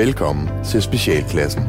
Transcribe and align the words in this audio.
Velkommen 0.00 0.48
til 0.64 0.82
Specialklassen. 0.82 1.62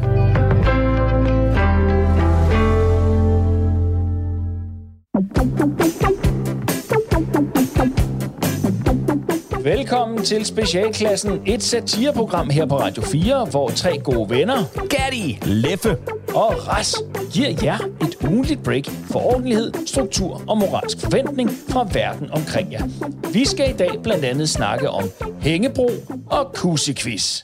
Velkommen 9.64 10.24
til 10.24 10.44
Specialklassen, 10.44 11.42
et 11.46 11.62
satireprogram 11.62 12.50
her 12.50 12.66
på 12.66 12.80
Radio 12.80 13.02
4, 13.02 13.44
hvor 13.44 13.68
tre 13.68 13.98
gode 13.98 14.30
venner, 14.30 14.86
Gatti, 14.88 15.38
Leffe 15.42 15.90
og 16.34 16.68
Ras, 16.68 16.94
giver 17.32 17.50
jer 17.62 17.78
et 18.00 18.16
ugenligt 18.30 18.62
break 18.62 18.84
for 19.10 19.20
ordentlighed, 19.20 19.72
struktur 19.86 20.42
og 20.48 20.58
moralsk 20.58 21.00
forventning 21.00 21.50
fra 21.68 21.88
verden 21.92 22.30
omkring 22.30 22.72
jer. 22.72 22.84
Vi 23.32 23.44
skal 23.44 23.70
i 23.70 23.76
dag 23.76 23.90
blandt 24.02 24.24
andet 24.24 24.48
snakke 24.48 24.90
om 24.90 25.10
hængebro 25.40 25.90
og 26.30 26.52
kussequiz. 26.54 27.42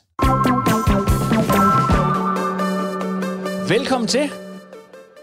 Velkommen 3.69 4.09
til. 4.09 4.31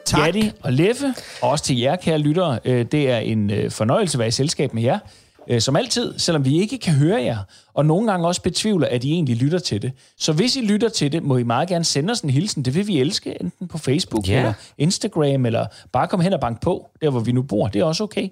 Tak. 0.06 0.20
Gatti 0.24 0.52
og 0.62 0.74
Leffe, 0.74 1.14
og 1.42 1.50
også 1.50 1.66
til 1.66 1.80
jer, 1.80 1.96
kære 1.96 2.18
lyttere. 2.18 2.60
Øh, 2.66 2.86
Det 2.92 3.10
er 3.12 3.18
en 3.18 3.50
øh, 3.52 3.72
fornøjelse 3.72 4.16
at 4.16 4.20
være 4.20 4.28
i 4.28 4.32
selskab 4.32 4.74
med 4.74 4.84
jer. 4.84 5.00
Øh, 5.48 5.62
Som 5.62 5.76
altid, 5.76 6.20
selvom 6.20 6.46
vi 6.46 6.60
ikke 6.62 6.78
kan 6.78 6.94
høre 6.94 7.22
jer, 7.24 7.38
og 7.74 7.86
nogle 7.86 8.12
gange 8.12 8.28
også 8.28 8.42
betvivler, 8.42 8.88
at 8.88 9.04
I 9.04 9.12
egentlig 9.12 9.36
lytter 9.36 9.60
til 9.60 9.82
det. 9.82 9.92
Så 10.18 10.34
hvis 10.34 10.56
I 10.56 10.62
lytter 10.62 10.90
til 10.90 11.12
det, 11.12 11.24
må 11.24 11.38
I 11.38 11.44
meget 11.44 11.70
gerne 11.70 11.86
sende 11.86 12.12
os 12.12 12.20
en 12.22 12.30
hilsen. 12.30 12.66
Det 12.66 12.76
vil 12.76 12.88
vi 12.88 13.00
elske, 13.00 13.42
enten 13.42 13.68
på 13.68 13.78
Facebook 13.78 14.28
Ja. 14.30 14.38
eller 14.38 14.54
Instagram, 14.78 15.46
eller 15.46 15.66
bare 15.94 16.08
komme 16.08 16.24
hen 16.24 16.34
og 16.34 16.40
banke 16.40 16.62
på, 16.62 16.90
der 17.02 17.10
hvor 17.10 17.20
vi 17.20 17.32
nu 17.32 17.42
bor. 17.42 17.68
Det 17.68 17.80
er 17.80 17.84
også 17.86 18.04
okay. 18.04 18.24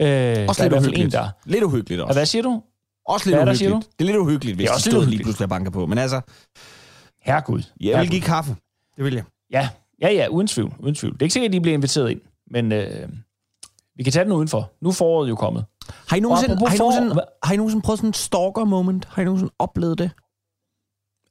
Øh, 0.00 0.06
er 0.08 0.48
Også 0.48 0.62
lidt 0.62 0.72
fald 0.72 0.72
en, 0.72 0.78
uhyggeligt. 0.78 1.12
der... 1.12 1.28
Lidt 1.46 1.64
uhyggeligt 1.64 2.00
Og 2.00 2.06
også. 2.08 2.18
hvad 2.18 2.26
siger 2.26 2.42
du? 2.42 2.62
Også 3.08 3.26
lidt 3.26 3.34
Hvad 3.36 3.40
er 3.40 3.44
der, 3.44 3.52
uhyggeligt. 3.52 3.58
siger 3.58 3.70
du? 3.70 3.76
Det 3.98 4.00
er 4.00 4.04
lidt 4.04 4.16
uhyggeligt, 4.16 4.56
hvis 4.56 4.64
Det 4.64 4.70
er 4.70 4.74
også 4.74 4.90
stod 4.90 4.92
lidt 4.92 5.00
lige 5.00 5.06
uhyggeligt. 5.08 5.24
pludselig 5.24 5.44
og 5.44 5.48
banker 5.50 5.70
på. 5.70 5.86
Men 5.86 5.98
altså, 5.98 6.20
Herregud. 7.22 7.62
jeg 7.80 8.00
vil 8.00 8.10
give 8.10 8.20
kaffe. 8.22 8.56
Det 8.96 9.04
vil 9.04 9.14
jeg. 9.14 9.22
Ja, 9.54 9.68
ja, 10.00 10.12
ja, 10.12 10.28
uden 10.28 10.46
tvivl. 10.46 10.74
Uden 10.78 10.94
tvivl. 10.94 11.12
Det 11.12 11.22
er 11.22 11.24
ikke 11.24 11.32
sikkert, 11.32 11.48
at 11.48 11.52
de 11.52 11.60
bliver 11.60 11.74
inviteret 11.74 12.10
ind, 12.10 12.20
men 12.50 12.72
øh, 12.72 13.08
vi 13.96 14.02
kan 14.02 14.12
tage 14.12 14.24
den 14.24 14.32
udenfor. 14.32 14.72
Nu 14.80 14.88
er 14.88 14.92
foråret 14.92 15.28
jo 15.28 15.34
kommet. 15.34 15.64
Har 16.08 16.16
I 16.16 16.20
nogensinde, 16.20 16.56
har 16.56 16.74
I 16.74 16.78
nogensinde, 16.78 17.24
har 17.42 17.54
I 17.54 17.56
nogensinde 17.56 17.82
prøvet 17.84 17.98
sådan 17.98 18.10
en 18.10 18.14
stalker 18.14 18.64
moment? 18.64 19.04
Har 19.04 19.22
I 19.22 19.24
nogensinde 19.24 19.52
oplevet 19.58 19.98
det? 19.98 20.10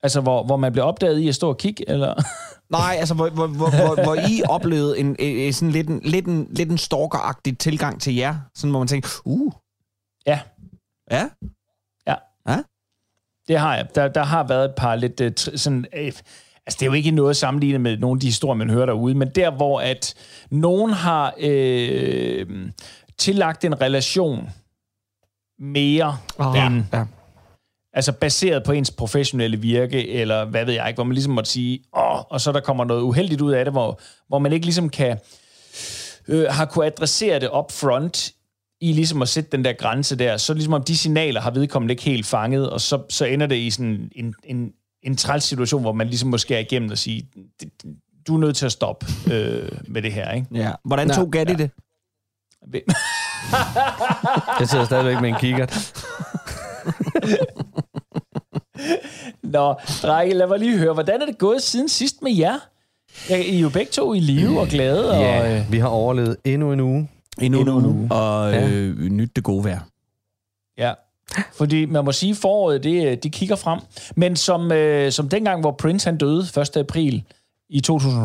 Altså, 0.04 0.22
hvor, 0.22 0.44
hvor 0.44 0.58
man 0.58 0.72
bliver 0.72 0.86
opdaget 0.86 1.20
i 1.20 1.28
at 1.28 1.36
stå 1.36 1.50
og 1.50 1.58
kigge, 1.58 1.90
eller... 1.90 2.14
Nej, 2.78 2.96
altså 3.00 3.14
hvor, 3.14 3.30
hvor, 3.30 3.48
hvor, 3.48 3.70
hvor, 3.70 4.04
hvor 4.04 4.16
I 4.16 4.44
oplevede 4.50 5.00
en, 5.00 5.16
en, 5.20 5.54
sådan 5.54 5.72
lidt 5.72 5.90
en, 5.90 6.02
lidt 6.04 6.26
en, 6.26 6.48
lidt 6.50 6.72
en 6.72 6.78
stalker-agtig 6.78 7.58
tilgang 7.58 8.02
til 8.02 8.16
jer. 8.16 8.36
Sådan 8.56 8.70
hvor 8.70 8.80
man 8.80 8.88
tænker, 8.88 9.10
uh, 9.26 9.54
Ja, 10.26 10.40
ja, 11.12 11.30
det 13.48 13.60
har 13.60 13.76
jeg. 13.76 13.88
Der, 13.96 14.08
der 14.08 14.24
har 14.24 14.44
været 14.44 14.66
et 14.66 14.76
par 14.76 14.96
lidt 14.96 15.22
øh, 15.22 15.32
sådan... 15.36 15.86
Øh, 15.94 16.14
altså, 16.68 16.78
det 16.80 16.82
er 16.82 16.86
jo 16.86 16.94
ikke 16.94 17.12
noget 17.12 17.38
sammenlignet 17.38 17.82
med 17.82 17.98
nogle 17.98 18.18
af 18.18 18.20
de 18.20 18.28
historier, 18.28 18.56
man 18.56 18.70
hører 18.70 18.86
derude, 18.86 19.16
men 19.16 19.30
der, 19.30 19.52
hvor 19.52 19.82
at 19.82 20.14
nogen 20.52 20.92
har 20.92 21.34
øh, 21.40 22.46
tillagt 23.18 23.66
en 23.66 23.82
relation 23.82 24.50
mere 25.60 26.18
Ah, 26.40 26.66
end... 26.66 26.84
ja. 26.94 27.06
Altså 27.96 28.12
baseret 28.12 28.64
på 28.64 28.72
ens 28.72 28.92
professionelle 28.92 29.58
virke, 29.58 30.10
eller 30.10 30.46
hvad 30.46 30.66
ved 30.66 30.74
jeg 30.74 30.88
ikke, 30.88 30.98
hvor 30.98 31.04
man 31.04 31.14
ligesom 31.14 31.34
måtte 31.34 31.50
sige, 31.50 31.80
åh, 31.98 32.20
og 32.22 32.42
så 32.42 32.52
der 32.52 32.60
kommer 32.60 32.86
noget 32.86 33.02
uheldigt 33.02 33.42
ud 33.42 33.52
af 33.52 33.66
det, 33.66 33.74
hvor, 33.74 34.00
hvor 34.28 34.40
man 34.40 34.54
ikke 34.54 34.66
ligesom 34.66 34.90
kan, 34.90 35.20
øh, 36.28 36.46
har 36.50 36.66
kunne 36.66 36.86
adressere 36.86 37.40
det 37.40 37.50
up 37.54 37.72
front, 37.72 38.34
i 38.82 38.94
ligesom 38.94 39.22
at 39.22 39.30
sætte 39.30 39.50
den 39.52 39.66
der 39.66 39.74
grænse 39.74 40.16
der, 40.16 40.38
så 40.38 40.54
ligesom 40.54 40.74
om 40.74 40.84
de 40.84 40.98
signaler 40.98 41.42
har 41.42 41.52
vedkommende 41.52 41.92
ikke 41.92 42.04
helt 42.04 42.26
fanget, 42.26 42.70
og 42.70 42.82
så, 42.82 43.02
så 43.10 43.26
ender 43.26 43.48
det 43.48 43.56
i 43.56 43.70
sådan 43.70 44.12
en, 44.16 44.34
en, 44.44 44.72
en 45.04 45.18
træls 45.18 45.44
situation, 45.44 45.82
hvor 45.82 45.92
man 45.92 46.08
ligesom 46.08 46.30
må 46.30 46.38
skære 46.38 46.62
igennem 46.62 46.92
og 46.92 46.98
sige, 46.98 47.28
"Det- 47.60 47.70
du 48.28 48.36
er 48.36 48.40
nødt 48.40 48.56
til 48.56 48.66
at 48.66 48.72
stoppe 48.72 49.06
øh, 49.34 49.70
med 49.88 50.02
det 50.02 50.14
her, 50.14 50.32
ikke? 50.32 50.48
ja. 50.54 50.72
Hvordan 50.86 51.10
tog 51.10 51.32
Gatti 51.32 51.54
det? 51.54 51.70
Jeg 54.60 54.70
sidder 54.70 54.86
stadigvæk 54.86 55.22
med 55.22 55.30
en 55.30 55.36
kikkert. 55.40 55.94
Nå, 59.44 59.76
drenge, 60.02 60.34
lad 60.34 60.48
mig 60.48 60.60
lige 60.60 60.78
høre, 60.78 60.94
hvordan 60.94 61.22
er 61.22 61.26
det 61.26 61.38
gået 61.38 61.62
siden 61.64 61.90
sidst 61.90 62.22
med 62.22 62.32
jer? 62.38 62.60
Ja, 63.30 63.38
I 63.38 63.56
er 63.56 63.60
jo 63.60 63.70
begge 63.70 63.92
to 63.92 64.14
i 64.14 64.20
live 64.20 64.60
og 64.60 64.68
glade, 64.68 65.12
og... 65.12 65.22
Ja, 65.22 65.60
Øh, 65.60 65.72
vi 65.72 65.78
har 65.80 65.88
overlevet 65.88 66.38
endnu 66.44 66.72
en 66.74 66.80
uge. 66.80 67.10
Endnu, 67.42 67.60
Endnu 67.60 67.78
en 67.80 67.86
uge. 67.86 68.12
Og 68.12 68.54
øh, 68.64 68.96
nyt 69.00 69.36
det 69.36 69.44
gode 69.44 69.64
vejr. 69.64 69.80
Ja, 70.78 70.94
fordi 71.58 71.86
man 71.86 72.06
må 72.06 72.12
sige, 72.12 72.36
foråret, 72.36 72.84
det, 72.84 73.24
de 73.24 73.30
kigger 73.30 73.56
frem. 73.56 73.80
Men 74.16 74.36
som, 74.36 74.72
øh, 74.72 75.12
som 75.12 75.30
dengang, 75.30 75.62
hvor 75.62 75.72
Prince 75.72 76.10
han 76.10 76.18
døde 76.18 76.44
1. 76.62 76.78
april 76.78 77.24
i 77.70 77.80
2000, 77.80 78.22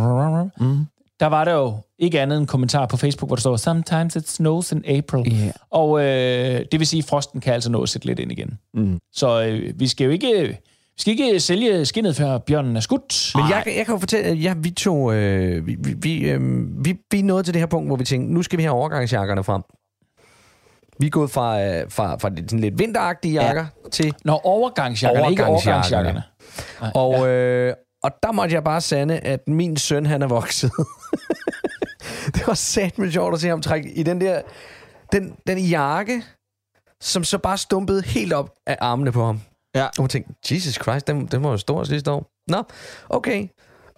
Mm. 0.61 0.87
der 1.21 1.27
var 1.27 1.45
der 1.45 1.53
jo 1.53 1.73
ikke 1.99 2.21
andet 2.21 2.37
end 2.37 2.43
en 2.43 2.47
kommentar 2.47 2.87
på 2.87 2.97
Facebook, 2.97 3.29
hvor 3.29 3.37
der 3.37 3.41
står, 3.41 3.57
Sometimes 3.57 4.17
it 4.17 4.29
snows 4.29 4.73
in 4.73 4.85
April. 4.89 5.33
Yeah. 5.33 5.53
Og 5.71 6.01
øh, 6.01 6.65
det 6.73 6.81
vil 6.81 6.87
sige, 6.87 6.99
at 6.99 7.05
frosten 7.05 7.41
kan 7.41 7.55
altså 7.55 7.71
nå 7.71 7.83
at 7.83 7.89
sætte 7.89 8.07
lidt 8.07 8.19
ind 8.19 8.33
igen. 8.33 8.59
Mm. 8.75 8.99
Så 9.13 9.43
øh, 9.43 9.81
vi 9.81 9.87
skal 9.87 10.05
jo 10.05 10.11
ikke, 10.11 10.59
vi 10.97 11.01
skal 11.01 11.11
ikke 11.21 11.41
sælge 11.41 11.85
skinnet, 11.85 12.17
før 12.17 12.39
bjørnen 12.39 12.77
er 12.77 12.81
skudt. 12.81 13.33
Men 13.35 13.45
jeg, 13.51 13.63
jeg 13.77 13.87
kan 13.87 13.95
jo 13.95 13.99
fortælle, 13.99 14.27
at 14.27 14.43
ja, 14.43 14.55
vi 14.57 14.71
to, 14.71 15.13
øh, 15.13 15.67
vi, 15.67 15.77
vi, 15.97 16.19
øh, 16.31 16.41
vi, 16.85 16.97
vi 17.13 17.23
nået 17.23 17.45
til 17.45 17.55
det 17.55 17.61
her 17.63 17.67
punkt, 17.67 17.89
hvor 17.89 17.97
vi 17.97 18.05
tænker, 18.05 18.35
nu 18.35 18.43
skal 18.43 18.59
vi 18.59 18.63
have 18.63 18.75
overgangsjakkerne 18.75 19.45
frem. 19.45 19.63
Vi 21.01 21.07
er 21.07 21.11
gået 21.11 21.31
fra, 21.31 21.63
øh, 21.63 21.91
fra, 21.91 22.17
fra 22.17 22.29
de 22.29 22.37
sådan 22.37 22.61
lidt 22.61 22.79
vinteragtige 22.79 23.35
jakker 23.35 23.67
ja. 23.85 23.89
til... 23.91 24.15
Når 24.25 24.47
overgangsjakkerne, 24.47 25.31
ikke 25.31 25.47
Overgangsjakkerne. 25.47 26.23
overgangsjakkerne. 26.81 26.95
Og, 26.95 27.29
øh, 27.29 27.75
og 28.03 28.11
der 28.23 28.33
måtte 28.33 28.55
jeg 28.55 28.65
bare 28.65 28.81
sande, 28.81 29.19
at 29.19 29.49
min 29.49 29.77
søn, 29.77 30.07
han 30.07 30.23
er 30.23 30.27
vokset. 30.27 30.73
det 32.35 32.47
var 32.47 32.55
sat 32.55 32.99
med 32.99 33.13
sjovt 33.13 33.35
at 33.35 33.41
se 33.41 33.49
ham 33.49 33.63
trække 33.63 33.93
i 33.93 34.03
den 34.03 34.21
der... 34.21 34.43
Den, 35.13 35.37
den 35.47 35.59
jakke, 35.59 36.23
som 37.01 37.25
så 37.25 37.39
bare 37.39 37.59
stumpede 37.59 38.03
helt 38.03 38.33
op 38.33 38.51
af 38.67 38.77
armene 38.81 39.13
på 39.13 39.25
ham. 39.25 39.41
Ja. 39.75 39.85
Og 39.85 39.93
man 39.99 40.09
tænkte, 40.09 40.55
Jesus 40.55 40.75
Christ, 40.75 41.07
den, 41.07 41.27
den 41.27 41.43
var 41.43 41.51
jo 41.51 41.57
stor 41.57 41.85
sidste 41.85 42.11
år. 42.11 42.31
Nå, 42.49 42.63
okay. 43.09 43.49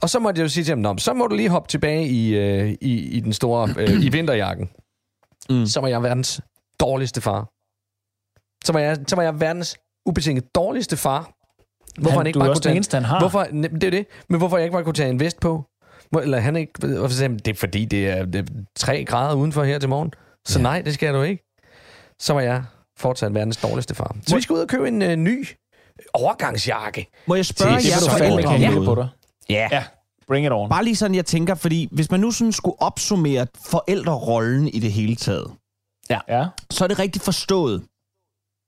Og 0.03 0.11
så 0.11 0.19
måtte 0.19 0.39
jeg 0.39 0.45
jo 0.45 0.49
sige 0.49 0.65
til 0.65 0.73
ham, 0.73 0.79
Nå, 0.79 0.99
så 0.99 1.15
må 1.15 1.27
du 1.27 1.37
lige 1.37 1.49
hoppe 1.49 1.69
tilbage 1.69 2.09
i, 2.09 2.35
øh, 2.35 2.71
i, 2.81 3.17
i 3.17 3.21
den 3.21 3.33
store, 3.33 3.75
øh, 3.79 4.05
i 4.05 4.09
vinterjakken. 4.09 4.71
Mm. 5.51 5.67
Så 5.67 5.81
var 5.81 5.89
jeg 5.89 6.03
verdens 6.03 6.41
dårligste 6.81 7.21
far. 7.21 7.41
Så 8.65 8.73
var 8.73 8.81
jeg, 8.81 8.99
så 9.09 9.17
var 9.17 9.23
jeg 9.23 9.41
verdens 9.41 9.77
ubetinget 10.07 10.55
dårligste 10.55 10.97
far. 10.97 11.31
Hvorfor 12.01 12.11
han, 12.11 12.19
han 12.19 12.27
ikke 12.27 12.35
du 12.39 12.41
er 12.41 12.45
bare 12.45 12.51
også 12.51 12.59
kunne 12.59 12.63
tage 12.63 12.71
den 12.71 12.77
eneste, 12.77 12.95
han 12.97 13.05
har. 13.05 13.19
Hvorfor, 13.21 13.43
det 13.81 13.85
er 13.85 13.91
det. 13.91 14.07
Men 14.29 14.39
hvorfor 14.39 14.57
jeg 14.57 14.65
ikke 14.65 14.73
bare 14.75 14.85
kunne 14.85 14.95
tage 14.95 15.11
en 15.11 15.21
vest 15.21 15.41
på? 15.41 15.65
Hvor, 16.11 16.21
eller 16.21 16.39
han 16.41 16.57
ikke... 16.57 16.73
Hvorfor 16.99 17.15
sagde 17.15 17.39
det 17.39 17.49
er 17.49 17.55
fordi, 17.55 17.85
det 17.85 18.09
er, 18.09 18.25
det 18.25 18.51
er 18.51 18.55
3 18.77 19.05
grader 19.05 19.35
udenfor 19.37 19.65
her 19.65 19.79
til 19.79 19.89
morgen. 19.89 20.13
Så 20.49 20.59
ja. 20.59 20.63
nej, 20.63 20.83
det 20.83 20.95
skal 20.95 21.15
du 21.15 21.23
ikke. 21.23 21.43
Så 22.21 22.33
var 22.35 22.41
jeg 22.41 22.65
fortsat 22.99 23.35
verdens 23.35 23.57
dårligste 23.57 23.95
far. 23.95 24.17
Så 24.27 24.37
vi 24.37 24.43
skal 24.43 24.55
ud 24.55 24.61
og 24.61 24.69
købe 24.69 24.89
en 24.89 25.03
uh, 25.03 25.09
ny 25.09 25.47
overgangsjakke. 26.15 27.07
Må 27.27 27.35
jeg 27.35 27.47
spørge 27.47 27.75
Det- 27.75 27.83
det 27.83 27.89
jer 27.91 27.97
vil 28.01 28.07
du 28.07 28.19
fandme 28.19 28.43
forældre 28.43 28.69
om 28.69 28.73
noget? 28.75 28.89
på 28.89 28.95
dig. 28.95 29.09
Ja. 29.51 29.69
Ja, 29.73 29.85
bring 30.29 30.47
it 30.47 30.53
on. 30.53 30.69
Bare 30.69 30.85
lige 30.85 30.97
sådan, 30.97 31.15
jeg 31.15 31.27
tænker, 31.27 31.55
fordi 31.55 31.89
hvis 31.93 32.11
man 32.11 32.21
nu 32.21 32.31
sådan 32.31 32.53
skulle 32.53 32.83
opsummere 32.83 33.47
forældrerollen 33.65 34.69
i 34.69 34.79
det 34.79 34.93
hele 34.93 35.17
taget, 35.17 35.51
Ja. 36.29 36.47
så 36.71 36.85
er 36.85 36.89
det 36.89 36.99
rigtigt 36.99 37.25
forstået, 37.25 37.83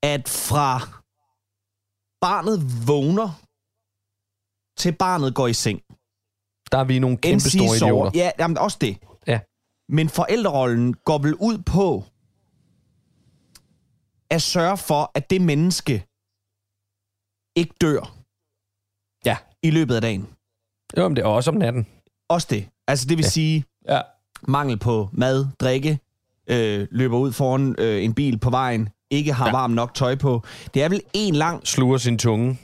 at 0.03 0.29
fra 0.29 0.79
barnet 2.21 2.87
vågner, 2.87 3.29
til 4.77 4.95
barnet 4.95 5.35
går 5.35 5.47
i 5.47 5.53
seng. 5.53 5.79
Der 6.71 6.77
er 6.77 6.83
vi 6.83 6.99
nogle 6.99 7.17
kæmpe 7.17 7.35
NC 7.35 7.51
store 7.53 7.77
sover. 7.77 7.91
idioter. 7.93 8.11
Ja, 8.19 8.31
jamen 8.39 8.57
også 8.57 8.77
det. 8.81 8.97
Ja. 9.27 9.39
Men 9.89 10.09
forældrerollen 10.09 10.93
går 10.93 11.17
vel 11.17 11.35
ud 11.35 11.57
på 11.57 12.03
at 14.29 14.41
sørge 14.41 14.77
for, 14.77 15.11
at 15.15 15.29
det 15.29 15.41
menneske 15.41 15.93
ikke 17.55 17.73
dør 17.81 18.15
Ja. 19.25 19.37
i 19.63 19.69
løbet 19.71 19.95
af 19.95 20.01
dagen. 20.01 20.27
Jo, 20.97 21.07
men 21.07 21.15
det 21.15 21.21
er 21.21 21.27
også 21.27 21.51
om 21.51 21.57
natten. 21.57 21.87
Også 22.29 22.47
det. 22.49 22.69
Altså 22.87 23.05
det 23.07 23.17
vil 23.17 23.23
ja. 23.23 23.27
Ja. 23.27 23.29
sige 23.29 23.65
Ja. 23.89 24.01
mangel 24.41 24.79
på 24.79 25.09
mad, 25.13 25.47
drikke, 25.59 25.99
øh, 26.49 26.87
løber 26.91 27.17
ud 27.17 27.31
foran 27.31 27.75
øh, 27.77 28.03
en 28.03 28.13
bil 28.13 28.37
på 28.37 28.49
vejen, 28.49 28.89
ikke 29.11 29.33
har 29.33 29.45
ja. 29.45 29.51
Varmt 29.51 29.75
nok 29.75 29.93
tøj 29.93 30.15
på. 30.15 30.43
Det 30.73 30.83
er 30.83 30.89
vel 30.89 31.01
en 31.13 31.35
lang... 31.35 31.67
Sluger 31.67 31.97
sin 31.97 32.17
tunge. 32.17 32.59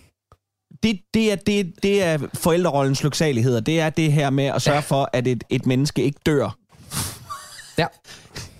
Det, 0.84 1.00
det, 1.14 1.31
er, 1.31 1.36
det, 1.36 1.74
det 1.84 2.04
er 2.04 2.18
forældrerollens 2.34 3.04
lyksaligheder. 3.04 3.60
Det 3.60 3.80
er 3.80 3.90
det 3.90 4.12
her 4.14 4.30
med 4.30 4.46
at 4.46 4.62
sørge 4.62 4.76
ja. 4.76 4.81
for, 4.81 5.10
at 5.14 5.28
et, 5.28 5.44
et 5.50 5.66
menneske 5.66 6.04
ikke 6.04 6.20
dør. 6.26 6.58
Ja. 7.78 7.88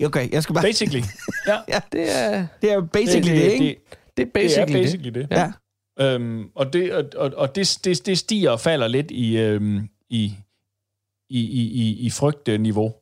Okay, 0.06 0.32
jeg 0.32 0.44
skal 0.44 0.54
bare... 0.56 0.64
Basically. 0.64 1.04
Ja. 1.48 1.58
Ja, 1.74 1.80
Det 1.92 2.18
er, 2.18 2.48
det 2.62 2.72
er 2.72 2.82
basically 2.82 3.32
det, 3.36 3.42
det, 3.46 3.52
ikke? 3.52 3.66
Det, 3.66 3.98
det 4.18 4.22
er 4.22 4.26
det 4.26 4.34
basically 4.34 4.62
er 4.62 4.66
det. 4.66 4.84
basically 4.84 5.12
det. 5.20 5.28
Ja. 5.32 5.52
Øhm, 6.00 6.50
og 6.56 6.74
det, 6.74 6.94
og, 6.94 7.06
og, 7.16 7.32
og 7.38 7.56
det, 7.56 7.80
det, 7.84 8.06
det 8.06 8.18
stiger 8.18 8.50
og 8.52 8.60
falder 8.60 8.88
lidt 8.88 9.12
i, 9.12 9.38
øhm, 9.38 9.90
i, 10.10 10.34
i, 11.30 11.40
i, 11.40 11.62
i, 11.62 12.06
i 12.06 12.10
frygtniveau. 12.10 12.94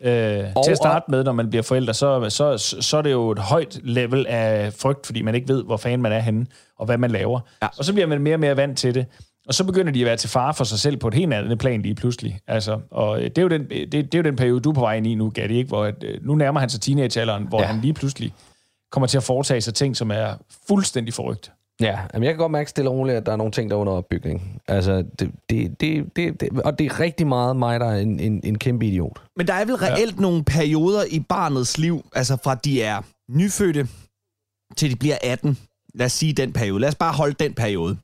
Øh, 0.00 0.44
Og- 0.56 0.64
til 0.64 0.70
at 0.70 0.76
starte 0.76 1.10
med, 1.10 1.24
når 1.24 1.32
man 1.32 1.50
bliver 1.50 1.62
forældre, 1.62 1.94
så, 1.94 2.30
så, 2.30 2.76
så 2.80 2.96
er 2.96 3.02
det 3.02 3.12
jo 3.12 3.30
et 3.30 3.38
højt 3.38 3.78
level 3.82 4.26
af 4.26 4.72
frygt, 4.72 5.06
fordi 5.06 5.22
man 5.22 5.34
ikke 5.34 5.48
ved, 5.48 5.64
hvor 5.64 5.76
fanden 5.76 6.02
man 6.02 6.12
er 6.12 6.20
henne, 6.20 6.46
og 6.78 6.86
hvad 6.86 6.98
man 6.98 7.10
laver. 7.10 7.40
Ja. 7.62 7.68
Og 7.78 7.84
så 7.84 7.92
bliver 7.92 8.06
man 8.06 8.22
mere 8.22 8.34
og 8.34 8.40
mere 8.40 8.56
vant 8.56 8.78
til 8.78 8.94
det. 8.94 9.06
Og 9.48 9.54
så 9.54 9.64
begynder 9.64 9.92
de 9.92 10.00
at 10.00 10.06
være 10.06 10.16
til 10.16 10.30
fare 10.30 10.54
for 10.54 10.64
sig 10.64 10.78
selv 10.78 10.96
på 10.96 11.08
et 11.08 11.14
helt 11.14 11.32
andet 11.34 11.58
plan 11.58 11.82
lige 11.82 11.94
pludselig. 11.94 12.40
Altså, 12.46 12.80
og 12.90 13.20
det 13.20 13.38
er, 13.38 13.42
jo 13.42 13.48
den, 13.48 13.62
det, 13.70 13.92
det 13.92 14.14
er 14.14 14.18
jo 14.18 14.22
den 14.22 14.36
periode, 14.36 14.60
du 14.60 14.70
er 14.70 14.74
på 14.74 14.80
vej 14.80 14.96
ind 14.96 15.06
i 15.06 15.14
nu, 15.14 15.30
Gatti, 15.34 15.56
ikke? 15.56 15.68
hvor 15.68 15.84
at, 15.84 16.04
øh, 16.04 16.26
nu 16.26 16.34
nærmer 16.34 16.60
han 16.60 16.68
sig 16.70 16.80
teenagealderen, 16.80 17.46
hvor. 17.48 17.60
Ja. 17.60 17.66
han 17.66 17.80
lige 17.80 17.94
pludselig 17.94 18.32
kommer 18.92 19.06
til 19.06 19.16
at 19.16 19.22
foretage 19.22 19.60
sig 19.60 19.74
ting, 19.74 19.96
som 19.96 20.10
er 20.10 20.26
fuldstændig 20.68 21.14
forrygt. 21.14 21.52
Ja, 21.80 21.98
jamen 22.14 22.24
jeg 22.24 22.32
kan 22.32 22.38
godt 22.38 22.52
mærke 22.52 22.70
stille 22.70 22.90
og 22.90 22.96
roligt, 22.96 23.16
at 23.16 23.26
der 23.26 23.32
er 23.32 23.36
nogle 23.36 23.52
ting, 23.52 23.70
der 23.70 23.76
er 23.76 23.80
under 23.80 23.92
opbygning. 23.92 24.62
Altså, 24.68 25.04
det, 25.18 25.30
det, 25.50 25.80
det, 25.80 26.16
det, 26.16 26.40
det, 26.40 26.60
og 26.60 26.78
det 26.78 26.86
er 26.86 27.00
rigtig 27.00 27.26
meget 27.26 27.56
mig, 27.56 27.80
der 27.80 27.86
er 27.86 27.96
en, 27.96 28.20
en, 28.20 28.40
en 28.44 28.58
kæmpe 28.58 28.86
idiot. 28.86 29.22
Men 29.36 29.46
der 29.46 29.54
er 29.54 29.64
vel 29.64 29.74
reelt 29.74 30.16
ja. 30.16 30.20
nogle 30.20 30.44
perioder 30.44 31.04
i 31.10 31.20
barnets 31.20 31.78
liv, 31.78 32.04
altså 32.14 32.36
fra 32.44 32.54
de 32.54 32.82
er 32.82 33.02
nyfødte 33.30 33.88
til 34.76 34.90
de 34.90 34.96
bliver 34.96 35.18
18. 35.22 35.58
Lad 35.94 36.06
os 36.06 36.12
sige 36.12 36.32
den 36.32 36.52
periode. 36.52 36.80
Lad 36.80 36.88
os 36.88 36.94
bare 36.94 37.12
holde 37.12 37.34
den 37.34 37.54
periode. 37.54 37.96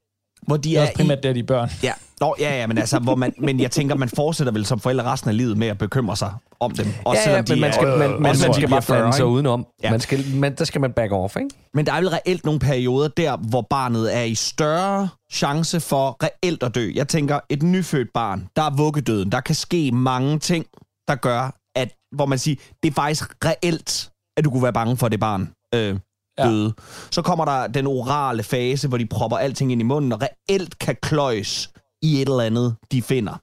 Hvor 0.46 0.56
de 0.56 0.62
Det 0.68 0.76
er 0.76 0.80
er 0.80 0.82
også 0.82 0.94
primært 0.96 1.22
der, 1.22 1.32
de 1.32 1.38
er 1.40 1.44
børn. 1.44 1.68
I, 1.68 1.86
ja, 1.86 1.92
Nå, 2.20 2.34
ja, 2.40 2.58
ja, 2.60 2.66
men 2.66 2.78
altså, 2.78 2.98
hvor 2.98 3.14
man, 3.14 3.34
men 3.38 3.60
jeg 3.60 3.70
tænker, 3.70 3.94
man 3.94 4.08
fortsætter 4.08 4.52
vel 4.52 4.66
som 4.66 4.80
forældre 4.80 5.04
resten 5.04 5.30
af 5.30 5.36
livet 5.36 5.58
med 5.58 5.66
at 5.66 5.78
bekymre 5.78 6.16
sig 6.16 6.32
om 6.60 6.70
dem. 6.70 6.86
Også 7.04 7.22
ja, 7.30 7.36
ja, 7.36 7.42
selvom 7.42 7.44
de 7.44 7.52
men 7.52 7.60
man 7.60 7.70
er- 7.70 7.74
skal, 7.74 7.86
man, 7.88 8.10
man, 8.10 8.20
man 8.22 8.34
de 8.34 8.54
skal 8.54 8.68
bare 8.68 8.82
40, 8.82 8.98
blande 8.98 9.16
sig 9.16 9.26
udenom. 9.26 9.66
Ja. 9.82 9.90
Man 9.90 10.00
skal, 10.00 10.24
man, 10.34 10.54
der 10.56 10.64
skal 10.64 10.80
man 10.80 10.92
back 10.92 11.12
off, 11.12 11.36
ikke? 11.36 11.48
Men 11.74 11.86
der 11.86 11.92
er 11.92 11.96
vel 12.00 12.08
reelt 12.08 12.44
nogle 12.44 12.60
perioder 12.60 13.08
der, 13.08 13.36
hvor 13.36 13.66
barnet 13.70 14.16
er 14.16 14.22
i 14.22 14.34
større 14.34 15.08
chance 15.32 15.80
for 15.80 16.16
reelt 16.22 16.62
at 16.62 16.74
dø. 16.74 16.90
Jeg 16.94 17.08
tænker, 17.08 17.40
et 17.48 17.62
nyfødt 17.62 18.08
barn, 18.14 18.48
der 18.56 18.62
er 18.62 18.70
vuggedøden. 18.76 19.32
Der 19.32 19.40
kan 19.40 19.54
ske 19.54 19.90
mange 19.92 20.38
ting, 20.38 20.66
der 21.08 21.14
gør, 21.14 21.56
at, 21.76 21.88
hvor 22.16 22.26
man 22.26 22.38
siger, 22.38 22.56
det 22.82 22.90
er 22.90 22.94
faktisk 22.94 23.24
reelt, 23.44 24.10
at 24.36 24.44
du 24.44 24.50
kunne 24.50 24.62
være 24.62 24.72
bange 24.72 24.96
for, 24.96 25.08
det 25.08 25.20
barn 25.20 25.50
øh, 25.74 25.98
Ja. 26.44 26.48
døde. 26.50 26.64
Ja. 26.78 26.82
Så 27.10 27.22
kommer 27.22 27.44
der 27.44 27.66
den 27.66 27.86
orale 27.86 28.42
fase, 28.42 28.88
hvor 28.88 28.98
de 28.98 29.06
propper 29.06 29.36
alting 29.36 29.72
ind 29.72 29.80
i 29.80 29.84
munden, 29.84 30.12
og 30.12 30.20
reelt 30.22 30.78
kan 30.78 30.96
kløjes 31.02 31.70
i 32.02 32.22
et 32.22 32.28
eller 32.28 32.40
andet, 32.40 32.76
de 32.92 33.02
finder. 33.02 33.40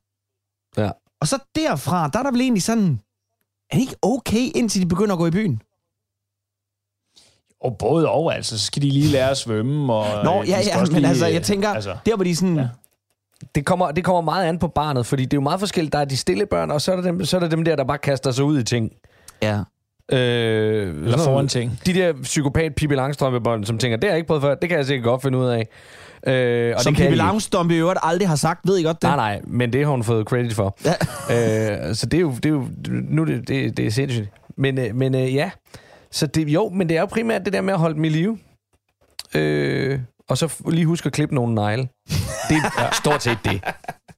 Ja. 0.77 0.91
Og 1.21 1.27
så 1.27 1.37
derfra, 1.55 2.07
der 2.07 2.19
er 2.19 2.23
der 2.23 2.31
vel 2.31 2.41
egentlig 2.41 2.63
sådan, 2.63 2.99
er 3.71 3.75
det 3.75 3.81
ikke 3.81 3.95
okay, 4.01 4.51
indtil 4.55 4.81
de 4.81 4.87
begynder 4.87 5.13
at 5.13 5.19
gå 5.19 5.27
i 5.27 5.31
byen? 5.31 5.61
Og 7.61 7.77
både 7.77 8.09
og, 8.09 8.35
altså. 8.35 8.57
Så 8.59 8.65
skal 8.65 8.81
de 8.81 8.89
lige 8.89 9.07
lære 9.07 9.29
at 9.29 9.37
svømme. 9.37 9.93
Og, 9.93 10.23
Nå, 10.23 10.41
øh, 10.41 10.49
ja, 10.49 10.59
ja, 10.59 10.79
men 10.79 10.87
lige, 10.93 11.07
altså, 11.07 11.27
øh, 11.27 11.33
jeg 11.33 11.43
tænker, 11.43 11.69
altså, 11.69 11.97
der 12.05 12.15
hvor 12.15 12.23
de 12.23 12.35
sådan... 12.35 12.57
Ja. 12.57 12.67
Det 13.55 13.65
kommer, 13.65 13.91
det 13.91 14.03
kommer 14.03 14.21
meget 14.21 14.45
an 14.45 14.59
på 14.59 14.67
barnet, 14.67 15.05
fordi 15.05 15.23
det 15.23 15.33
er 15.33 15.37
jo 15.37 15.41
meget 15.41 15.59
forskelligt. 15.59 15.93
Der 15.93 15.99
er 15.99 16.05
de 16.05 16.17
stille 16.17 16.45
børn, 16.45 16.71
og 16.71 16.81
så 16.81 16.91
er 16.91 16.95
der 16.95 17.03
dem, 17.03 17.25
så 17.25 17.35
er 17.35 17.39
der, 17.39 17.47
dem 17.49 17.63
der, 17.63 17.75
der 17.75 17.83
bare 17.83 17.97
kaster 17.97 18.31
sig 18.31 18.45
ud 18.45 18.59
i 18.59 18.63
ting. 18.63 18.91
ja. 19.41 19.63
Øh, 20.11 20.87
Eller 21.03 21.17
foran 21.17 21.47
ting. 21.47 21.79
De 21.85 21.93
der 21.93 22.13
psykopat 22.21 22.75
Pippi 22.75 22.95
Langstrømpe 22.95 23.65
som 23.65 23.77
tænker, 23.77 23.97
det 23.97 24.03
har 24.03 24.11
jeg 24.11 24.17
ikke 24.17 24.27
prøvet 24.27 24.41
før, 24.41 24.55
det 24.55 24.69
kan 24.69 24.77
jeg 24.77 24.85
sikkert 24.85 25.03
godt 25.03 25.21
finde 25.21 25.37
ud 25.37 25.47
af. 25.47 25.67
Øh, 26.27 26.73
og 26.75 26.81
Som 26.81 26.95
det 26.95 27.03
Pippi 27.03 27.15
Langstrømpe 27.15 27.75
i 27.75 27.77
øvrigt 27.77 27.99
aldrig 28.03 28.27
har 28.27 28.35
sagt, 28.35 28.59
ved 28.67 28.77
I 28.77 28.83
godt 28.83 29.01
det? 29.01 29.03
Nej, 29.03 29.15
nej, 29.15 29.41
men 29.47 29.73
det 29.73 29.83
har 29.85 29.91
hun 29.91 30.03
fået 30.03 30.27
credit 30.27 30.53
for. 30.53 30.77
Ja. 30.85 30.93
øh, 31.89 31.95
så 31.95 32.05
det 32.05 32.17
er 32.17 32.21
jo, 32.21 32.31
det 32.31 32.45
er 32.45 32.49
jo 32.49 32.65
nu 32.87 33.23
det, 33.23 33.47
det, 33.47 33.77
det 33.77 33.87
er 33.87 33.91
sindssygt. 33.91 34.29
Men, 34.57 34.77
øh, 34.79 34.95
men 34.95 35.15
øh, 35.15 35.35
ja, 35.35 35.49
så 36.11 36.27
det, 36.27 36.47
jo, 36.49 36.69
men 36.69 36.89
det 36.89 36.97
er 36.97 37.01
jo 37.01 37.05
primært 37.05 37.45
det 37.45 37.53
der 37.53 37.61
med 37.61 37.73
at 37.73 37.79
holde 37.79 37.95
dem 37.95 38.03
i 38.03 38.09
live. 38.09 38.37
Øh, 39.35 39.99
og 40.29 40.37
så 40.37 40.53
lige 40.69 40.85
huske 40.85 41.07
at 41.07 41.13
klippe 41.13 41.35
nogle 41.35 41.55
negle. 41.55 41.87
Det 42.49 42.57
er 42.77 42.91
stort 43.01 43.23
set 43.23 43.37
det. 43.45 43.63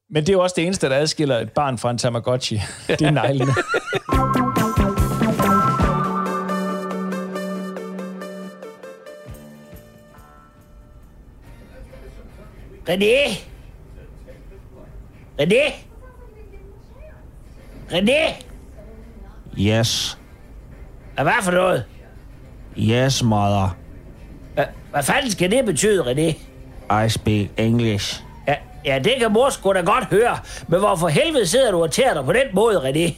Men 0.09 0.23
det 0.23 0.29
er 0.29 0.33
jo 0.33 0.41
også 0.41 0.53
det 0.57 0.65
eneste, 0.65 0.89
der 0.89 0.95
adskiller 0.95 1.37
et 1.39 1.51
barn 1.51 1.77
fra 1.77 1.91
en 1.91 1.97
Tamagotchi. 1.97 2.61
Det 2.87 3.01
er 3.01 3.11
neglene. 3.11 3.53
René? 12.89 13.37
René? 15.39 15.73
René? 17.91 18.43
Yes. 19.57 20.17
Hvad 21.15 21.33
for 21.41 21.51
noget? 21.51 21.85
Yes, 22.77 23.23
mother. 23.23 23.77
Hvad, 24.53 24.65
hvad 24.91 25.03
fanden 25.03 25.31
skal 25.31 25.51
det 25.51 25.65
betyde, 25.65 26.03
René? 26.03 26.35
I 27.05 27.09
speak 27.09 27.47
English. 27.57 28.23
Ja, 28.47 28.55
ja, 28.85 28.99
det 28.99 29.13
kan 29.19 29.31
mor 29.31 29.49
sgu 29.49 29.73
da 29.73 29.81
godt 29.81 30.05
høre. 30.05 30.37
Men 30.67 30.79
hvorfor 30.79 31.07
helvede 31.07 31.47
sidder 31.47 31.71
du 31.71 31.83
og 31.83 31.91
tærer 31.91 32.13
dig 32.13 32.25
på 32.25 32.33
den 32.33 32.47
måde, 32.53 32.77
René? 32.77 33.13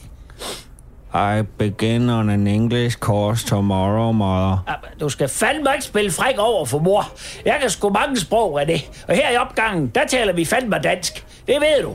I 1.14 1.42
begin 1.58 2.10
on 2.10 2.30
an 2.30 2.46
English 2.46 2.98
course 2.98 3.46
tomorrow, 3.46 4.12
mother. 4.12 4.80
Du 5.00 5.08
skal 5.08 5.28
fandme 5.28 5.70
ikke 5.72 5.84
spille 5.84 6.10
fræk 6.10 6.38
over 6.38 6.66
for 6.66 6.78
mor. 6.78 7.12
Jeg 7.44 7.58
kan 7.60 7.70
sgu 7.70 7.88
mange 7.88 8.20
sprog, 8.20 8.60
René. 8.60 9.04
Og 9.08 9.14
her 9.14 9.30
i 9.30 9.36
opgangen, 9.36 9.88
der 9.88 10.06
taler 10.06 10.32
vi 10.32 10.44
fandme 10.44 10.78
dansk. 10.78 11.26
Det 11.46 11.56
ved 11.60 11.82
du. 11.82 11.94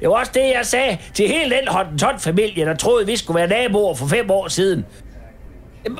Det 0.00 0.08
var 0.08 0.14
også 0.14 0.32
det, 0.34 0.52
jeg 0.54 0.66
sagde 0.66 0.98
til 1.14 1.28
hele 1.28 1.56
den 1.56 1.68
hottentot-familie, 1.68 2.64
der 2.64 2.74
troede, 2.76 3.06
vi 3.06 3.16
skulle 3.16 3.38
være 3.38 3.48
naboer 3.48 3.94
for 3.94 4.06
fem 4.06 4.30
år 4.30 4.48
siden. 4.48 4.84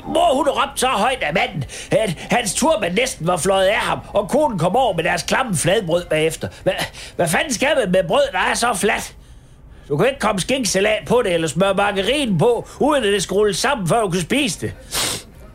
Mor, 0.05 0.35
hun 0.35 0.47
råbte 0.49 0.79
så 0.79 0.87
højt 0.87 1.23
af 1.23 1.33
manden, 1.33 1.63
at 1.91 2.27
hans 2.29 2.53
turban 2.53 2.93
næsten 2.93 3.27
var 3.27 3.37
fløjet 3.37 3.67
af 3.67 3.79
ham, 3.79 3.99
og 4.13 4.29
konen 4.29 4.59
kom 4.59 4.75
over 4.75 4.95
med 4.95 5.03
deres 5.03 5.23
klamme 5.23 5.55
fladbrød 5.55 6.05
bagefter. 6.05 6.47
Hvad, 6.63 6.73
hvad 7.15 7.27
fanden 7.27 7.53
skal 7.53 7.69
man 7.79 7.91
med 7.91 8.03
brød, 8.07 8.31
der 8.31 8.39
er 8.39 8.53
så 8.53 8.73
fladt? 8.73 9.15
Du 9.91 9.97
kan 9.97 10.07
ikke 10.07 10.19
komme 10.19 10.41
skinksalat 10.41 11.07
på 11.07 11.21
det, 11.23 11.33
eller 11.33 11.47
smøre 11.47 11.73
margarine 11.73 12.39
på, 12.39 12.67
uden 12.79 13.03
at 13.03 13.13
det 13.13 13.23
skal 13.23 13.33
rulles 13.33 13.57
sammen, 13.57 13.87
før 13.87 14.01
du 14.01 14.09
kan 14.09 14.21
spise 14.21 14.59
det. 14.61 14.73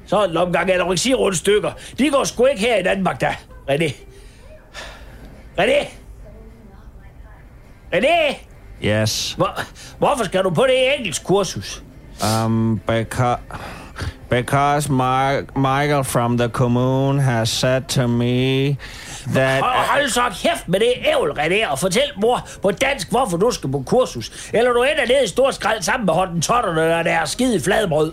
Så 0.06 0.24
en 0.24 0.36
omgang 0.36 0.70
anoreksirundstykker. 0.70 1.72
De 1.98 2.10
går 2.10 2.24
sgu 2.24 2.44
ikke 2.44 2.60
her 2.60 2.76
i 2.76 2.82
Danmark, 2.82 3.20
da. 3.20 3.34
René. 3.70 3.92
René? 5.60 5.88
René? 7.94 8.36
Yes. 8.84 9.32
Hvor, 9.32 9.60
hvorfor 9.98 10.24
skal 10.24 10.44
du 10.44 10.50
på 10.50 10.62
det 10.62 10.98
engelsk 10.98 11.24
kursus? 11.24 11.82
Um, 12.44 12.80
because, 12.86 13.40
because 14.30 14.92
my, 14.92 15.40
Michael 15.56 16.04
from 16.04 16.38
the 16.38 16.48
commune 16.48 17.22
has 17.22 17.48
said 17.48 17.82
to 17.88 18.06
me 18.06 18.76
that... 19.34 19.62
Hold, 19.62 19.74
hold 19.74 20.08
så 20.08 20.22
kæft 20.42 20.68
med 20.68 20.80
det 20.80 20.92
ævl, 21.12 21.30
René, 21.30 21.70
og 21.70 21.78
fortæl 21.78 22.10
mor 22.16 22.48
på 22.62 22.70
dansk, 22.70 23.10
hvorfor 23.10 23.36
du 23.36 23.50
skal 23.50 23.70
på 23.70 23.82
kursus. 23.86 24.50
Eller 24.52 24.72
du 24.72 24.82
ender 24.82 25.06
ned 25.06 25.24
i 25.24 25.28
stor 25.28 25.50
skrald 25.50 25.82
sammen 25.82 26.06
med 26.06 26.14
hottentotterne, 26.14 26.80
der 26.80 27.10
er 27.10 27.24
skide 27.24 27.60
fladbrød. 27.60 28.12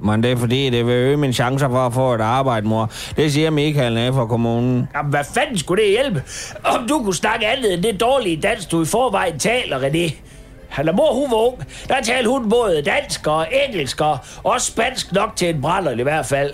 Men 0.00 0.22
det 0.22 0.32
er 0.32 0.36
fordi, 0.36 0.70
det 0.70 0.86
vil 0.86 0.92
øge 0.92 1.16
mine 1.16 1.32
chancer 1.32 1.68
for 1.68 1.86
at 1.86 1.94
få 1.94 2.14
et 2.14 2.20
arbejde, 2.20 2.66
mor. 2.66 2.90
Det 3.16 3.32
siger 3.32 3.50
Michael 3.50 3.94
nede 3.94 4.12
fra 4.12 4.26
kommunen. 4.26 4.88
Jamen, 4.94 5.10
hvad 5.10 5.24
fanden 5.34 5.58
skulle 5.58 5.82
det 5.82 5.90
hjælpe? 5.90 6.22
Om 6.64 6.88
du 6.88 6.98
kunne 6.98 7.14
snakke 7.14 7.46
andet 7.46 7.74
end 7.74 7.82
det 7.82 8.00
dårlige 8.00 8.36
dansk, 8.36 8.70
du 8.70 8.82
i 8.82 8.86
forvejen 8.86 9.38
taler, 9.38 9.78
René. 9.78 10.14
Han 10.68 10.88
er 10.88 10.92
mor, 10.92 11.14
hun 11.14 11.30
var 11.30 11.36
ung. 11.36 11.64
Der 11.88 12.02
talte 12.02 12.30
hun 12.30 12.50
både 12.50 12.82
dansk 12.82 13.26
og 13.26 13.46
engelsk 13.66 14.00
og 14.00 14.18
også 14.42 14.66
spansk 14.72 15.12
nok 15.12 15.36
til 15.36 15.48
en 15.48 15.62
brænder 15.62 15.98
i 15.98 16.02
hvert 16.02 16.26
fald. 16.26 16.52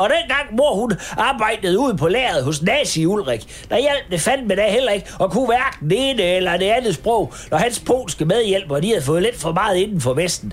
Og 0.00 0.10
dengang 0.10 0.56
mor 0.56 0.74
hun 0.74 0.92
arbejdede 1.16 1.78
ude 1.78 1.96
på 1.96 2.08
lageret 2.08 2.44
hos 2.44 2.62
Nazi 2.62 3.06
Ulrik, 3.06 3.66
der 3.70 3.78
hjalp 3.78 4.10
det 4.10 4.20
fandme 4.20 4.56
da 4.56 4.70
heller 4.70 4.92
ikke 4.92 5.06
at 5.20 5.30
kunne 5.30 5.46
hverken 5.46 5.90
det 5.90 6.10
ene 6.10 6.22
eller 6.22 6.56
det 6.56 6.66
andet 6.66 6.94
sprog, 6.94 7.32
når 7.50 7.58
hans 7.58 7.80
polske 7.80 8.24
medhjælpere 8.24 8.80
de 8.80 8.88
havde 8.88 9.02
fået 9.02 9.22
lidt 9.22 9.40
for 9.40 9.52
meget 9.52 9.76
inden 9.76 10.00
for 10.00 10.14
Vesten. 10.14 10.52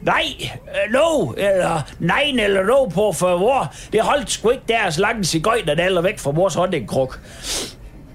Nej, 0.00 0.24
øh, 0.40 0.92
no, 0.92 1.32
eller 1.36 1.80
nej, 1.98 2.22
eller 2.38 2.62
no 2.62 2.84
på 2.84 3.12
for 3.12 3.38
mor. 3.38 3.74
Det 3.92 4.00
holdt 4.00 4.30
sgu 4.30 4.50
ikke 4.50 4.64
deres 4.68 4.98
lange 4.98 5.24
cigøjner, 5.24 5.74
der 5.74 6.00
væk 6.00 6.18
fra 6.18 6.30
mors 6.30 6.54
håndingkruk. 6.54 7.20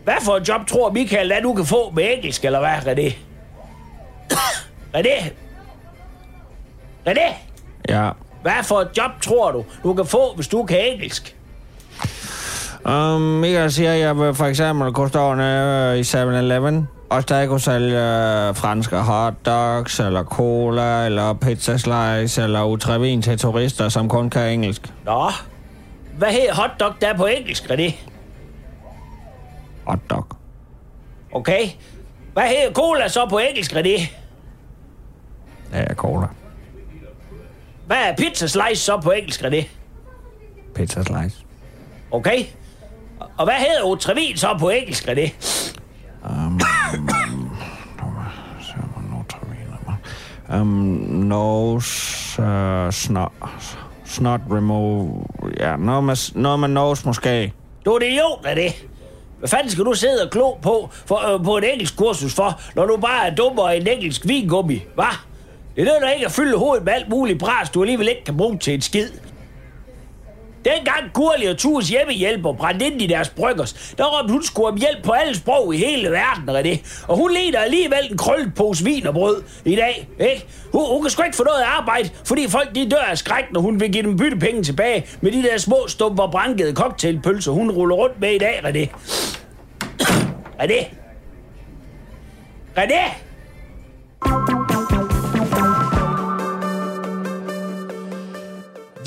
Hvad 0.03 0.15
for 0.21 0.35
et 0.35 0.47
job 0.47 0.67
tror 0.67 0.91
Michael, 0.91 1.31
at 1.31 1.43
du 1.43 1.53
kan 1.53 1.65
få 1.65 1.91
med 1.91 2.13
engelsk, 2.13 2.45
eller 2.45 2.59
hvad, 2.59 2.93
René? 2.93 3.13
René? 4.97 5.29
René? 7.07 7.33
Ja. 7.89 8.09
Hvad 8.47 8.63
for 8.63 8.79
et 8.79 8.97
job 8.97 9.11
tror 9.21 9.51
du, 9.51 9.65
du 9.83 9.93
kan 9.93 10.05
få, 10.05 10.35
hvis 10.35 10.47
du 10.47 10.63
kan 10.63 10.77
engelsk? 10.81 11.35
Um, 12.85 13.21
Michael 13.21 13.71
siger, 13.71 13.93
at 13.93 13.99
jeg 13.99 14.35
for 14.35 14.45
eksempel 14.45 14.93
kunne 14.93 15.09
stå 15.09 15.33
nede 15.35 15.99
i 15.99 16.01
7-Eleven 16.01 16.87
og 17.09 17.21
stadig 17.21 17.47
kunne 17.47 17.59
sælge 17.59 17.97
øh, 17.97 18.55
franske 18.55 18.97
hotdogs, 18.97 19.99
eller 19.99 20.23
cola, 20.23 21.05
eller 21.05 21.33
pizza 21.33 21.77
slice, 21.77 22.43
eller 22.43 22.63
utrevin 22.63 23.21
til 23.21 23.37
turister, 23.37 23.89
som 23.89 24.09
kun 24.09 24.29
kan 24.29 24.53
engelsk. 24.53 24.93
Nå, 25.05 25.31
hvad 26.17 26.27
hedder 26.27 26.53
hotdog 26.55 26.93
der 27.01 27.17
på 27.17 27.25
engelsk, 27.25 27.63
René? 27.71 27.93
Hotdog. 29.87 30.25
Okay. 31.31 31.69
Hvad 32.33 32.43
hedder 32.43 32.73
cola 32.73 33.07
så 33.07 33.27
på 33.29 33.37
engelsk, 33.37 33.73
René? 33.73 34.07
Ja, 35.73 35.79
ja, 35.79 35.93
cola. 35.93 36.27
Hvad 37.87 37.97
er 37.97 38.15
pizza 38.15 38.47
slice 38.47 38.83
så 38.83 38.97
på 38.97 39.11
engelsk, 39.11 39.41
René? 39.43 39.67
Pizza 40.75 41.03
slice. 41.03 41.35
Okay. 42.11 42.43
Og 43.37 43.45
hvad 43.45 43.53
hedder 43.53 43.83
utrevin 43.83 44.37
så 44.37 44.55
på 44.59 44.69
engelsk, 44.69 45.07
René? 45.07 45.31
Um, 50.53 50.69
nose, 51.27 52.41
uh, 52.41 52.91
snot, 52.91 53.31
snot 54.05 54.41
remove, 54.51 55.25
ja, 55.59 55.75
noget 55.75 56.03
med, 56.03 56.35
noget 56.35 56.59
med 56.59 56.67
nose 56.67 57.05
måske. 57.05 57.53
Du 57.85 57.91
er 57.91 57.99
en 57.99 58.11
idiot, 58.11 58.45
René. 58.45 58.85
Hvad 59.39 59.49
fanden 59.49 59.69
skal 59.71 59.85
du 59.85 59.93
sidde 59.93 60.23
og 60.23 60.31
klo 60.31 60.53
på, 60.53 60.89
for, 61.05 61.33
øh, 61.33 61.43
på 61.43 61.57
et 61.57 61.73
engelsk 61.73 61.97
kursus 61.97 62.35
for, 62.35 62.61
når 62.75 62.85
du 62.85 62.97
bare 62.97 63.27
er 63.27 63.35
dummere 63.35 63.77
end 63.77 63.87
engelsk 63.87 64.27
vingummi, 64.27 64.81
hva? 64.95 65.26
Det 65.77 65.87
er 65.87 65.99
der 65.99 66.09
ikke 66.09 66.25
at 66.25 66.31
fylde 66.31 66.57
hovedet 66.57 66.85
med 66.85 66.93
alt 66.93 67.09
muligt 67.09 67.39
bras, 67.39 67.69
du 67.69 67.81
alligevel 67.81 68.07
ikke 68.07 68.23
kan 68.23 68.37
bruge 68.37 68.57
til 68.57 68.73
en 68.73 68.81
skid. 68.81 69.09
Dengang 70.65 71.13
Gurli 71.13 71.45
og 71.45 71.57
Tues 71.57 71.89
hjemmehjælper 71.89 72.53
brændte 72.53 72.85
ind 72.85 73.01
i 73.01 73.07
deres 73.07 73.29
bryggers, 73.29 73.93
der 73.97 74.03
råbte 74.03 74.31
hun 74.31 74.43
skulle 74.43 74.67
om 74.67 74.77
hjælp 74.77 75.03
på 75.03 75.11
alle 75.11 75.35
sprog 75.35 75.75
i 75.75 75.77
hele 75.77 76.11
verden, 76.11 76.49
René. 76.49 77.05
Og 77.07 77.17
hun 77.17 77.31
lider 77.31 77.59
alligevel 77.59 78.11
en 78.11 78.17
krøllet 78.17 78.53
pose 78.55 78.83
vin 78.83 79.07
og 79.07 79.13
brød 79.13 79.43
i 79.65 79.75
dag, 79.75 80.09
ikke? 80.19 80.45
Hun, 80.71 80.81
hun 80.89 81.01
kan 81.01 81.09
sgu 81.09 81.23
ikke 81.23 81.37
få 81.37 81.43
noget 81.43 81.61
arbejde, 81.61 82.09
fordi 82.25 82.47
folk 82.49 82.75
de 82.75 82.89
dør 82.89 82.97
af 82.97 83.17
skræk, 83.17 83.43
når 83.51 83.61
hun 83.61 83.79
vil 83.79 83.91
give 83.91 84.03
dem 84.03 84.17
byttepenge 84.17 84.63
tilbage 84.63 85.05
med 85.21 85.31
de 85.31 85.43
der 85.43 85.57
små 85.57 85.87
stumper 85.87 86.27
brankede 86.31 86.75
cocktailpølser, 86.75 87.51
hun 87.51 87.71
ruller 87.71 87.95
rundt 87.95 88.19
med 88.19 88.31
i 88.31 88.37
dag, 88.37 88.59
René. 88.63 88.87
René! 90.61 90.85
René! 92.77 93.27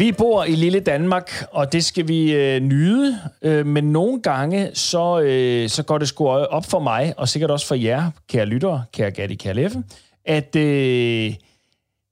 Vi 0.01 0.13
bor 0.13 0.45
i 0.45 0.55
lille 0.55 0.81
Danmark, 0.81 1.45
og 1.53 1.73
det 1.73 1.85
skal 1.85 2.09
vi 2.09 2.33
øh, 2.33 2.61
nyde, 2.61 3.19
øh, 3.43 3.67
men 3.67 3.85
nogle 3.93 4.23
gange, 4.23 4.71
så, 4.75 5.21
øh, 5.21 5.69
så 5.69 5.83
går 5.83 5.99
det 5.99 6.09
sgu 6.09 6.29
op 6.29 6.65
for 6.65 6.79
mig, 6.79 7.15
og 7.17 7.29
sikkert 7.29 7.51
også 7.51 7.67
for 7.67 7.75
jer, 7.75 8.11
kære 8.29 8.47
lyttere, 8.47 8.85
kære 8.93 9.11
Gatti, 9.11 9.35
kære 9.35 9.55
Leffe, 9.55 9.83
at 10.25 10.57
øh, 10.57 11.35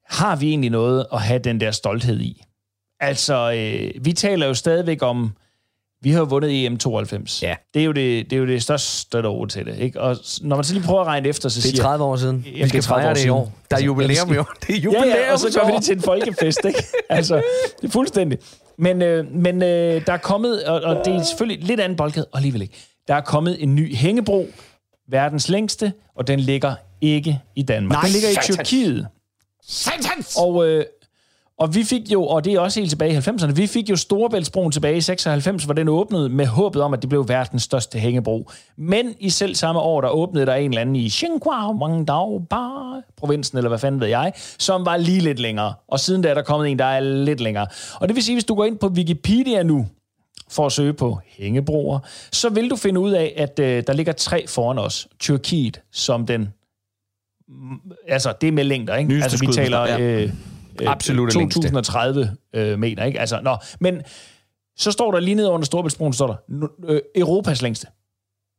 har 0.06 0.36
vi 0.36 0.48
egentlig 0.48 0.70
noget 0.70 1.06
at 1.12 1.22
have 1.22 1.38
den 1.38 1.60
der 1.60 1.70
stolthed 1.70 2.20
i? 2.20 2.42
Altså, 3.00 3.52
øh, 3.52 4.04
vi 4.04 4.12
taler 4.12 4.46
jo 4.46 4.54
stadigvæk 4.54 5.02
om, 5.02 5.32
vi 6.02 6.10
har 6.10 6.18
jo 6.18 6.24
vundet 6.24 6.66
EM 6.66 6.78
92. 6.78 7.42
Ja. 7.42 7.54
Det 7.74 7.80
er 7.80 7.84
jo 7.86 7.92
det, 7.92 8.24
det, 8.30 8.32
er 8.36 8.40
jo 8.40 8.46
det 8.46 8.62
største 8.62 9.22
der 9.22 9.46
til 9.46 9.66
det. 9.66 9.78
Ikke? 9.78 10.00
Og 10.00 10.16
når 10.40 10.56
man 10.56 10.64
så 10.64 10.74
lige 10.74 10.84
prøver 10.84 11.00
at 11.00 11.06
regne 11.06 11.28
efter, 11.28 11.48
så 11.48 11.60
Det 11.60 11.66
er 11.66 11.70
siger 11.70 11.82
30 11.82 12.04
år 12.04 12.16
siden. 12.16 12.44
Jamen, 12.46 12.62
Vi 12.62 12.68
skal 12.68 12.76
det 12.80 12.84
30 12.84 13.00
fejre 13.02 13.10
år 13.10 13.14
det 13.14 13.24
i 13.24 13.28
år. 13.28 13.44
Der 13.70 13.76
er 13.76 13.76
Altså, 13.76 13.84
jubilæum 13.84 14.32
i 14.34 14.36
år. 14.36 14.52
Det 14.66 14.70
er 14.70 14.74
Ja, 14.74 14.78
jubilæum 14.80 15.08
ja, 15.08 15.32
og 15.32 15.38
så 15.38 15.58
gør 15.60 15.66
vi 15.66 15.72
år. 15.72 15.76
det 15.76 15.84
til 15.84 15.96
en 15.96 16.02
folkefest, 16.02 16.60
ikke? 16.64 16.84
Altså, 17.08 17.42
det 17.80 17.88
er 17.88 17.92
fuldstændig. 17.92 18.38
Men, 18.78 19.02
øh, 19.02 19.32
men 19.34 19.62
øh, 19.62 20.06
der 20.06 20.12
er 20.12 20.16
kommet, 20.18 20.64
og, 20.64 20.80
og 20.80 21.04
det 21.04 21.14
er 21.14 21.22
selvfølgelig 21.22 21.64
lidt 21.66 21.80
anden 21.80 21.96
boldgade, 21.96 22.26
og 22.32 22.38
alligevel 22.38 22.62
ikke. 22.62 22.74
Der 23.08 23.14
er 23.14 23.20
kommet 23.20 23.62
en 23.62 23.74
ny 23.74 23.96
hængebro, 23.96 24.48
verdens 25.08 25.48
længste, 25.48 25.92
og 26.16 26.26
den 26.26 26.40
ligger 26.40 26.74
ikke 27.00 27.40
i 27.56 27.62
Danmark. 27.62 27.96
Nej, 27.96 28.02
den 28.02 28.10
ligger 28.12 28.28
i. 28.28 28.34
Tyrkiet. 28.42 29.06
Satans! 29.68 30.36
Og, 30.38 30.66
øh, 30.68 30.84
og 31.58 31.74
vi 31.74 31.84
fik 31.84 32.12
jo, 32.12 32.24
og 32.24 32.44
det 32.44 32.54
er 32.54 32.60
også 32.60 32.80
helt 32.80 32.90
tilbage 32.90 33.12
i 33.12 33.16
90'erne, 33.16 33.52
vi 33.52 33.66
fik 33.66 33.90
jo 33.90 33.96
Storebæltsbroen 33.96 34.72
tilbage 34.72 34.96
i 34.96 35.00
96, 35.00 35.64
hvor 35.64 35.74
den 35.74 35.88
åbnede 35.88 36.28
med 36.28 36.46
håbet 36.46 36.82
om, 36.82 36.94
at 36.94 37.02
det 37.02 37.08
blev 37.08 37.28
verdens 37.28 37.62
største 37.62 37.98
hængebro. 37.98 38.50
Men 38.76 39.14
i 39.20 39.30
selv 39.30 39.54
samme 39.54 39.80
år, 39.80 40.00
der 40.00 40.08
åbnede 40.08 40.46
der 40.46 40.54
en 40.54 40.70
eller 40.70 40.80
anden 40.80 40.96
i 40.96 41.10
Xinhua, 41.10 41.72
Guangdao, 41.72 42.38
Bar, 42.38 43.02
provinsen, 43.16 43.58
eller 43.58 43.68
hvad 43.68 43.78
fanden 43.78 44.00
ved 44.00 44.08
jeg, 44.08 44.32
som 44.58 44.86
var 44.86 44.96
lige 44.96 45.20
lidt 45.20 45.38
længere. 45.38 45.74
Og 45.88 46.00
siden 46.00 46.22
da 46.22 46.28
er 46.28 46.34
der 46.34 46.42
kommet 46.42 46.70
en, 46.70 46.78
der 46.78 46.84
er 46.84 47.00
lidt 47.00 47.40
længere. 47.40 47.66
Og 48.00 48.08
det 48.08 48.16
vil 48.16 48.24
sige, 48.24 48.34
hvis 48.34 48.44
du 48.44 48.54
går 48.54 48.64
ind 48.64 48.78
på 48.78 48.86
Wikipedia 48.86 49.62
nu, 49.62 49.86
for 50.50 50.66
at 50.66 50.72
søge 50.72 50.92
på 50.92 51.18
hængebroer, 51.38 51.98
så 52.32 52.48
vil 52.48 52.70
du 52.70 52.76
finde 52.76 53.00
ud 53.00 53.10
af, 53.10 53.34
at 53.36 53.58
øh, 53.58 53.82
der 53.86 53.92
ligger 53.92 54.12
tre 54.12 54.46
foran 54.46 54.78
os. 54.78 55.08
Tyrkiet 55.20 55.80
som 55.92 56.26
den... 56.26 56.48
Altså, 58.08 58.32
det 58.40 58.46
er 58.46 58.52
med 58.52 58.64
længder, 58.64 58.96
ikke? 58.96 59.10
Nyeste 59.10 59.24
altså, 59.24 59.46
vi 59.46 59.52
taler... 59.52 59.96
Øh, 60.00 60.30
øh, 60.82 60.88
længste. 61.38 61.60
2030 61.60 62.36
øh, 62.54 62.78
meter, 62.78 63.04
ikke? 63.04 63.20
Altså, 63.20 63.40
nå, 63.42 63.56
men 63.80 64.02
så 64.76 64.92
står 64.92 65.12
der 65.12 65.20
lige 65.20 65.34
nede 65.34 65.50
under 65.50 65.66
Storbæltsbroen, 65.66 66.12
står 66.12 66.26
der 66.26 66.68
øh, 66.84 67.00
Europas 67.14 67.62
længste. 67.62 67.86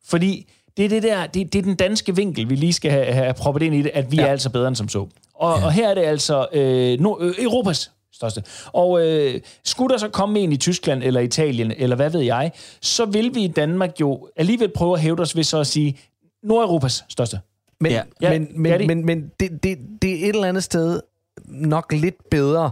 Fordi 0.06 0.50
det 0.78 0.86
er, 0.86 0.90
det, 0.90 1.04
der, 1.04 1.28
det, 1.28 1.54
det 1.54 1.60
er 1.60 1.64
den 1.64 1.76
danske 1.76 2.16
vinkel, 2.16 2.50
vi 2.50 2.56
lige 2.56 2.74
skal 2.74 2.92
have, 2.92 3.06
have 3.06 3.34
proppet 3.34 3.64
ind 3.64 3.76
i 3.76 3.82
det, 3.82 3.92
at 3.94 4.12
vi 4.12 4.18
ja. 4.18 4.24
er 4.24 4.32
altså 4.32 4.50
bedre 4.50 4.68
end 4.68 4.76
som 4.76 4.90
så. 4.90 5.00
Og, 5.00 5.60
ja. 5.60 5.66
og 5.66 5.72
her 5.72 5.90
er 5.90 5.94
det 5.94 6.02
altså 6.02 6.48
øh, 6.54 7.00
no, 7.00 7.16
øh, 7.20 7.34
Europas 7.40 7.92
største. 8.14 8.44
Og 8.66 9.08
øh, 9.08 9.42
skulle 9.66 9.92
der 9.94 9.98
så 9.98 10.10
komme 10.10 10.40
en 10.40 10.52
i 10.52 10.58
Tyskland 10.58 11.04
eller 11.04 11.22
Italien, 11.22 11.74
eller 11.78 11.96
hvad 11.96 12.10
ved 12.10 12.22
jeg, 12.22 12.52
så 12.82 13.06
vil 13.06 13.36
vi 13.36 13.44
i 13.44 13.48
Danmark 13.48 14.02
jo 14.02 14.30
alligevel 14.36 14.70
prøve 14.70 14.94
at 14.94 15.02
hævde 15.02 15.22
os 15.22 15.36
ved 15.36 15.44
så 15.44 15.60
at 15.60 15.68
sige 15.68 16.00
Nordeuropas 16.44 17.04
største. 17.10 17.40
Men, 17.82 17.92
Ja. 17.92 18.04
ja. 18.22 18.32
Ja, 18.32 18.40
men, 18.40 18.48
det 18.48 18.58
men, 18.58 18.80
de. 18.80 18.88
men, 18.88 19.06
men 19.06 19.32
det, 19.40 19.64
det, 19.64 19.78
det 20.02 20.12
er 20.12 20.30
et 20.30 20.36
eller 20.36 20.48
andet 20.48 20.64
sted 20.64 21.02
nok 21.46 21.94
lidt 21.94 22.16
bedre, 22.32 22.72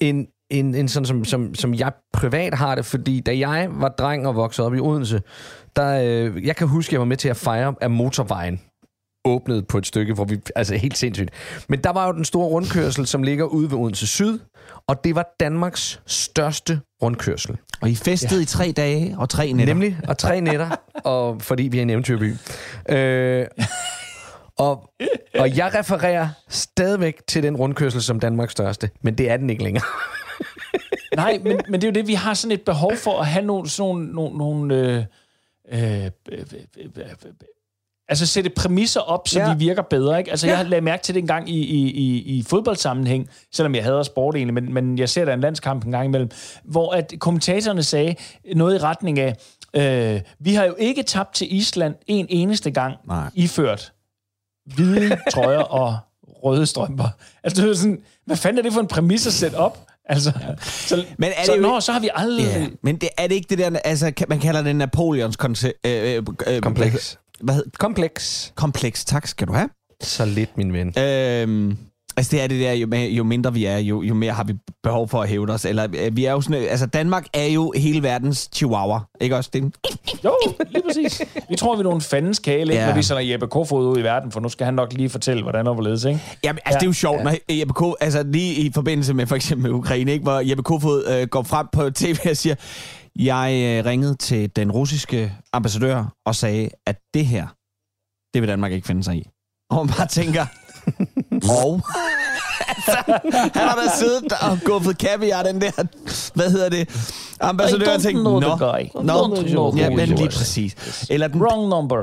end, 0.00 0.26
end, 0.50 0.76
end 0.76 0.88
sådan, 0.88 1.06
som, 1.06 1.24
som, 1.24 1.54
som 1.54 1.74
jeg 1.74 1.92
privat 2.12 2.54
har 2.54 2.74
det. 2.74 2.84
Fordi 2.84 3.20
da 3.20 3.38
jeg 3.38 3.68
var 3.70 3.88
dreng 3.88 4.26
og 4.26 4.36
voksede 4.36 4.66
op 4.66 4.74
i 4.74 4.80
Odense, 4.80 5.22
der, 5.76 6.02
øh, 6.04 6.46
jeg 6.46 6.56
kan 6.56 6.68
huske, 6.68 6.88
at 6.88 6.92
jeg 6.92 7.00
var 7.00 7.06
med 7.06 7.16
til 7.16 7.28
at 7.28 7.36
fejre, 7.36 7.74
at 7.80 7.90
motorvejen 7.90 8.60
åbnede 9.24 9.62
på 9.62 9.78
et 9.78 9.86
stykke, 9.86 10.14
hvor 10.14 10.24
vi, 10.24 10.40
altså 10.56 10.76
helt 10.76 10.98
sindssygt. 10.98 11.30
Men 11.68 11.80
der 11.84 11.90
var 11.90 12.06
jo 12.06 12.12
den 12.12 12.24
store 12.24 12.46
rundkørsel, 12.46 13.06
som 13.06 13.22
ligger 13.22 13.44
ude 13.44 13.70
ved 13.70 13.78
Odense 13.78 14.06
Syd, 14.06 14.38
og 14.86 15.04
det 15.04 15.14
var 15.14 15.26
Danmarks 15.40 16.00
største 16.06 16.80
rundkørsel. 17.02 17.56
Og 17.80 17.90
I 17.90 17.94
festede 17.94 18.40
ja. 18.40 18.42
i 18.42 18.44
tre 18.44 18.72
dage 18.76 19.14
og 19.18 19.28
tre 19.28 19.52
nætter. 19.52 19.74
Nemlig, 19.74 19.98
og 20.08 20.18
tre 20.18 20.40
nætter, 20.40 20.68
og 21.04 21.42
fordi 21.42 21.62
vi 21.62 21.78
er 21.78 21.82
en 21.82 21.90
eventyrby. 21.90 22.36
Øh, 22.88 23.46
og, 24.60 24.90
og 25.38 25.56
jeg 25.56 25.74
refererer 25.74 26.28
stadigvæk 26.48 27.26
til 27.26 27.42
den 27.42 27.56
rundkørsel 27.56 28.02
som 28.02 28.20
Danmarks 28.20 28.52
største, 28.52 28.90
men 29.02 29.18
det 29.18 29.30
er 29.30 29.36
den 29.36 29.50
ikke 29.50 29.62
længere. 29.62 29.84
Nej, 31.16 31.38
men, 31.42 31.60
men 31.68 31.80
det 31.80 31.86
er 31.86 31.90
jo 31.90 31.94
det, 31.94 32.06
vi 32.06 32.14
har 32.14 32.34
sådan 32.34 32.52
et 32.52 32.62
behov 32.62 32.96
for 32.96 33.20
at 33.20 33.26
have 33.26 33.44
nogle, 33.44 33.68
sådan 33.68 33.94
nogle, 33.94 34.38
nogle, 34.38 34.74
øh, 34.74 35.04
øh, 35.72 36.10
øh, 36.32 36.44
øh, 36.78 37.14
altså 38.08 38.26
sætte 38.26 38.50
præmisser 38.50 39.00
op, 39.00 39.28
så 39.28 39.40
ja. 39.40 39.52
Vi 39.52 39.58
virker 39.58 39.82
bedre. 39.82 40.18
Ikke? 40.18 40.30
Altså, 40.30 40.46
ja. 40.46 40.56
jeg 40.56 40.66
lagde 40.66 40.84
mærke 40.84 41.02
til 41.02 41.14
det 41.14 41.20
en 41.20 41.26
gang 41.26 41.50
i, 41.50 41.58
i, 41.58 41.90
i, 41.90 42.38
i 42.38 42.42
fodboldsammenhæng, 42.42 43.28
selvom 43.52 43.74
jeg 43.74 43.84
hader 43.84 44.02
sport 44.02 44.36
egentlig, 44.36 44.54
men, 44.54 44.74
men 44.74 44.98
jeg 44.98 45.08
ser 45.08 45.24
der 45.24 45.34
en 45.34 45.40
landskamp 45.40 45.84
en 45.84 45.90
gang 45.90 46.04
imellem, 46.04 46.30
hvor 46.64 46.92
at 46.92 47.14
kommentatorerne 47.18 47.82
sagde 47.82 48.14
noget 48.54 48.74
i 48.74 48.78
retning 48.78 49.18
af, 49.18 49.36
øh, 49.76 50.20
vi 50.38 50.54
har 50.54 50.64
jo 50.64 50.74
ikke 50.78 51.02
tabt 51.02 51.34
til 51.34 51.56
Island 51.56 51.94
en 52.06 52.26
eneste 52.28 52.70
gang 52.70 52.96
Nej. 53.06 53.30
iført 53.34 53.92
hvide 54.74 55.18
trøjer 55.32 55.58
og 55.58 55.98
røde 56.44 56.66
strømper. 56.66 57.08
Altså, 57.44 57.62
det 57.62 57.70
er 57.70 57.74
sådan, 57.74 57.98
hvad 58.26 58.36
fanden 58.36 58.58
er 58.58 58.62
det 58.62 58.72
for 58.72 58.80
en 58.80 58.86
præmis 58.86 59.26
at 59.26 59.32
sætte 59.32 59.54
op? 59.56 59.86
Altså, 60.04 60.32
så, 60.62 61.04
Men 61.18 61.30
er 61.36 61.44
så, 61.44 61.52
det 61.52 61.58
jo 61.58 61.62
nå, 61.62 61.80
så 61.80 61.92
har 61.92 62.00
vi 62.00 62.10
aldrig... 62.14 62.44
Ja, 62.46 62.66
men 62.82 62.96
det, 62.96 63.08
er 63.18 63.26
det 63.26 63.34
ikke 63.34 63.46
det 63.50 63.58
der, 63.58 63.78
altså 63.84 64.12
man 64.28 64.40
kalder 64.40 64.62
det 64.62 64.76
Napoleons 64.76 65.36
konce- 65.42 65.80
øh, 65.84 66.16
øh, 66.16 66.22
øh, 66.46 66.60
Kompleks. 66.60 67.18
Hvad 67.40 67.54
hed, 67.54 67.64
Kompleks. 67.78 68.52
kompleks, 68.54 69.04
tak 69.04 69.26
skal 69.26 69.48
du 69.48 69.52
have. 69.52 69.68
Så 70.02 70.24
lidt, 70.24 70.56
min 70.56 70.72
ven. 70.72 70.98
Øhm, 70.98 71.78
altså 72.20 72.36
det 72.36 72.42
er 72.42 72.46
det 72.46 72.60
der, 72.60 72.72
jo, 72.72 72.86
mere- 72.86 73.10
jo 73.10 73.24
mindre 73.24 73.52
vi 73.54 73.64
er, 73.64 73.78
jo, 73.78 74.02
jo 74.02 74.14
mere 74.14 74.32
har 74.32 74.44
vi 74.44 74.54
behov 74.82 75.08
for 75.08 75.22
at 75.22 75.28
hæve 75.28 75.50
os. 75.50 75.64
Eller 75.64 75.86
øh, 75.98 76.16
vi 76.16 76.24
er 76.24 76.32
jo 76.32 76.40
sådan, 76.40 76.62
øh, 76.62 76.70
altså 76.70 76.86
Danmark 76.86 77.26
er 77.34 77.44
jo 77.46 77.72
hele 77.76 78.02
verdens 78.02 78.48
chihuahua, 78.54 79.00
ikke 79.20 79.36
også? 79.36 79.50
Det 79.52 79.74
Jo, 80.24 80.34
lige 80.70 80.82
præcis. 80.88 81.22
Vi 81.48 81.56
tror, 81.56 81.74
vi 81.76 81.80
er 81.80 81.84
nogle 81.84 82.00
fandens 82.00 82.38
kæle, 82.38 82.74
Ja. 82.74 82.86
når 82.86 82.94
vi 82.94 83.02
sender 83.02 83.22
Jeppe 83.22 83.46
Kofod 83.46 83.86
ud 83.86 83.98
i 83.98 84.02
verden, 84.02 84.32
for 84.32 84.40
nu 84.40 84.48
skal 84.48 84.64
han 84.64 84.74
nok 84.74 84.92
lige 84.92 85.08
fortælle, 85.10 85.42
hvordan 85.42 85.66
og 85.66 85.74
hvorledes, 85.74 86.04
ikke? 86.04 86.20
Jamen, 86.44 86.58
altså, 86.64 86.76
ja, 86.76 86.78
det 86.78 86.82
er 86.82 86.88
jo 86.88 86.92
sjovt, 86.92 87.24
når 87.24 87.34
Jeppe 87.58 87.74
Kofod, 87.74 87.94
altså 88.00 88.22
lige 88.22 88.54
i 88.54 88.72
forbindelse 88.74 89.14
med 89.14 89.26
for 89.26 89.36
eksempel 89.36 89.72
Ukraine, 89.72 90.12
ikke, 90.12 90.22
hvor 90.22 90.40
Jeppe 90.40 90.62
Kofod 90.62 91.04
øh, 91.08 91.28
går 91.28 91.42
frem 91.42 91.66
på 91.72 91.90
tv 91.90 92.16
og 92.30 92.36
siger, 92.36 92.54
jeg 93.16 93.78
øh, 93.78 93.84
ringede 93.90 94.14
til 94.16 94.56
den 94.56 94.72
russiske 94.72 95.32
ambassadør 95.52 96.04
og 96.26 96.34
sagde, 96.36 96.68
at 96.86 96.96
det 97.14 97.26
her, 97.26 97.46
det 98.34 98.42
vil 98.42 98.48
Danmark 98.48 98.72
ikke 98.72 98.86
finde 98.86 99.04
sig 99.04 99.16
i. 99.16 99.28
Og 99.70 99.86
man 99.86 99.94
bare 99.96 100.06
tænker, 100.06 100.46
og... 101.48 101.80
altså, 102.68 102.96
han 103.32 103.68
har 103.68 103.74
da 103.84 103.90
siddet 103.98 104.32
og 104.32 104.58
guffet 104.64 104.98
kaviar, 104.98 105.42
den 105.42 105.60
der, 105.60 105.70
hvad 106.34 106.50
hedder 106.50 106.68
det, 106.68 106.88
ambassadør, 107.40 107.94
og 107.94 108.02
tænkt, 108.02 108.22
nå, 108.22 108.40
nå, 109.02 109.74
ja, 109.76 109.90
men 109.90 110.08
lige 110.08 110.28
præcis. 110.28 111.06
Eller 111.10 111.28
den 111.28 111.42
Wrong 111.42 111.68
number. 111.68 111.96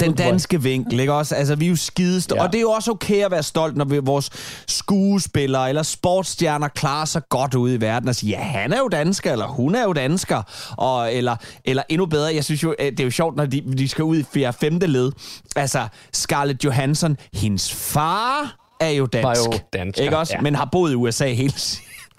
den 0.00 0.14
danske 0.14 0.62
vinkel, 0.62 1.00
ikke 1.00 1.12
også? 1.12 1.34
Altså, 1.34 1.54
vi 1.54 1.64
er 1.64 1.70
jo 1.70 1.76
skidest, 1.76 2.32
Ja. 2.36 2.42
og 2.42 2.52
det 2.52 2.58
er 2.58 2.62
jo 2.62 2.70
også 2.70 2.90
okay 2.90 3.24
at 3.24 3.30
være 3.30 3.42
stolt, 3.42 3.76
når 3.76 3.84
vi, 3.84 3.98
vores 3.98 4.30
skuespillere 4.68 5.68
eller 5.68 5.82
sportsstjerner 5.82 6.68
klarer 6.68 7.04
sig 7.04 7.22
godt 7.28 7.54
ude 7.54 7.74
i 7.74 7.80
verden 7.80 8.08
og 8.08 8.14
siger, 8.14 8.38
ja, 8.38 8.44
han 8.44 8.72
er 8.72 8.78
jo 8.78 8.88
dansker, 8.88 9.32
eller 9.32 9.46
hun 9.46 9.74
er 9.74 9.82
jo 9.82 9.92
dansker, 9.92 10.42
og, 10.76 11.12
eller, 11.14 11.36
eller 11.64 11.82
endnu 11.88 12.06
bedre, 12.06 12.34
jeg 12.34 12.44
synes 12.44 12.62
jo, 12.62 12.74
øh, 12.78 12.90
det 12.90 13.00
er 13.00 13.04
jo 13.04 13.10
sjovt, 13.10 13.36
når 13.36 13.46
de, 13.46 13.62
de 13.78 13.88
skal 13.88 14.04
ud 14.04 14.16
i 14.16 14.24
fjerde 14.34 14.56
femte 14.60 14.86
led. 14.86 15.12
Altså, 15.56 15.88
Scarlett 16.12 16.64
Johansson, 16.64 17.16
hendes 17.34 17.72
far 17.72 18.56
er 18.80 18.88
jo 18.88 19.06
dansk. 19.06 19.24
Var 19.24 19.34
jo 19.52 19.58
dansker, 19.72 20.02
Ikke 20.04 20.18
også? 20.18 20.32
ja. 20.36 20.40
Men 20.40 20.54
har 20.54 20.68
boet 20.72 20.92
i 20.92 20.94
USA 20.94 21.26
hele 21.26 21.52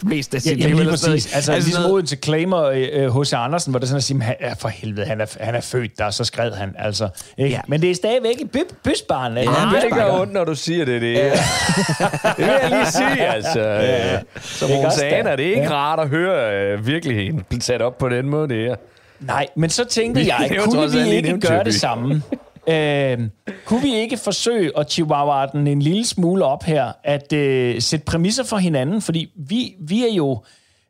mest 0.03 0.33
af 0.35 0.38
Ja, 0.38 0.39
sit 0.50 0.59
ja, 0.59 0.67
liv. 0.67 0.77
lige 0.77 0.89
præcis. 0.89 1.07
Altså, 1.07 1.35
altså 1.35 1.51
ligesom 1.67 1.81
noget- 1.81 1.93
Odense 1.95 2.15
claimer 2.15 3.19
H.C. 3.21 3.33
Andersen, 3.33 3.71
hvor 3.71 3.79
det 3.79 3.85
er 3.85 3.88
sådan 3.88 3.97
at 3.97 4.03
sige, 4.03 4.21
han, 4.21 4.35
ja, 4.41 4.53
for 4.53 4.67
helvede, 4.69 5.05
han 5.05 5.21
er, 5.21 5.25
han 5.39 5.55
er 5.55 5.62
født 5.62 5.91
der, 5.97 6.09
så 6.09 6.24
skred 6.24 6.51
han, 6.51 6.75
altså. 6.79 7.09
Ikke? 7.38 7.50
Ja. 7.50 7.55
Ja. 7.55 7.62
Men 7.67 7.81
det 7.81 7.91
er 7.91 7.95
stadigvæk 7.95 8.41
et 8.41 8.51
by- 8.51 8.57
bysbarn. 8.83 9.33
Ja, 9.38 9.41
Ja, 9.41 9.47
Det 9.75 9.81
det 9.83 9.91
gør 9.93 10.19
ondt, 10.21 10.33
når 10.33 10.43
du 10.43 10.55
siger 10.55 10.85
det. 10.85 11.01
Det, 11.01 11.15
det 12.38 12.38
vil 12.38 12.45
jeg 12.45 12.69
lige 12.69 12.85
sige, 12.91 13.27
altså. 13.27 13.59
Ja. 13.59 14.19
Som 14.41 14.69
Ikke 14.69 14.81
hun 14.81 14.91
sagde, 14.91 15.15
er 15.15 15.35
det 15.35 15.43
ikke 15.43 15.69
rart 15.69 16.00
at 16.00 16.09
høre 16.09 16.53
øh, 16.55 16.88
virkeligheden 16.88 17.62
sat 17.62 17.81
op 17.81 17.97
på 17.97 18.09
den 18.09 18.29
måde, 18.29 18.50
det 18.50 18.65
er. 18.67 18.75
Nej, 19.19 19.47
men 19.55 19.69
så 19.69 19.85
tænkte 19.85 20.25
jeg, 20.27 20.51
kunne 20.63 20.91
vi 20.91 21.09
ikke 21.09 21.39
gøre 21.39 21.63
det 21.63 21.75
samme? 21.75 22.21
Øh, 22.67 23.29
kunne 23.65 23.81
vi 23.81 23.95
ikke 23.95 24.17
forsøge 24.17 24.79
at 24.79 24.91
chihuahua 24.91 25.45
den 25.45 25.67
en 25.67 25.81
lille 25.81 26.05
smule 26.05 26.45
op 26.45 26.63
her, 26.63 26.91
at 27.03 27.34
øh, 27.34 27.81
sætte 27.81 28.05
præmisser 28.05 28.43
for 28.43 28.57
hinanden, 28.57 29.01
fordi 29.01 29.31
vi, 29.36 29.75
vi 29.79 30.03
er 30.03 30.13
jo, 30.13 30.43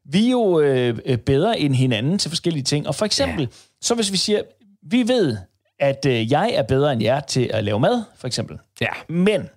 vi 0.05 0.25
er 0.25 0.31
jo 0.31 0.59
øh, 0.59 0.97
øh, 1.05 1.17
bedre 1.17 1.59
end 1.59 1.75
hinanden 1.75 2.17
til 2.17 2.31
forskellige 2.31 2.63
ting. 2.63 2.87
Og 2.87 2.95
for 2.95 3.05
eksempel, 3.05 3.41
ja. 3.41 3.47
så 3.81 3.95
hvis 3.95 4.11
vi 4.11 4.17
siger, 4.17 4.41
vi 4.81 5.07
ved, 5.07 5.37
at 5.79 6.05
øh, 6.05 6.31
jeg 6.31 6.51
er 6.53 6.63
bedre 6.63 6.93
end 6.93 7.01
jer 7.01 7.19
til 7.19 7.49
at 7.53 7.63
lave 7.63 7.79
mad, 7.79 8.03
for 8.17 8.27
eksempel. 8.27 8.57
Ja. 8.81 8.89
Men 9.09 9.49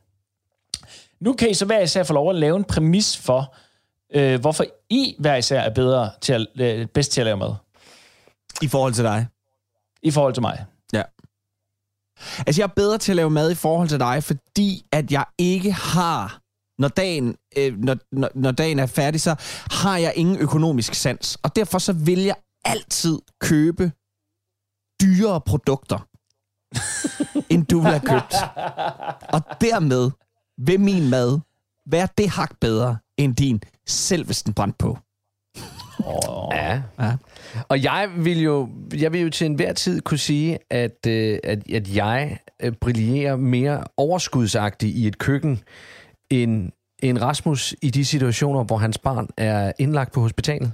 nu 1.21 1.33
kan 1.33 1.51
I 1.51 1.55
så 1.55 1.65
hver 1.65 1.81
især 1.81 2.03
få 2.03 2.13
lov 2.13 2.31
at 2.31 2.37
lave 2.37 2.57
en 2.57 2.65
præmis 2.65 3.17
for, 3.17 3.55
øh, 4.15 4.41
hvorfor 4.41 4.65
I 4.91 5.17
hver 5.19 5.37
især 5.37 5.61
er 5.61 5.71
bedre 5.71 6.11
til 6.21 6.33
at, 6.33 6.47
øh, 6.61 6.87
bedst 6.87 7.13
til 7.13 7.21
at 7.21 7.25
lave 7.25 7.37
mad, 7.37 7.55
I 8.63 8.69
forhold 8.69 8.93
til 8.93 9.05
dig. 9.05 9.27
i 10.03 10.11
forhold 10.11 10.35
til 10.35 10.41
mig. 10.41 10.65
Altså, 12.47 12.63
jeg 12.63 12.65
er 12.65 12.73
bedre 12.77 12.99
til 12.99 13.13
at 13.13 13.17
lave 13.17 13.31
mad 13.31 13.51
i 13.51 13.55
forhold 13.55 13.89
til 13.89 13.99
dig, 13.99 14.25
fordi 14.25 14.87
at 14.93 15.13
jeg 15.13 15.25
ikke 15.39 15.73
har, 15.73 16.41
når 16.79 16.89
dagen, 16.89 17.37
øh, 17.57 17.79
når, 17.79 17.97
når, 18.13 18.31
når 18.35 18.51
dagen 18.51 18.79
er 18.79 18.87
færdig, 18.87 19.21
så 19.21 19.35
har 19.71 19.97
jeg 19.97 20.13
ingen 20.17 20.39
økonomisk 20.39 20.95
sans. 20.95 21.39
Og 21.43 21.57
derfor 21.57 21.79
så 21.79 21.93
vil 21.93 22.19
jeg 22.19 22.37
altid 22.65 23.19
købe 23.41 23.93
dyrere 25.03 25.41
produkter, 25.41 25.99
end 27.53 27.67
du 27.67 27.81
vil 27.81 27.91
have 27.91 28.01
købt. 28.01 28.35
Og 29.33 29.43
dermed 29.61 30.11
vil 30.59 30.81
min 30.81 31.11
mad 31.11 31.41
være 31.87 32.09
det 32.19 32.29
hak 32.29 32.51
bedre 32.61 32.99
end 33.17 33.37
din, 33.37 33.63
selv 33.87 34.27
hvis 34.27 34.43
den 34.43 34.55
brændt 34.55 34.79
på. 34.79 34.99
Ja. 36.53 36.83
Ja. 36.99 37.17
Og 37.69 37.83
jeg 37.83 38.11
vil 38.17 38.41
jo, 38.43 38.69
jeg 39.01 39.13
vil 39.13 39.21
jo 39.21 39.31
til 39.31 39.45
enhver 39.47 39.73
tid 39.73 40.01
kunne 40.01 40.19
sige, 40.19 40.59
at, 40.71 41.07
øh, 41.07 41.39
at, 41.45 41.71
at 41.73 41.95
jeg 41.97 42.39
øh, 42.63 42.73
brillerer 42.81 43.37
mere 43.37 43.85
overskudsagtigt 43.97 44.97
i 44.97 45.07
et 45.07 45.19
køkken, 45.19 45.61
end, 46.31 46.71
end 47.03 47.19
Rasmus 47.19 47.75
i 47.83 47.91
de 47.91 48.05
situationer, 48.05 48.65
hvor 48.65 48.77
hans 48.77 48.99
barn 48.99 49.29
er 49.37 49.73
indlagt 49.79 50.13
på 50.13 50.21
hospitalet. 50.21 50.73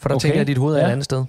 For 0.00 0.08
der 0.08 0.14
okay. 0.16 0.22
Tænker 0.22 0.34
jeg, 0.34 0.40
at 0.40 0.46
dit 0.46 0.58
hoved 0.58 0.74
er 0.76 0.80
ja. 0.80 0.86
Et 0.86 0.90
andet 0.92 1.04
sted. 1.04 1.24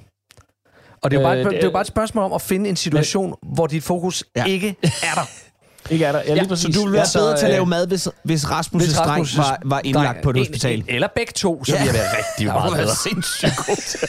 Og 1.02 1.12
det 1.12 1.18
er, 1.18 1.22
jo 1.22 1.28
bare, 1.28 1.36
Øh, 1.36 1.40
et- 1.42 1.46
det- 1.46 1.52
det 1.54 1.60
er 1.64 1.68
jo 1.68 1.72
bare 1.72 1.82
et 1.82 1.88
spørgsmål 1.88 2.24
om 2.24 2.34
at 2.34 2.42
finde 2.42 2.70
en 2.70 2.76
situation, 2.76 3.36
hvor 3.56 3.68
dit 3.68 3.84
fokus 3.84 4.24
ja. 4.36 4.46
ikke 4.46 4.76
er 4.84 5.14
der. 5.16 5.30
Ikke 5.90 6.06
er 6.06 6.12
der? 6.12 6.20
Ja, 6.28 6.34
lige 6.34 6.44
Så 6.44 6.50
præcis. 6.50 6.76
du 6.76 6.84
vil 6.84 6.94
være 6.94 7.02
Ja, 7.02 7.06
så, 7.06 7.20
bedre 7.20 7.38
til 7.38 7.46
at 7.46 7.50
øh, 7.52 7.54
lave 7.54 7.66
mad, 7.66 7.88
hvis, 7.88 8.08
hvis 8.24 8.46
Rasmus' 8.46 8.78
Hvis 8.78 8.94
dreng 8.94 9.28
var, 9.38 9.58
var 9.66 9.82
indlagt 9.84 10.18
dreng- 10.18 10.24
på 10.24 10.30
et 10.30 10.36
en- 10.36 10.42
hospital. 10.42 10.78
en- 10.80 10.86
Eller 10.88 11.08
begge 11.16 11.32
to, 11.34 11.64
så 11.66 11.72
vil 11.78 11.86
jeg 11.86 11.94
være 11.94 12.18
rigtig 12.18 12.46
Ja, 12.46 12.54
meget 12.54 12.64
du 12.64 12.70
vil 12.70 12.78
være 12.78 12.86
bedre. 12.86 12.96
sindssygt 12.96 13.58
god. 13.58 14.08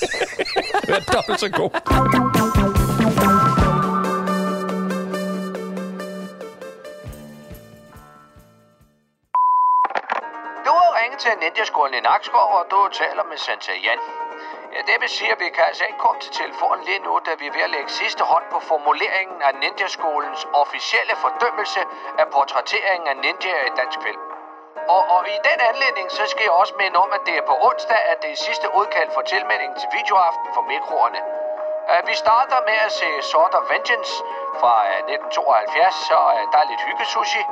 Jeg 0.88 0.96
er 0.96 1.12
dobbelt 1.12 1.40
så 1.40 1.48
god. 1.48 1.70
Du 10.66 10.70
har 10.80 10.90
ringet 11.00 11.18
til 11.24 11.32
Ninja-skolen 11.42 11.94
i 12.00 12.02
Nakskov, 12.08 12.48
og 12.58 12.64
du 12.72 12.78
taler 13.00 13.24
med 13.30 13.38
Santa 13.46 13.72
Jan. 13.86 14.00
Ja, 14.74 14.80
det 14.90 14.96
vil 15.00 15.08
sige, 15.08 15.32
at 15.32 15.40
vi 15.40 15.48
kan 15.56 15.64
altså 15.70 15.84
ikke 15.88 16.00
komme 16.06 16.20
til 16.20 16.32
telefonen 16.40 16.84
lige 16.84 17.02
nu, 17.06 17.12
da 17.26 17.32
vi 17.40 17.46
er 17.46 17.54
ved 17.56 17.64
at 17.68 17.70
lægge 17.76 17.90
sidste 18.00 18.22
hånd 18.24 18.46
på 18.52 18.58
formuleringen 18.70 19.42
af 19.42 19.52
Ninja-skolens 19.62 20.42
officielle 20.62 21.14
fordømmelse 21.24 21.80
af 22.20 22.26
portrætteringen 22.34 23.06
af 23.12 23.16
ninjaer 23.16 23.64
i 23.70 23.72
dansk 23.80 23.98
film. 24.06 24.22
Og, 24.94 25.02
og 25.14 25.20
i 25.36 25.38
den 25.48 25.58
anledning, 25.70 26.06
så 26.18 26.22
skal 26.26 26.42
jeg 26.48 26.54
også 26.62 26.74
minde 26.82 26.96
om, 27.04 27.10
at 27.16 27.22
det 27.26 27.34
er 27.36 27.44
på 27.50 27.54
onsdag, 27.68 28.00
at 28.12 28.18
det 28.22 28.30
er 28.32 28.38
sidste 28.48 28.66
udkald 28.78 29.10
for 29.16 29.22
tilmelding 29.34 29.72
til 29.80 29.88
videoaften 29.98 30.48
for 30.54 30.62
mikroerne. 30.72 31.20
Vi 32.10 32.14
starter 32.24 32.58
med 32.70 32.78
at 32.86 32.92
se 33.00 33.08
Sword 33.30 33.54
of 33.58 33.64
Vengeance 33.72 34.12
fra 34.60 34.74
øh, 34.90 34.98
1972, 35.14 35.94
så 36.10 36.18
øh, 36.36 36.42
der 36.52 36.58
er 36.62 36.66
lidt 36.72 36.82
hyggesushi. 36.88 37.42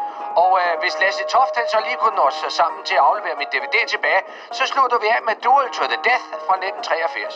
Og 0.43 0.51
øh, 0.63 0.73
hvis 0.83 0.95
Lasse 1.03 1.25
Toft 1.35 1.55
han 1.61 1.67
så 1.75 1.79
lige 1.87 1.99
kunne 2.03 2.17
nå 2.23 2.27
sig 2.43 2.53
sammen 2.61 2.81
til 2.89 2.97
at 2.99 3.05
aflevere 3.09 3.37
min 3.41 3.51
DVD 3.55 3.77
tilbage, 3.95 4.23
så 4.59 4.63
slutter 4.73 4.99
vi 5.05 5.09
af 5.17 5.21
med 5.29 5.37
Duel 5.45 5.69
to 5.77 5.85
the 5.93 6.01
Death 6.09 6.27
fra 6.47 6.55
1983. 6.57 7.35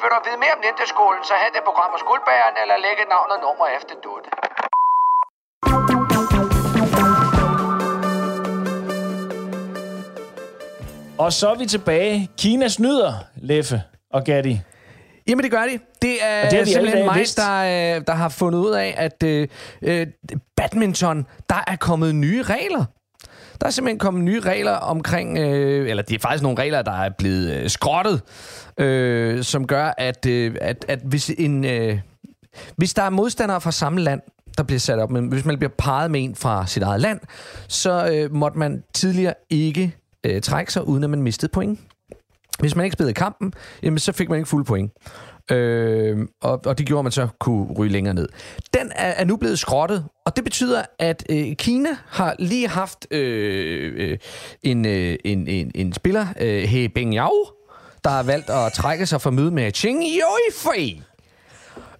Vil 0.00 0.08
du 0.14 0.18
vide 0.26 0.38
mere 0.44 0.54
om 0.56 0.60
Ninteskolen, 0.66 1.22
så 1.30 1.34
have 1.42 1.52
det 1.56 1.62
program 1.68 1.90
hos 1.94 2.04
Guldbæren, 2.08 2.54
eller 2.62 2.76
lægge 2.86 3.04
navn 3.14 3.28
og 3.34 3.38
nummer 3.46 3.66
efter 3.78 3.94
Dutt. 4.04 4.24
Og 11.24 11.30
så 11.38 11.46
er 11.52 11.56
vi 11.62 11.66
tilbage. 11.76 12.14
Kina 12.42 12.68
snyder, 12.68 13.12
Leffe 13.50 13.78
og 14.16 14.22
Gatti. 14.24 14.56
Jamen, 15.30 15.42
det 15.42 15.50
gør 15.50 15.62
de. 15.62 15.78
Det 16.02 16.24
er, 16.24 16.44
Og 16.44 16.50
det 16.50 16.58
alle 16.58 16.72
simpelthen 16.72 17.04
mig, 17.04 17.24
der, 17.36 17.96
øh, 17.96 18.02
der 18.06 18.12
har 18.12 18.28
fundet 18.28 18.58
ud 18.58 18.70
af, 18.70 18.94
at 18.96 19.22
øh, 19.22 19.48
øh, 19.82 20.06
badminton, 20.56 21.26
der 21.48 21.64
er 21.66 21.76
kommet 21.76 22.14
nye 22.14 22.42
regler. 22.42 22.84
Der 23.60 23.66
er 23.66 23.70
simpelthen 23.70 23.98
kommet 23.98 24.24
nye 24.24 24.40
regler 24.40 24.72
omkring, 24.72 25.38
øh, 25.38 25.90
eller 25.90 26.02
det 26.02 26.14
er 26.14 26.18
faktisk 26.18 26.42
nogle 26.42 26.58
regler, 26.58 26.82
der 26.82 26.92
er 26.92 27.10
blevet 27.18 27.52
øh, 27.52 27.70
skrottet, 27.70 28.22
øh, 28.78 29.44
som 29.44 29.66
gør, 29.66 29.94
at, 29.98 30.26
øh, 30.26 30.54
at, 30.60 30.84
at 30.88 30.98
hvis, 31.04 31.30
en, 31.38 31.64
øh, 31.64 31.98
hvis 32.76 32.94
der 32.94 33.02
er 33.02 33.10
modstandere 33.10 33.60
fra 33.60 33.72
samme 33.72 34.00
land, 34.00 34.20
der 34.58 34.62
bliver 34.62 34.78
sat 34.78 34.98
op, 34.98 35.10
men 35.10 35.28
hvis 35.28 35.44
man 35.44 35.58
bliver 35.58 35.72
parret 35.78 36.10
med 36.10 36.24
en 36.24 36.34
fra 36.34 36.66
sit 36.66 36.82
eget 36.82 37.00
land, 37.00 37.20
så 37.68 38.10
øh, 38.12 38.34
måtte 38.34 38.58
man 38.58 38.82
tidligere 38.94 39.34
ikke 39.50 39.96
øh, 40.26 40.42
trække 40.42 40.72
sig, 40.72 40.88
uden 40.88 41.04
at 41.04 41.10
man 41.10 41.22
mistede 41.22 41.50
point. 41.52 41.80
Hvis 42.60 42.76
man 42.76 42.84
ikke 42.84 42.94
spillede 42.94 43.14
kampen, 43.14 43.52
jamen, 43.82 43.98
så 43.98 44.12
fik 44.12 44.28
man 44.28 44.38
ikke 44.38 44.48
fuld 44.48 44.64
point. 44.64 44.92
Øh, 45.50 46.18
og, 46.42 46.60
og 46.66 46.78
det 46.78 46.86
gjorde, 46.86 46.98
at 46.98 47.04
man 47.04 47.12
så 47.12 47.28
kunne 47.40 47.72
ryge 47.78 47.92
længere 47.92 48.14
ned. 48.14 48.28
Den 48.74 48.92
er, 48.94 49.08
er 49.08 49.24
nu 49.24 49.36
blevet 49.36 49.58
skrottet, 49.58 50.04
og 50.26 50.36
det 50.36 50.44
betyder, 50.44 50.82
at 50.98 51.24
øh, 51.30 51.56
Kina 51.56 51.88
har 52.06 52.34
lige 52.38 52.68
haft 52.68 53.06
øh, 53.10 53.92
øh, 53.96 54.18
en, 54.62 54.86
øh, 54.86 55.16
en, 55.24 55.48
en, 55.48 55.70
en 55.74 55.92
spiller, 55.92 56.26
øh, 56.40 56.62
He 56.62 56.88
Bengyao, 56.88 57.32
der 58.04 58.10
har 58.10 58.22
valgt 58.22 58.50
at 58.50 58.72
trække 58.72 59.06
sig 59.06 59.20
fra 59.20 59.30
møde 59.30 59.50
med 59.50 59.72
Cheng 59.72 60.02
Yuefei. 60.02 61.02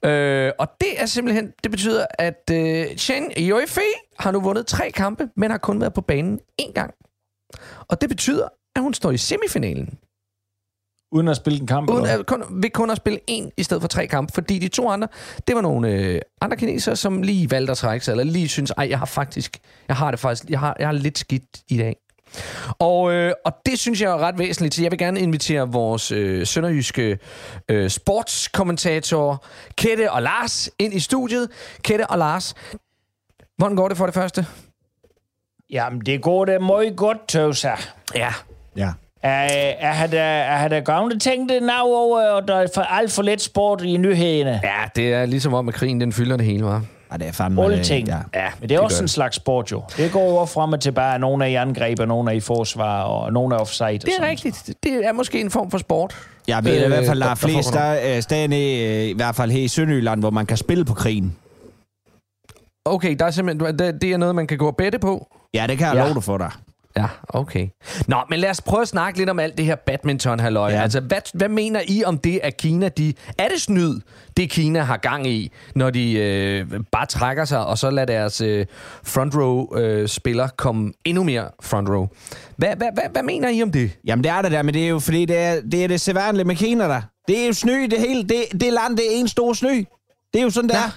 Øh, 0.05 0.53
og 0.59 0.69
det 0.81 1.01
er 1.03 1.07
simpelthen, 1.07 1.53
det 1.63 1.71
betyder, 1.71 2.07
at 2.19 2.51
øh, 2.53 2.87
Chen 2.97 3.33
Yuefei 3.39 3.93
har 4.19 4.31
nu 4.31 4.41
vundet 4.41 4.67
tre 4.67 4.91
kampe, 4.91 5.29
men 5.37 5.51
har 5.51 5.59
kun 5.59 5.81
været 5.81 5.95
på 5.95 6.01
banen 6.01 6.41
én 6.63 6.73
gang. 6.73 6.95
Og 7.89 8.01
det 8.01 8.09
betyder, 8.09 8.49
at 8.77 8.83
hun 8.83 8.95
står 8.95 9.11
i 9.11 9.17
semifinalen. 9.17 9.99
Uden 11.13 11.29
at 11.29 11.37
spille 11.37 11.61
en 11.61 11.67
kamp. 11.67 11.91
Uden 11.91 12.07
at, 12.07 12.27
kun, 12.27 12.45
ved 12.51 12.71
kun 12.71 12.91
at 12.91 12.97
spille 12.97 13.19
en 13.27 13.53
i 13.57 13.63
stedet 13.63 13.83
for 13.83 13.89
tre 13.89 14.07
kampe, 14.07 14.33
fordi 14.33 14.59
de 14.59 14.69
to 14.69 14.89
andre, 14.89 15.09
det 15.47 15.55
var 15.57 15.63
nogle 15.63 15.89
øh, 15.89 16.21
andre 16.41 16.57
kinesere, 16.57 16.97
som 16.97 17.23
lige 17.23 17.51
valgte 17.51 17.71
at 17.71 17.77
trække 17.77 18.05
sig, 18.05 18.13
eller 18.13 18.25
lige 18.25 18.49
synes, 18.49 18.71
ej, 18.71 18.87
jeg 18.91 18.99
har 18.99 19.07
faktisk, 19.07 19.59
jeg 19.89 19.97
har 19.97 20.11
det 20.11 20.21
faktisk, 20.21 20.51
jeg 20.51 20.59
har, 20.61 20.77
jeg 20.79 20.89
har 20.89 20.93
lidt 20.93 21.19
skidt 21.19 21.45
i 21.69 21.79
dag. 21.79 21.97
Og, 22.79 23.13
øh, 23.13 23.33
og 23.45 23.53
det 23.67 23.79
synes 23.79 24.01
jeg 24.01 24.11
er 24.11 24.19
ret 24.19 24.39
væsentligt, 24.39 24.75
så 24.75 24.83
jeg 24.83 24.91
vil 24.91 24.99
gerne 24.99 25.21
invitere 25.21 25.73
vores 25.73 26.13
øh, 26.13 26.47
sønderjyske 26.47 27.19
øh, 27.69 27.91
sportskommentator 27.91 29.45
Kette 29.77 30.13
og 30.13 30.23
Lars 30.23 30.71
ind 30.79 30.95
i 30.95 31.01
studiet. 31.01 31.49
Kette 31.83 32.07
og 32.07 32.19
Lars, 32.19 32.55
hvordan 33.59 33.77
går 33.77 33.89
det 33.89 33.97
for 33.97 34.07
det 34.07 34.15
første? 34.15 34.47
Jamen, 35.71 36.01
det 36.01 36.23
går 36.23 36.45
da 36.45 36.59
meget 36.59 36.97
godt, 36.97 37.29
tøvser. 37.29 37.77
Ja, 38.15 38.35
Ja. 38.77 38.93
Er, 39.23 39.31
er, 39.79 39.93
han 39.93 40.11
da, 40.11 40.69
da 40.69 40.81
gavne 40.81 41.19
tænkt 41.19 41.53
det 41.53 41.63
nav 41.63 41.85
over, 41.87 42.23
og 42.23 42.49
der 42.49 42.55
er 42.57 42.67
for 42.75 42.83
alt 42.83 43.13
for 43.13 43.23
lidt 43.23 43.43
sport 43.43 43.83
i 43.83 43.97
nyhederne? 43.97 44.61
ja 44.65 44.89
det 44.97 45.13
er 45.15 45.27
ligesom 45.27 45.55
om, 45.55 45.69
at 45.69 45.75
krigen 45.75 46.01
den 46.01 46.13
fylder 46.13 46.37
det 46.37 46.47
hele, 46.47 46.65
var. 46.65 46.83
Ja, 47.13 47.17
det 47.17 47.27
er 47.29 47.33
fandme... 47.33 47.65
Alle 47.65 47.77
øh, 47.79 47.85
ting. 47.85 48.09
Ja. 48.09 48.19
Ja, 48.35 48.47
Men 48.61 48.69
det 48.69 48.75
er 48.75 48.81
også 48.81 48.99
gør 48.99 49.03
en 49.03 49.09
slags 49.09 49.37
sport, 49.37 49.73
jo. 49.73 49.83
Det 49.97 50.13
går 50.13 50.41
også 50.41 50.55
frem 50.55 50.73
og 50.73 50.81
tilbage. 50.81 51.19
Nogle 51.19 51.45
er 51.45 51.49
i 51.49 51.55
angreb, 51.55 51.99
og 52.01 52.09
nogle 52.09 52.31
er 52.31 52.35
i 52.37 52.41
forsvar, 52.41 53.03
og 53.03 53.33
nogle 53.33 53.55
er 53.55 53.59
offside. 53.59 53.99
Det 53.99 54.09
er 54.21 54.27
rigtigt. 54.29 54.71
Det 54.83 55.07
er 55.07 55.13
måske 55.13 55.41
en 55.41 55.51
form 55.51 55.71
for 55.71 55.79
sport. 55.79 56.15
Jeg 56.49 56.65
ved 56.65 56.79
øh, 56.79 56.85
i 56.85 56.89
hvert 56.89 57.07
fald, 57.07 57.21
der 57.21 57.25
der- 57.27 57.31
er 57.31 57.35
der 57.35 57.47
flest, 57.49 57.73
der 57.73 57.81
er 57.81 58.21
stadig 58.21 58.83
øh, 58.89 59.05
i 59.05 59.13
hvert 59.17 59.35
fald 59.35 59.51
her 59.51 59.61
i 59.63 59.69
Sønderjylland, 59.69 60.21
hvor 60.21 60.31
man 60.31 60.47
kan 60.47 60.57
spille 60.57 60.85
på 60.85 60.95
krigen. 60.95 61.37
Okay, 62.85 63.17
der 63.19 63.25
er 63.25 63.31
simpelthen, 63.31 63.79
det, 63.79 64.03
det 64.03 64.13
er 64.13 64.17
noget, 64.17 64.35
man 64.35 64.47
kan 64.47 64.59
gå 64.59 64.67
og 64.67 64.77
bette 64.77 64.99
på. 64.99 65.27
Ja, 65.55 65.67
det 65.69 65.79
kan 65.79 65.87
jeg 65.87 65.95
Ja. 65.95 66.01
ja. 66.01 66.05
love 66.07 66.15
dig 66.15 66.25
for 66.25 66.39
dig. 66.39 66.51
Ja, 66.97 67.07
okay. 67.29 67.69
Nå, 68.07 68.17
men 68.31 68.39
lad 68.39 68.51
os 68.51 68.61
prøve 68.61 68.83
at 68.83 68.89
snakke 68.89 69.19
lidt 69.19 69.31
om 69.31 69.39
alt 69.39 69.59
det 69.59 69.65
her 69.65 69.75
badminton 69.75 70.41
halløj. 70.41 70.71
Ja. 70.71 70.77
Ja. 70.77 70.83
Altså, 70.83 71.01
hvad, 71.01 71.21
hvad 71.35 71.49
mener 71.49 71.81
I 71.89 72.05
om 72.05 72.19
det, 72.19 72.41
at 72.43 72.57
Kina, 72.57 72.89
de... 72.89 73.15
Er 73.39 73.49
det 73.49 73.61
snyd, 73.61 74.01
det 74.37 74.51
Kina 74.51 74.81
har 74.81 74.97
gang 74.97 75.27
i, 75.27 75.53
når 75.75 75.91
de 75.91 76.13
øh, 76.13 76.67
bare 76.93 77.07
trækker 77.07 77.45
sig, 77.45 77.67
og 77.67 77.79
så 77.79 77.91
lader 77.91 78.07
deres 78.07 78.41
øh, 78.41 78.67
front 79.05 79.35
row 79.35 79.77
øh, 79.77 80.09
spiller 80.09 80.49
komme 80.49 80.93
endnu 81.05 81.23
mere 81.25 81.49
front 81.63 81.89
row? 81.89 82.07
Hvad, 82.57 82.77
hvad, 82.77 82.89
hvad, 82.95 83.05
hvad 83.13 83.23
mener 83.23 83.49
I 83.49 83.63
om 83.63 83.73
det? 83.73 83.91
Jamen, 84.05 84.25
det 84.25 84.33
er 84.33 84.43
det 84.43 84.53
der, 84.53 84.63
men 84.63 84.75
det 84.75 84.85
er 84.85 84.89
jo 84.89 84.99
fordi, 84.99 85.25
det 85.25 85.39
er 85.39 85.61
det, 85.61 85.85
er 85.85 85.89
det 85.89 86.01
sædvanlige 86.01 86.45
med 86.45 86.57
Kina 86.57 86.85
der. 86.85 87.03
Det 87.29 87.43
er 87.43 87.47
jo 87.47 87.53
sny, 87.53 87.85
det 87.85 88.01
hele. 88.01 88.23
Det, 88.23 88.45
det 88.53 88.73
land, 88.73 88.97
det 88.97 89.17
er 89.17 89.21
en 89.21 89.29
stor 89.29 89.53
sny. 89.53 89.87
Det 90.33 90.41
er 90.41 90.43
jo 90.43 90.51
sådan, 90.51 90.69
det 90.69 90.77
er. 90.77 90.97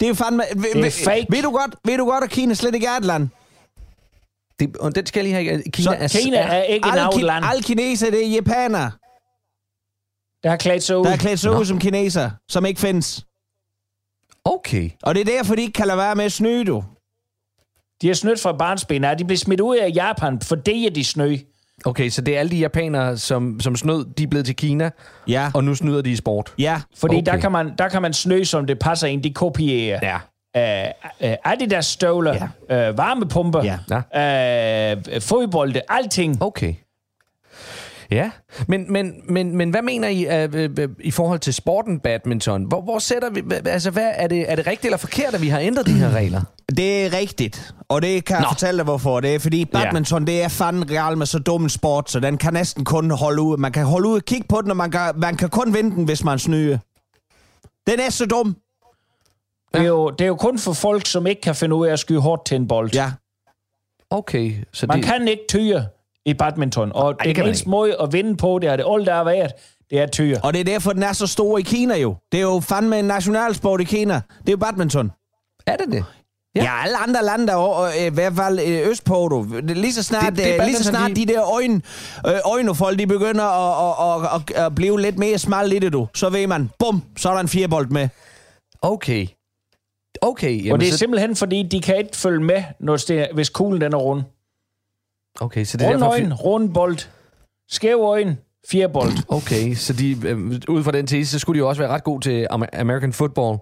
Det 0.00 0.06
er 0.06 0.08
jo 0.08 0.14
fandme... 0.14 0.42
Det 0.74 0.86
er 0.86 1.04
fake. 1.04 1.26
Ved 1.30 1.42
du 1.42 1.50
godt, 1.50 1.74
ved 1.84 1.98
du 1.98 2.04
godt 2.04 2.24
at 2.24 2.30
Kina 2.30 2.54
slet 2.54 2.74
ikke 2.74 2.86
er 2.86 2.96
et 2.98 3.04
land? 3.04 3.28
Det 4.60 4.76
og 4.76 4.94
den 4.94 5.06
skal 5.06 5.26
jeg 5.26 5.34
lige 5.42 5.50
have. 5.50 5.62
Kina, 5.72 5.84
Så 6.08 6.18
er, 6.18 6.22
Kina 6.24 6.36
er 6.36 6.62
ikke 6.62 6.86
en 6.86 6.92
Alle, 6.92 7.06
out 7.06 7.14
ki- 7.14 7.22
land. 7.22 7.44
alle 7.44 7.62
kineser, 7.62 8.10
det 8.10 8.26
er 8.26 8.30
japanere. 8.30 8.90
Der 10.42 10.50
har 10.50 10.56
klædt 10.56 10.82
sig 10.82 10.98
ud. 10.98 11.04
der 11.04 11.12
er 11.12 11.16
klædt 11.16 11.40
sig 11.40 11.50
ud 11.58 11.64
som 11.64 11.78
kineser, 11.78 12.30
som 12.48 12.66
ikke 12.66 12.80
findes. 12.80 13.26
Okay. 14.44 14.90
Og 15.02 15.14
det 15.14 15.20
er 15.20 15.24
derfor, 15.24 15.54
de 15.54 15.60
ikke 15.62 15.72
kan 15.72 15.86
lade 15.86 15.98
være 15.98 16.14
med 16.14 16.24
at 16.24 16.32
snyde, 16.32 16.64
du. 16.64 16.84
De 18.02 18.06
har 18.06 18.14
snydt 18.14 18.40
fra 18.40 18.52
barnsben. 18.52 19.02
De 19.18 19.24
blev 19.24 19.36
smidt 19.38 19.60
ud 19.60 19.76
af 19.76 19.90
Japan, 19.94 20.40
fordi 20.40 20.88
de 20.88 21.04
snø. 21.04 21.36
Okay, 21.84 22.08
så 22.08 22.20
det 22.22 22.34
er 22.36 22.40
alle 22.40 22.50
de 22.50 22.56
japanere, 22.56 23.18
som, 23.18 23.60
som 23.60 23.76
snød, 23.76 24.06
de 24.14 24.22
er 24.22 24.26
blevet 24.26 24.46
til 24.46 24.56
Kina, 24.56 24.90
Ja. 25.28 25.50
og 25.54 25.64
nu 25.64 25.74
snyder 25.74 26.02
de 26.02 26.10
i 26.10 26.16
sport. 26.16 26.54
Ja. 26.58 26.80
Fordi 26.96 27.14
Okay. 27.16 27.26
der, 27.26 27.36
kan 27.36 27.52
man, 27.52 27.72
der 27.78 27.88
kan 27.88 28.02
man 28.02 28.12
snø, 28.12 28.44
som 28.44 28.66
det 28.66 28.78
passer 28.78 29.06
ind. 29.06 29.22
De 29.22 29.34
kopierer. 29.34 29.98
Ja. 30.02 30.18
Øh, 30.56 30.84
øh, 31.30 31.34
Adidas 31.44 31.86
støvler, 31.86 32.48
ja. 32.70 32.88
øh, 32.88 32.98
varmepumper, 32.98 33.62
Ja. 33.90 34.92
øh, 35.16 35.20
fodbolde, 35.20 35.80
alting. 35.88 36.42
Okay. 36.42 36.74
Ja, 38.10 38.30
men, 38.68 38.92
men, 38.92 39.12
men, 39.28 39.56
men 39.56 39.70
hvad 39.70 39.82
mener 39.82 40.08
I 40.08 40.44
uh, 40.44 40.84
uh, 40.84 40.90
i 41.00 41.10
forhold 41.10 41.38
til 41.38 41.54
sporten 41.54 42.00
badminton? 42.00 42.64
Hvor, 42.64 42.80
hvor 42.82 42.98
sætter 42.98 43.30
vi, 43.30 43.42
altså 43.66 43.90
hvad, 43.90 44.10
er, 44.14 44.26
det, 44.26 44.50
er 44.52 44.56
det 44.56 44.66
rigtigt 44.66 44.84
eller 44.84 44.96
forkert, 44.98 45.34
at 45.34 45.42
vi 45.42 45.48
har 45.48 45.58
ændret 45.60 45.86
de 45.86 45.92
her 45.92 46.10
regler? 46.20 46.42
Det 46.76 47.06
er 47.06 47.12
rigtigt, 47.18 47.74
og 47.88 48.02
det 48.02 48.24
kan 48.24 48.34
jeg 48.36 48.42
Nå. 48.42 48.48
fortælle 48.48 48.78
dig, 48.78 48.84
hvorfor. 48.84 49.20
Det 49.20 49.34
er 49.34 49.38
fordi 49.38 49.64
badminton, 49.64 50.28
ja. 50.28 50.32
det 50.32 50.42
er 50.42 50.48
fandme 50.48 50.86
real 50.90 51.18
med 51.18 51.26
så 51.26 51.38
dum 51.38 51.62
en 51.62 51.68
sport, 51.68 52.10
så 52.10 52.20
den 52.20 52.36
kan 52.38 52.52
næsten 52.52 52.84
kun 52.84 53.10
holde 53.10 53.42
ud. 53.42 53.56
Man 53.56 53.72
kan 53.72 53.84
holde 53.84 54.08
ud 54.08 54.16
og 54.16 54.24
kigge 54.24 54.46
på 54.48 54.60
den, 54.62 54.70
og 54.70 54.76
man 54.76 54.90
kan, 54.90 55.00
man 55.16 55.36
kan 55.36 55.48
kun 55.48 55.74
vinde 55.74 55.96
den, 55.96 56.04
hvis 56.04 56.24
man 56.24 56.38
snyder. 56.38 56.78
Den 57.86 58.00
er 58.00 58.10
så 58.10 58.26
dum. 58.26 58.56
Det, 59.78 59.84
er 59.84 59.88
jo, 59.88 60.10
det 60.10 60.20
er 60.24 60.28
jo 60.28 60.36
kun 60.36 60.58
for 60.58 60.72
folk, 60.72 61.06
som 61.06 61.26
ikke 61.26 61.40
kan 61.40 61.54
finde 61.54 61.74
ud 61.76 61.86
af 61.86 61.92
at 61.92 61.98
skyde 61.98 62.20
hårdt 62.20 62.46
til 62.46 62.54
en 62.56 62.68
bold. 62.68 62.90
Ja. 62.94 63.12
Okay, 64.10 64.52
så 64.72 64.86
Man 64.86 64.96
det... 64.98 65.06
kan 65.06 65.28
ikke 65.28 65.42
tyre 65.48 65.86
i 66.26 66.34
badminton, 66.34 66.92
og 66.94 67.14
det 67.14 67.24
det 67.24 67.36
den 67.36 67.42
man 67.42 67.48
eneste 67.48 67.68
måde 67.68 67.96
at 68.00 68.12
vinde 68.12 68.36
på, 68.36 68.58
det 68.62 68.70
er 68.70 68.76
det 68.76 68.86
alt, 68.88 69.06
der 69.06 69.14
har 69.14 69.24
været, 69.24 69.50
det 69.90 69.98
er 70.00 70.06
tyre. 70.06 70.40
Og 70.42 70.52
det 70.52 70.60
er 70.60 70.64
derfor, 70.64 70.92
den 70.92 71.02
er 71.02 71.12
så 71.12 71.26
stor 71.26 71.58
i 71.58 71.62
Kina 71.62 71.96
jo. 71.96 72.16
Det 72.32 72.38
er 72.38 72.42
jo 72.42 72.60
fandme 72.60 72.98
en 72.98 73.04
nationalsport 73.04 73.80
i 73.80 73.84
Kina. 73.84 74.14
Det 74.14 74.48
er 74.48 74.52
jo 74.52 74.56
badminton. 74.56 75.10
Er 75.66 75.76
det 75.76 75.86
det? 75.92 76.04
Ja, 76.56 76.62
Ja. 76.62 76.62
ja 76.64 76.82
alle 76.82 76.96
andre 76.96 77.24
lande 77.24 77.46
der 77.46 77.54
og, 77.54 77.88
øh, 78.00 78.06
i 78.06 78.08
hvert 78.08 78.32
fald 78.36 78.58
øh, 78.66 78.88
østpå, 78.90 79.28
du. 79.30 79.46
Lige 79.62 79.92
så 79.92 80.02
snart, 80.02 80.24
Det- 80.24 80.36
det 80.36 80.56
er 80.60 80.64
lige 80.64 80.76
så 80.76 80.84
snart 80.84 81.10
de- 81.10 81.14
de 81.14 81.26
der 81.26 81.52
øjne, 81.54 81.82
øh, 82.26 82.32
øjnefolk, 82.44 82.98
de 82.98 83.06
begynder 83.06 83.44
at, 83.44 84.24
at, 84.24 84.24
at, 84.24 84.40
at, 84.56 84.64
at 84.66 84.74
blive 84.74 85.00
lidt 85.00 85.18
mere 85.18 85.38
smal 85.38 85.72
i 85.72 85.78
det, 85.78 85.92
du. 85.92 86.08
Så 86.14 86.30
ved 86.30 86.46
man, 86.46 86.70
bum, 86.78 87.02
så 87.16 87.28
er 87.28 87.32
der 87.32 87.40
en 87.40 87.48
firebold 87.48 87.88
med. 87.88 88.08
Okay. 88.82 89.26
Okay, 90.22 90.58
og 90.58 90.64
jamen, 90.64 90.80
det 90.80 90.88
er 90.88 90.92
så, 90.92 90.98
simpelthen, 90.98 91.36
fordi 91.36 91.62
de 91.62 91.80
kan 91.80 91.96
ikke 91.96 92.16
følge 92.16 92.40
med, 92.44 92.62
når 92.80 92.96
det, 92.96 93.28
hvis 93.34 93.48
kuglen 93.48 93.80
den 93.80 93.92
er 93.92 93.96
rund. 93.98 94.22
okay, 95.40 95.64
så 95.64 95.76
det 95.76 95.84
er 95.86 95.90
Rund 95.90 96.00
derfor... 96.00 96.12
øjne, 96.12 96.34
rund 96.34 96.74
bold, 96.74 96.98
skæv 97.68 98.00
øjne, 98.00 98.36
fire 98.68 98.88
bold. 98.88 99.12
Okay, 99.28 99.74
så 99.74 99.92
de, 99.92 100.16
øh, 100.28 100.38
ud 100.68 100.84
fra 100.84 100.92
den 100.92 101.06
tese, 101.06 101.30
så 101.30 101.38
skulle 101.38 101.56
de 101.56 101.58
jo 101.58 101.68
også 101.68 101.82
være 101.82 101.90
ret 101.90 102.04
gode 102.04 102.20
til 102.24 102.46
Amer- 102.50 102.78
American 102.80 103.12
football. 103.12 103.58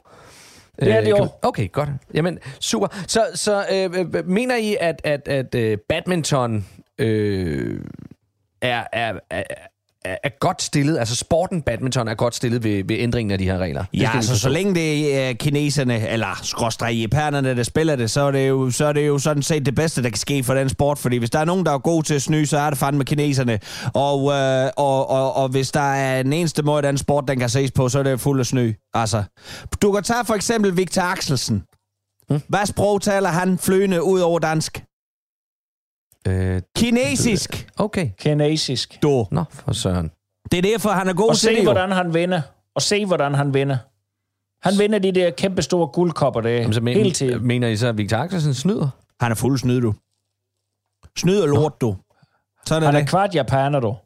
Det 0.81 0.93
er 0.93 1.01
de 1.01 1.07
Øh, 1.07 1.09
jo. 1.09 1.29
Okay, 1.43 1.73
godt. 1.73 1.89
Jamen, 2.15 2.39
super. 2.61 2.87
Så, 3.07 3.27
så 3.35 3.65
øh, 3.73 3.91
øh, 4.15 4.29
mener 4.29 4.57
I, 4.57 4.77
at, 4.81 5.01
at, 5.05 5.29
at 5.29 5.55
øh, 5.55 5.79
badminton 5.89 6.67
øh, 6.99 7.81
er, 8.61 8.85
er, 8.93 9.15
er, 9.31 9.43
er, 10.05 10.17
er 10.23 10.29
godt 10.41 10.63
stillet, 10.63 10.99
altså 10.99 11.17
sporten 11.17 11.63
badminton 11.63 12.09
er 12.09 12.15
godt 12.15 12.35
stillet 12.35 12.65
ved, 12.65 12.85
ved 12.85 12.97
ændringen 12.99 13.31
af 13.33 13.39
de 13.39 13.45
her 13.45 13.59
regler? 13.59 13.85
Det 13.93 14.01
Ja, 14.01 14.11
altså 14.15 14.39
så 14.39 14.49
længe 14.49 14.75
det 14.75 15.17
er 15.17 15.29
øh, 15.29 15.35
kineserne, 15.35 16.09
eller 16.09 16.41
skråstrej 16.43 16.91
japanerne, 16.91 17.57
der 17.57 17.63
spiller 17.63 17.97
det, 17.97 18.11
så 18.11 18.21
er 18.21 18.31
det, 18.31 18.49
jo, 18.49 18.71
så 18.71 18.87
er 18.87 18.93
det 18.93 19.07
jo 19.07 19.19
sådan 19.19 19.43
set 19.43 19.67
det 19.67 19.75
bedste, 19.75 20.03
der 20.03 20.09
kan 20.09 20.19
ske 20.19 20.45
for 20.45 20.55
den 20.55 20.69
sport. 20.69 20.99
Fordi 20.99 21.17
hvis 21.17 21.31
der 21.31 21.39
er 21.39 21.45
nogen, 21.45 21.67
der 21.67 21.73
er 21.73 21.79
god 21.79 22.03
til 22.03 22.15
at 22.15 22.23
sny, 22.23 22.45
så 22.45 22.59
er 22.59 22.71
det 22.71 22.79
fandme 22.79 23.05
kineserne. 23.05 23.59
Og, 23.95 24.33
øh, 24.33 24.71
og, 24.77 25.11
og, 25.11 25.37
og 25.37 25.49
hvis 25.49 25.71
der 25.71 25.93
er 25.93 26.23
den 26.23 26.33
eneste 26.33 26.63
måde, 26.63 26.83
den 26.83 26.99
sport, 26.99 27.25
den 27.29 27.39
kan 27.39 27.49
ses 27.49 27.71
på, 27.71 27.89
så 27.89 27.99
er 27.99 28.03
det 28.03 28.21
fuld 28.21 28.41
af 28.41 28.47
sny. 28.47 28.75
Altså, 28.95 29.23
du 29.83 29.93
kan 29.93 30.03
tage 30.03 30.25
for 30.25 30.35
eksempel 30.35 30.77
Victor 30.77 31.03
Axelsen. 31.03 31.63
Hvad 32.49 32.67
sprog 32.67 33.03
taler 33.03 33.29
han 33.29 33.59
fløende 33.59 34.03
ud 34.03 34.21
over 34.21 34.39
dansk? 34.39 34.83
Øh, 36.29 36.63
Kinesisk. 36.77 37.69
okay. 37.77 38.11
Kinesisk. 38.19 38.99
Du. 39.03 39.27
Nå, 39.31 39.45
for 39.51 39.73
søren. 39.73 40.11
Det 40.51 40.59
er 40.59 40.63
derfor, 40.63 40.91
han 40.91 41.09
er 41.09 41.13
god 41.15 41.29
Og 41.29 41.37
til 41.37 41.49
det 41.49 41.57
se, 41.57 41.63
jo. 41.63 41.73
hvordan 41.73 41.93
han 41.93 42.15
vinder. 42.15 42.41
Og 42.75 42.83
se, 42.83 43.07
hvordan 43.07 43.35
han 43.35 43.55
vinder. 43.55 43.77
Han 44.69 44.79
vinder 44.79 44.99
de 44.99 45.13
der 45.13 45.31
kæmpe 45.31 45.63
store 45.63 45.87
guldkopper 45.89 46.41
der 46.41 46.51
Jamen, 46.51 46.73
så 46.73 46.81
hele 46.81 47.03
men, 47.03 47.13
tiden. 47.13 47.47
mener 47.47 47.69
I 47.69 47.77
så, 47.77 47.87
at 47.89 47.99
Victor 47.99 48.17
Axelsen 48.17 48.55
snyder? 48.55 48.89
Han 49.21 49.31
er 49.31 49.35
fuld 49.37 49.59
snyd, 49.59 49.81
du. 49.81 49.95
Snyd 51.19 51.41
og 51.41 51.49
lort, 51.49 51.81
du. 51.81 51.97
Sådan 52.67 52.83
Han 52.83 52.95
er 52.95 52.99
det. 53.01 53.09
kvart 53.09 53.35
japaner, 53.35 53.81
du. 53.81 53.97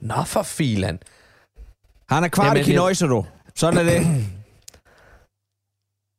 Nå, 0.00 0.14
for 0.26 0.42
filan. 0.42 0.98
Han 2.08 2.24
er 2.24 2.28
kvart 2.28 2.46
Jamen, 2.46 2.60
i 2.60 2.64
kinøjser, 2.64 3.06
du. 3.06 3.24
Sådan 3.56 3.78
er 3.78 3.82
det. 3.92 4.06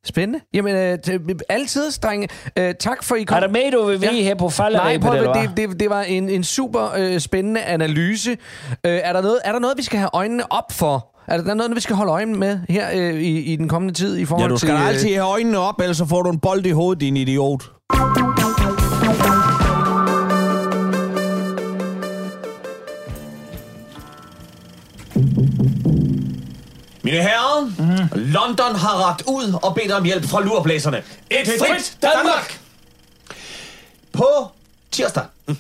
Spændende. 0.06 0.40
Jamen, 0.54 0.76
øh, 0.76 0.98
t- 1.08 1.38
altid, 1.50 1.92
drenge. 2.04 2.28
Øh, 2.58 2.74
tak 2.80 3.04
for, 3.04 3.16
I 3.16 3.24
kom. 3.24 3.36
Er 3.36 3.40
der 3.40 3.48
med, 3.48 3.72
du 3.72 3.86
vil 3.86 4.00
Ja. 4.02 4.12
her 4.12 4.36
på 4.36 4.44
Nej, 4.46 4.52
falderæbet, 4.52 5.02
prøv, 5.08 5.16
eller 5.18 5.32
at- 5.32 5.40
hvad? 5.40 5.48
det, 5.58 5.70
det, 5.70 5.80
det 5.80 5.90
var 5.90 6.02
en, 6.02 6.30
en 6.30 6.44
super 6.44 6.90
øh, 6.98 7.20
spændende 7.20 7.62
analyse. 7.62 8.32
Øh, 8.32 8.38
er, 8.84 9.14
der 9.14 9.22
noget, 9.22 9.40
er 9.46 9.52
der 9.52 9.60
noget, 9.60 9.78
vi 9.78 9.84
skal 9.84 10.00
have 10.00 10.10
øjnene 10.14 10.52
op 10.52 10.72
for? 10.72 11.12
Er 11.28 11.38
der 11.42 11.54
noget, 11.54 11.76
vi 11.76 11.82
skal 11.82 11.96
holde 11.96 12.12
øje 12.12 12.26
med 12.26 12.60
her 12.70 12.88
øh, 12.94 13.14
i, 13.14 13.40
i 13.40 13.56
den 13.56 13.70
kommende 13.70 13.94
tid 13.94 14.18
i 14.18 14.26
forhold 14.26 14.46
Ja, 14.50 14.54
du 14.54 14.58
skal 14.58 14.70
til... 14.70 14.76
øh, 14.82 14.88
altid 14.88 15.10
have 15.14 15.26
øjnene 15.28 15.58
op, 15.58 15.80
ellers 15.82 15.98
så 15.98 16.06
får 16.06 16.22
du 16.22 16.30
en 16.30 16.40
bold 16.40 16.66
i 16.66 16.72
hovedet, 16.72 17.02
din 17.02 17.18
idiot. 17.18 17.64
Mine 27.06 27.22
herrer, 27.22 27.66
mm. 27.66 28.20
London 28.20 28.76
har 28.76 29.10
ret 29.10 29.22
ud 29.28 29.60
og 29.64 29.76
bedt 29.76 29.92
om 29.92 30.04
hjælp 30.04 30.26
fra 30.26 30.42
lurblæserne. 30.42 30.98
Et 31.30 31.48
frit 31.60 31.98
Danmark! 32.02 32.60
På 34.14 34.28
tirsdag, 34.92 35.24
mm, 35.48 35.58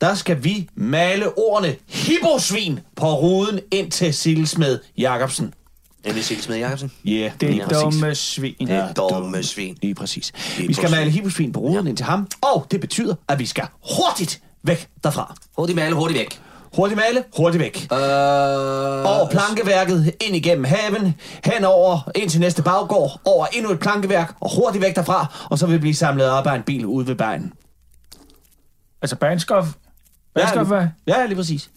der 0.00 0.14
skal 0.14 0.44
vi 0.44 0.68
male 0.74 1.38
ordene 1.38 1.76
hipposvin 1.86 2.80
på 2.96 3.14
ruden 3.14 3.60
ind 3.70 3.90
til 3.90 4.14
Silsmed 4.14 4.78
Jacobsen. 4.98 5.54
Emil 6.04 6.24
Silsmed 6.24 6.56
Jacobsen. 6.56 6.92
Ja, 7.04 7.10
yeah, 7.10 7.32
Det 7.40 7.50
lige 7.50 7.62
er 7.62 7.66
præcis. 7.68 7.82
dumme 7.82 8.14
svin. 8.14 8.54
Det 8.60 8.70
er 8.70 8.92
dumme 8.92 9.42
svin. 9.42 9.78
Lige 9.82 9.94
præcis. 9.94 10.32
Vi 10.58 10.74
skal 10.74 10.90
male 10.90 11.10
hipposvin 11.10 11.52
på 11.52 11.60
ruden 11.60 11.86
ind 11.86 11.96
til 11.96 12.06
ham, 12.06 12.28
og 12.40 12.66
det 12.70 12.80
betyder, 12.80 13.14
at 13.28 13.38
vi 13.38 13.46
skal 13.46 13.64
hurtigt 13.96 14.40
væk 14.62 14.88
derfra. 15.04 15.36
Hurtigt 15.58 15.76
male, 15.76 15.94
hurtigt 15.94 16.18
væk. 16.18 16.40
Hurtigt 16.76 16.96
male, 16.98 17.24
hurtigt 17.36 17.62
væk. 17.62 17.88
Øh, 17.92 17.98
Over 17.98 19.28
plankeværket, 19.30 20.14
ind 20.20 20.36
igennem 20.36 20.64
haven, 20.64 21.14
henover, 21.44 22.10
ind 22.14 22.30
til 22.30 22.40
næste 22.40 22.62
baggård, 22.62 23.20
over 23.24 23.46
endnu 23.46 23.70
et 23.72 23.78
plankeværk, 23.80 24.34
og 24.40 24.50
hurtigt 24.56 24.82
væk 24.84 24.96
derfra, 24.96 25.46
og 25.50 25.58
så 25.58 25.66
vil 25.66 25.74
vi 25.74 25.78
blive 25.80 25.94
samlet 25.94 26.30
op 26.30 26.46
af 26.46 26.54
en 26.54 26.62
bil 26.62 26.86
ude 26.86 27.06
ved 27.06 27.14
vejen. 27.14 27.52
Altså, 29.02 29.16
Bahnskof. 29.16 29.66
Bahnskof, 30.34 30.66
hvad? 30.66 30.86
Ja, 31.06 31.26
lige 31.26 31.36
præcis. 31.36 31.70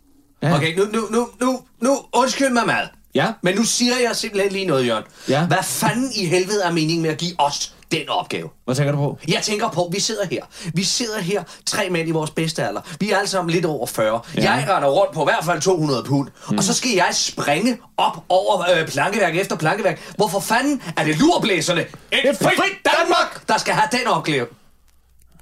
Ja. 0.43 0.55
Okay, 0.55 0.75
nu, 0.77 0.83
nu, 0.93 1.07
nu, 1.11 1.27
nu, 1.41 1.59
nu, 1.81 1.97
undskyld 2.13 2.49
mig 2.49 2.65
meget. 2.65 2.89
Ja. 3.15 3.27
Men 3.43 3.55
nu 3.55 3.63
siger 3.63 3.93
jeg 4.07 4.15
simpelthen 4.15 4.51
lige 4.51 4.65
noget, 4.65 4.87
Jørgen. 4.87 5.03
Ja. 5.29 5.45
Hvad 5.45 5.57
fanden 5.63 6.11
i 6.15 6.25
helvede 6.25 6.63
er 6.63 6.71
meningen 6.71 7.01
med 7.01 7.09
at 7.09 7.17
give 7.17 7.35
os 7.37 7.75
den 7.91 8.09
opgave? 8.09 8.49
Hvad 8.65 8.75
tænker 8.75 8.91
du 8.91 8.97
på? 8.97 9.17
Jeg 9.27 9.41
tænker 9.43 9.69
på, 9.69 9.89
vi 9.93 9.99
sidder 9.99 10.25
her. 10.31 10.41
Vi 10.73 10.83
sidder 10.83 11.19
her, 11.19 11.43
tre 11.65 11.89
mænd 11.89 12.07
i 12.07 12.11
vores 12.11 12.31
bedste 12.31 12.63
alder. 12.67 12.81
Vi 12.99 13.11
er 13.11 13.17
alle 13.17 13.29
sammen 13.29 13.51
lidt 13.53 13.65
over 13.65 13.87
40. 13.87 14.19
Ja. 14.35 14.41
Jeg 14.41 14.65
render 14.69 14.89
rundt 14.89 15.13
på 15.13 15.21
i 15.21 15.25
hvert 15.25 15.45
fald 15.45 15.61
200 15.61 16.03
pund. 16.03 16.29
Mm. 16.51 16.57
Og 16.57 16.63
så 16.63 16.73
skal 16.73 16.91
jeg 16.91 17.07
springe 17.11 17.77
op 17.97 18.17
over 18.29 18.65
øh, 18.79 18.87
plankeværk 18.87 19.35
efter 19.35 19.55
plankeværk. 19.55 20.01
Hvorfor 20.15 20.39
fanden 20.39 20.81
er 20.97 21.03
det 21.03 21.17
lurblæserne? 21.19 21.81
Et 21.81 22.37
frit 22.41 22.73
Danmark, 22.85 23.47
der 23.47 23.57
skal 23.57 23.73
have 23.73 23.87
den 23.91 24.07
opgave. 24.07 24.45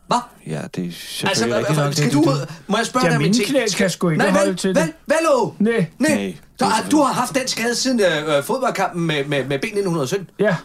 Hvad? 0.07 0.17
Ja, 0.47 0.51
det 0.51 0.57
er 0.83 0.85
Altså, 0.85 0.99
selvfølgelig 1.19 1.57
rigtigt 1.57 1.75
hvad, 1.75 1.85
nok. 1.85 1.93
skal 1.93 2.05
Det- 2.05 2.13
du 2.13 2.21
det- 2.21 2.27
ud? 2.27 2.45
Må 2.67 2.77
jeg 2.77 2.85
spørge 2.85 3.05
Ja, 3.05 3.09
dig 3.09 3.17
om 3.17 3.23
en 3.25 3.33
ting? 3.33 3.47
knæ 3.47 3.65
kan 3.77 3.89
sgu 3.89 4.09
ikke 4.09 4.23
Nej, 4.23 4.31
holde 4.31 4.47
vel, 4.47 4.57
til 4.57 4.69
vel, 4.75 4.75
det. 4.83 4.93
Hvad, 5.05 5.17
lå? 5.25 5.55
Nej. 5.59 5.71
Nej. 5.73 5.85
Nej, 6.15 6.33
Så, 6.59 6.65
det 6.65 6.71
er 6.71 6.83
ah, 6.85 6.91
du 6.91 7.01
har 7.01 7.13
haft 7.13 7.35
den 7.35 7.47
skade 7.47 7.75
siden 7.75 7.99
øh, 8.01 8.37
øh, 8.37 8.43
fodboldkampen 8.43 9.05
med, 9.07 9.25
med, 9.25 9.45
med 9.45 9.59
B1917? 9.65 10.23
Ja. 10.39 10.55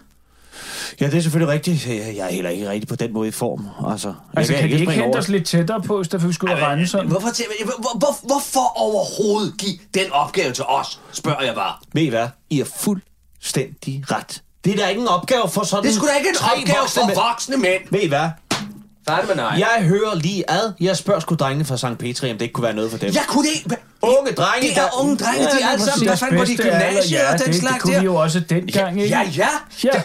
Ja, 1.01 1.07
det 1.07 1.15
er 1.19 1.21
selvfølgelig 1.23 1.53
rigtigt. 1.55 1.87
Jeg 1.87 2.13
jeg 2.17 2.27
er 2.27 2.31
heller 2.33 2.51
ikke 2.51 2.69
rigtig 2.71 2.89
på 2.89 2.97
den 2.97 3.13
måde 3.13 3.29
i 3.29 3.31
form. 3.31 3.67
Altså, 3.91 4.09
jeg 4.09 4.15
Altså, 4.37 4.53
kan 4.55 4.63
de 4.63 4.69
ikke 4.81 4.93
hente 4.93 5.05
over. 5.07 5.19
os 5.19 5.29
lidt 5.29 5.47
tættere 5.47 5.81
på, 5.83 6.01
i 6.01 6.05
stedet 6.05 6.21
for 6.21 6.29
vi 6.29 6.35
skulle 6.35 6.67
rende 6.67 6.89
sådan? 6.89 7.09
Hvorfor, 7.09 7.29
til, 7.31 7.45
hvor, 7.65 7.99
hvor, 7.99 8.17
hvorfor 8.27 8.79
overhovedet 8.81 9.55
give 9.59 9.79
den 9.95 10.13
opgave 10.13 10.53
til 10.53 10.65
os, 10.65 11.01
spørger 11.13 11.43
jeg 11.43 11.55
bare. 11.55 11.75
Ved 11.93 12.03
I 12.03 12.09
hvad? 12.09 12.27
I 12.51 12.61
er 12.61 12.65
fuldstændig 12.77 14.05
ret. 14.11 14.43
Det 14.65 14.73
er 14.73 14.77
da 14.77 14.87
ikke 14.89 15.01
en 15.01 15.09
opgave 15.09 15.49
for 15.51 15.63
sådan 15.65 15.85
Det 15.85 15.91
er 15.91 15.95
sgu 15.95 16.07
da 16.07 16.17
ikke 16.19 16.29
en 16.29 16.37
opgave 16.53 16.79
voksne 16.81 17.01
for 17.01 17.07
mænd. 17.07 17.17
voksne 17.19 17.57
mænd. 17.57 17.83
Ved 17.91 18.01
I 18.01 18.09
hvad? 18.09 18.29
Færdig 19.09 19.27
med 19.29 19.37
nej. 19.37 19.55
Jeg 19.59 19.85
hører 19.87 20.15
lige 20.15 20.51
ad. 20.51 20.73
Jeg 20.81 20.97
spørger 20.97 21.21
sgu 21.21 21.35
drengene 21.35 21.65
fra 21.65 21.77
St. 21.77 21.99
Petri, 21.99 22.31
om 22.31 22.37
det 22.39 22.43
ikke 22.43 22.53
kunne 22.53 22.65
være 22.65 22.75
noget 22.75 22.91
for 22.91 22.99
dem. 22.99 23.15
Jeg 23.15 23.23
kunne 23.29 23.49
det 23.49 23.55
ikke... 23.55 23.77
Unge 24.03 24.33
drenge, 24.33 24.69
Det 24.69 24.79
er 24.79 24.83
der- 24.83 25.01
unge 25.01 25.17
drenge, 25.17 25.45
de 25.45 25.49
er 25.51 25.67
Ja, 25.67 25.73
alle 25.73 25.85
sammen. 25.85 26.07
Hvad 26.09 26.17
fanden 26.17 26.37
går 26.39 26.45
de 26.45 26.53
i 26.53 26.57
gymnasiet 26.57 27.19
ja, 27.19 27.33
og 27.33 27.39
den 27.39 27.47
det, 27.47 27.55
slags 27.57 27.75
det 27.75 27.83
kunne 27.83 27.95
der? 27.95 28.01
vi 28.01 28.05
jo 28.05 28.15
også 28.15 28.41
dengang, 28.41 29.03
ikke? 29.03 29.15
Ja, 29.17 29.23
ja. 29.37 29.49
Ja. 29.85 29.89
Det, 29.91 30.03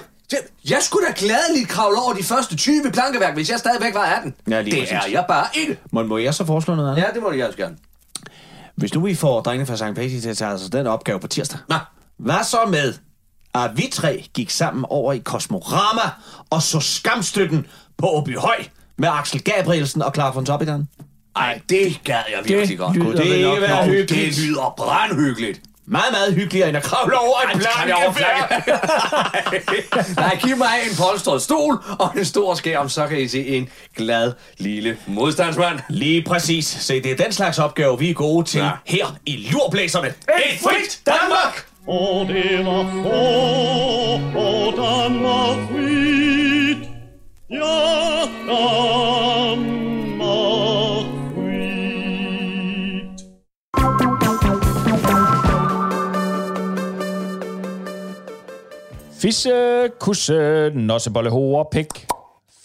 jeg 0.70 0.78
skulle 0.82 1.08
da 1.08 1.14
gladeligt 1.16 1.70
kravle 1.70 1.98
over 2.02 2.14
de 2.14 2.24
første 2.24 2.56
20 2.56 2.92
plankeværk, 2.94 3.34
hvis 3.34 3.50
jeg 3.50 3.60
stadigvæk 3.60 3.94
var 3.94 4.02
18. 4.06 4.34
Ja, 4.50 4.62
lige 4.62 4.76
det 4.76 4.80
præcis. 4.90 5.08
er 5.08 5.12
jeg 5.12 5.26
bare 5.28 5.46
ikke. 5.54 5.80
Må, 5.92 6.04
må 6.04 6.18
jeg 6.18 6.34
så 6.34 6.46
foreslå 6.46 6.76
noget 6.76 6.92
andet? 6.92 7.02
Ja, 7.04 7.08
det 7.14 7.22
må 7.22 7.32
jeg 7.32 7.46
også 7.46 7.58
gerne. 7.58 7.78
Hvis 8.76 8.94
nu 8.94 9.02
vi 9.02 9.16
får 9.16 9.42
drengene 9.42 9.66
fra 9.66 9.76
St. 9.76 9.84
Patrick 9.84 10.22
til 10.22 10.30
at 10.30 10.38
tage 10.38 10.52
altså 10.52 10.70
den 10.70 10.88
opgave 10.88 11.20
på 11.20 11.28
tirsdag. 11.28 11.60
Nå. 11.70 11.76
Hvad 12.18 12.44
så 12.44 12.58
med, 12.70 12.94
at 13.56 13.72
vi 13.76 13.90
tre 13.94 14.26
gik 14.34 14.50
sammen 14.50 14.86
over 14.90 15.14
i 15.14 15.18
Kosmorama 15.18 16.12
og 16.50 16.62
så 16.62 16.80
skamstøtten 16.80 17.66
på 17.98 18.08
Åby 18.10 18.38
Høj 18.38 18.64
med 18.98 19.10
Axel 19.12 19.44
Gabrielsen 19.44 20.02
og 20.02 20.12
Clara 20.14 20.32
von 20.34 20.46
Toppidan? 20.46 20.88
Ej, 21.36 21.62
det 21.70 22.00
gad 22.04 22.16
jeg 22.16 22.40
virkelig 22.46 22.70
Det 22.70 22.78
godt. 22.78 22.98
lyder 22.98 23.24
vel 23.24 23.42
nok 23.42 23.62
være 23.62 23.86
hyggeligt? 23.86 24.36
Det 24.36 24.44
lyder 24.46 24.74
brandhyggeligt. 24.78 25.62
Meget, 25.90 26.12
meget 26.12 26.34
hyggeligere 26.34 26.68
end 26.70 26.78
at 26.78 26.84
kravle 26.84 27.18
over 27.20 27.38
en 27.54 27.60
plankeværk. 27.60 28.68
Nej, 30.18 30.36
giv 30.44 30.58
mig 30.58 30.68
en 30.90 30.96
polstret 30.98 31.42
stol 31.42 31.84
og 32.00 32.10
en 32.18 32.26
stor 32.26 32.56
skærm, 32.56 32.90
så 32.90 33.08
kan 33.08 33.20
I 33.22 33.28
se 33.28 33.48
en 33.48 33.70
glad 33.98 34.34
lille 34.58 34.98
modstandsmand. 35.08 35.80
Lige 35.90 36.24
præcis. 36.24 36.66
Se, 36.68 37.02
det 37.04 37.12
er 37.12 37.16
den 37.24 37.32
slags 37.34 37.60
opgave, 37.60 38.00
vi 38.00 38.10
er 38.10 38.14
gode 38.14 38.46
til 38.48 38.60
Ja. 38.60 38.70
her 38.86 39.06
i 39.26 39.50
Lurblæserne. 39.52 40.08
Et 40.08 40.14
frit 40.64 41.00
Danmark! 41.06 41.66
Og 41.88 42.28
det 42.28 42.66
var 42.66 42.84
få, 43.04 43.10
og 44.40 44.74
Danmark 44.78 45.70
frit. 45.72 46.78
Ja, 47.52 48.22
Danmark 48.48 49.87
Fisse, 59.28 59.90
kusse, 60.00 60.72
nossebolle, 60.74 61.30
hore, 61.30 61.66
pik. 61.72 61.88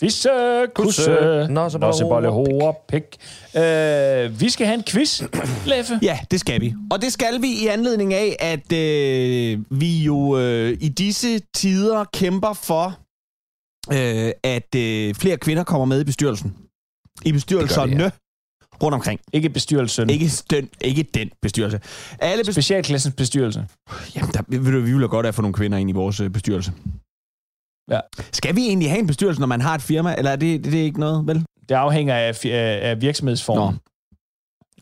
Fisse, 0.00 0.28
kusse, 0.74 1.02
Kusse, 1.02 1.46
nossebolle, 1.50 1.90
nossebolle, 1.90 2.28
hore, 2.28 2.74
pik. 2.88 3.04
Øh, 3.56 4.40
vi 4.40 4.50
skal 4.50 4.66
have 4.66 4.74
en 4.74 4.84
quiz, 4.88 5.22
Leffe. 5.66 5.98
Ja, 6.02 6.18
det 6.30 6.40
skal 6.40 6.60
vi. 6.60 6.74
Og 6.90 7.02
det 7.02 7.12
skal 7.12 7.42
vi 7.42 7.48
i 7.48 7.66
anledning 7.66 8.14
af, 8.14 8.36
at 8.40 8.72
øh, 8.72 9.58
vi 9.70 9.98
jo 9.98 10.38
øh, 10.38 10.78
i 10.80 10.88
disse 10.88 11.40
tider 11.54 12.04
kæmper 12.12 12.52
for, 12.52 12.98
øh, 13.92 14.32
at 14.42 14.74
øh, 14.76 15.14
flere 15.14 15.36
kvinder 15.36 15.64
kommer 15.64 15.84
med 15.84 16.00
i 16.00 16.04
bestyrelsen. 16.04 16.54
I 17.24 17.32
bestyrelserne 17.32 18.12
rundt 18.82 18.94
omkring. 18.94 19.20
Ikke 19.32 19.48
bestyrelsen. 19.48 20.10
Ikke 20.10 20.30
den, 20.50 20.68
ikke 20.80 21.02
den 21.02 21.30
bestyrelse. 21.42 21.80
Alle 22.18 22.44
bes- 22.48 22.52
Specialklassens 22.52 23.14
bestyrelse. 23.14 23.66
Jamen, 24.16 24.30
der, 24.34 24.42
ved 24.48 24.72
du, 24.72 24.80
vi 24.80 24.92
vil 24.92 25.08
godt 25.08 25.26
have 25.26 25.32
få 25.32 25.42
nogle 25.42 25.54
kvinder 25.54 25.78
ind 25.78 25.90
i 25.90 25.92
vores 25.92 26.20
øh, 26.20 26.30
bestyrelse. 26.30 26.72
Ja. 27.90 28.00
Skal 28.32 28.56
vi 28.56 28.60
egentlig 28.66 28.90
have 28.90 28.98
en 29.00 29.06
bestyrelse, 29.06 29.40
når 29.40 29.46
man 29.46 29.60
har 29.60 29.74
et 29.74 29.82
firma, 29.82 30.14
eller 30.18 30.30
er 30.30 30.36
det, 30.36 30.64
det 30.64 30.74
er 30.80 30.84
ikke 30.84 31.00
noget, 31.00 31.26
vel? 31.26 31.44
Det 31.68 31.74
afhænger 31.74 32.14
af, 32.14 32.38
af 32.90 33.00
virksomhedsformen. 33.00 33.74
Nå. 33.74 33.91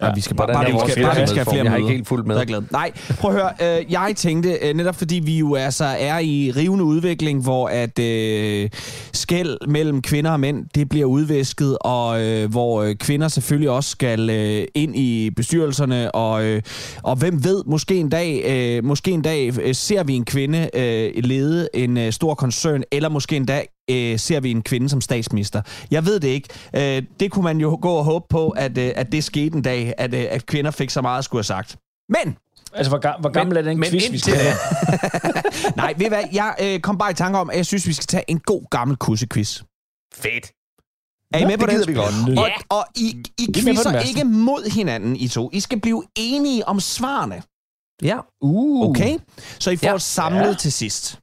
Ja, 0.03 0.13
vi 0.15 0.21
skal 0.21 0.37
bare, 0.37 0.47
bare, 0.47 0.69
er 0.69 0.73
vi 0.73 0.93
skal, 0.93 1.03
bare, 1.05 1.21
vi 1.21 1.27
skal 1.27 1.37
have 1.37 1.45
flere 1.45 1.65
Jeg 1.65 1.71
har 1.73 1.79
møder. 1.79 1.89
ikke 1.89 1.97
helt 1.97 2.09
fulgt 2.09 2.27
med. 2.27 2.35
Jeg 2.37 2.43
er 2.43 2.47
glad. 2.47 2.63
Nej, 2.71 2.93
prøv 3.21 3.37
at 3.37 3.43
høre. 3.59 3.79
Øh, 3.81 3.93
jeg 3.93 4.13
tænkte, 4.17 4.59
øh, 4.63 4.75
netop 4.75 4.97
fordi 4.97 5.15
vi 5.25 5.39
jo 5.39 5.55
altså 5.55 5.85
er 5.85 6.19
i 6.19 6.53
rivende 6.57 6.85
udvikling, 6.85 7.43
hvor 7.43 7.69
at 7.69 7.99
øh, 7.99 8.71
skæld 9.13 9.69
mellem 9.69 10.03
kvinder 10.03 10.31
og 10.31 10.41
mænd, 10.41 10.67
det 10.75 10.89
bliver 10.89 11.07
udvæsket, 11.07 11.79
og 11.81 12.23
øh, 12.23 12.51
hvor 12.51 12.83
øh, 12.83 12.95
kvinder 12.95 13.29
selvfølgelig 13.29 13.71
også 13.71 13.91
skal 13.91 14.31
øh, 14.31 14.65
ind 14.75 14.97
i 14.97 15.31
bestyrelserne, 15.37 16.15
og, 16.15 16.45
øh, 16.45 16.63
og 17.03 17.17
hvem 17.17 17.45
ved, 17.45 17.63
måske 17.67 17.95
en 17.97 18.09
dag, 18.09 18.43
øh, 18.47 18.85
måske 18.85 19.11
en 19.11 19.23
dag 19.23 19.53
øh, 19.63 19.75
ser 19.75 20.03
vi 20.05 20.15
en 20.15 20.25
kvinde 20.25 20.71
øh, 20.75 21.13
lede 21.25 21.69
en 21.75 21.99
øh, 21.99 22.13
stor 22.13 22.35
koncern, 22.35 22.83
eller 22.93 23.09
måske 23.09 23.37
en 23.37 23.47
dag 23.47 23.69
øh, 23.91 24.19
ser 24.19 24.41
vi 24.41 24.51
en 24.51 24.63
kvinde 24.63 24.89
som 24.89 25.01
statsminister. 25.01 25.63
Jeg 25.91 26.07
ved 26.07 26.21
det 26.21 26.29
ikke. 26.29 26.49
Øh, 26.77 27.03
det 27.21 27.31
kunne 27.31 27.43
man 27.45 27.59
jo 27.61 27.79
gå 27.83 27.91
og 27.91 28.05
håbe 28.05 28.25
på, 28.31 28.49
at, 28.51 28.79
øh, 28.79 28.93
at 28.97 29.13
det 29.13 29.25
skete 29.25 29.57
en 29.57 29.63
dag, 29.63 29.95
at, 29.99 30.15
øh, 30.15 30.27
at 30.31 30.47
kvinder 30.47 30.71
fik 30.71 30.91
så 30.91 31.03
meget 31.03 31.19
at 31.19 31.25
skulle 31.25 31.39
have 31.39 31.45
sagt. 31.45 31.77
Men, 32.09 32.37
Altså, 32.75 32.91
hvor, 32.91 33.07
ga- 33.07 33.21
hvor 33.21 33.31
gammel 33.31 33.57
er 33.57 33.63
den 33.63 33.81
men 33.81 33.91
quiz, 33.91 34.11
vi 34.13 34.19
skal 34.19 34.35
have? 34.35 34.55
nej, 35.77 35.95
ved 35.99 36.09
hvad, 36.09 36.23
jeg 36.33 36.55
øh, 36.63 36.81
kom 36.81 36.99
bare 36.99 37.11
i 37.11 37.15
tanke 37.15 37.39
om, 37.39 37.51
at 37.51 37.57
jeg 37.57 37.67
synes, 37.67 37.87
vi 37.87 37.93
skal 37.93 38.07
tage 38.07 38.25
en 38.29 38.39
god 38.41 38.63
gammel 38.71 38.97
kussequiz. 38.97 39.63
Fedt. 40.15 40.53
Er 41.35 41.39
I 41.39 41.45
med 41.45 41.59
på 41.59 41.67
det 41.67 41.79
det? 41.79 41.87
gider 41.87 41.87
vi 41.87 41.95
godt. 42.35 42.39
Og, 42.39 42.79
og 42.79 42.85
I, 42.97 43.23
I 43.39 43.43
er 43.49 43.63
quizzer 43.63 44.01
ikke 44.01 44.25
mod 44.25 44.71
hinanden, 44.71 45.17
I 45.17 45.29
to. 45.29 45.51
I 45.53 45.61
skal 45.61 45.81
blive 45.81 46.03
enige 46.17 46.69
om 46.69 46.81
svarene. 46.81 47.43
Ja. 48.03 48.19
Uh. 48.41 48.91
Okay? 48.91 49.19
Så 49.59 49.71
I 49.71 49.77
får 49.77 49.87
Ja. 49.87 49.99
samlet 49.99 50.47
ja. 50.49 50.55
til 50.55 50.73
sidst. 50.73 51.19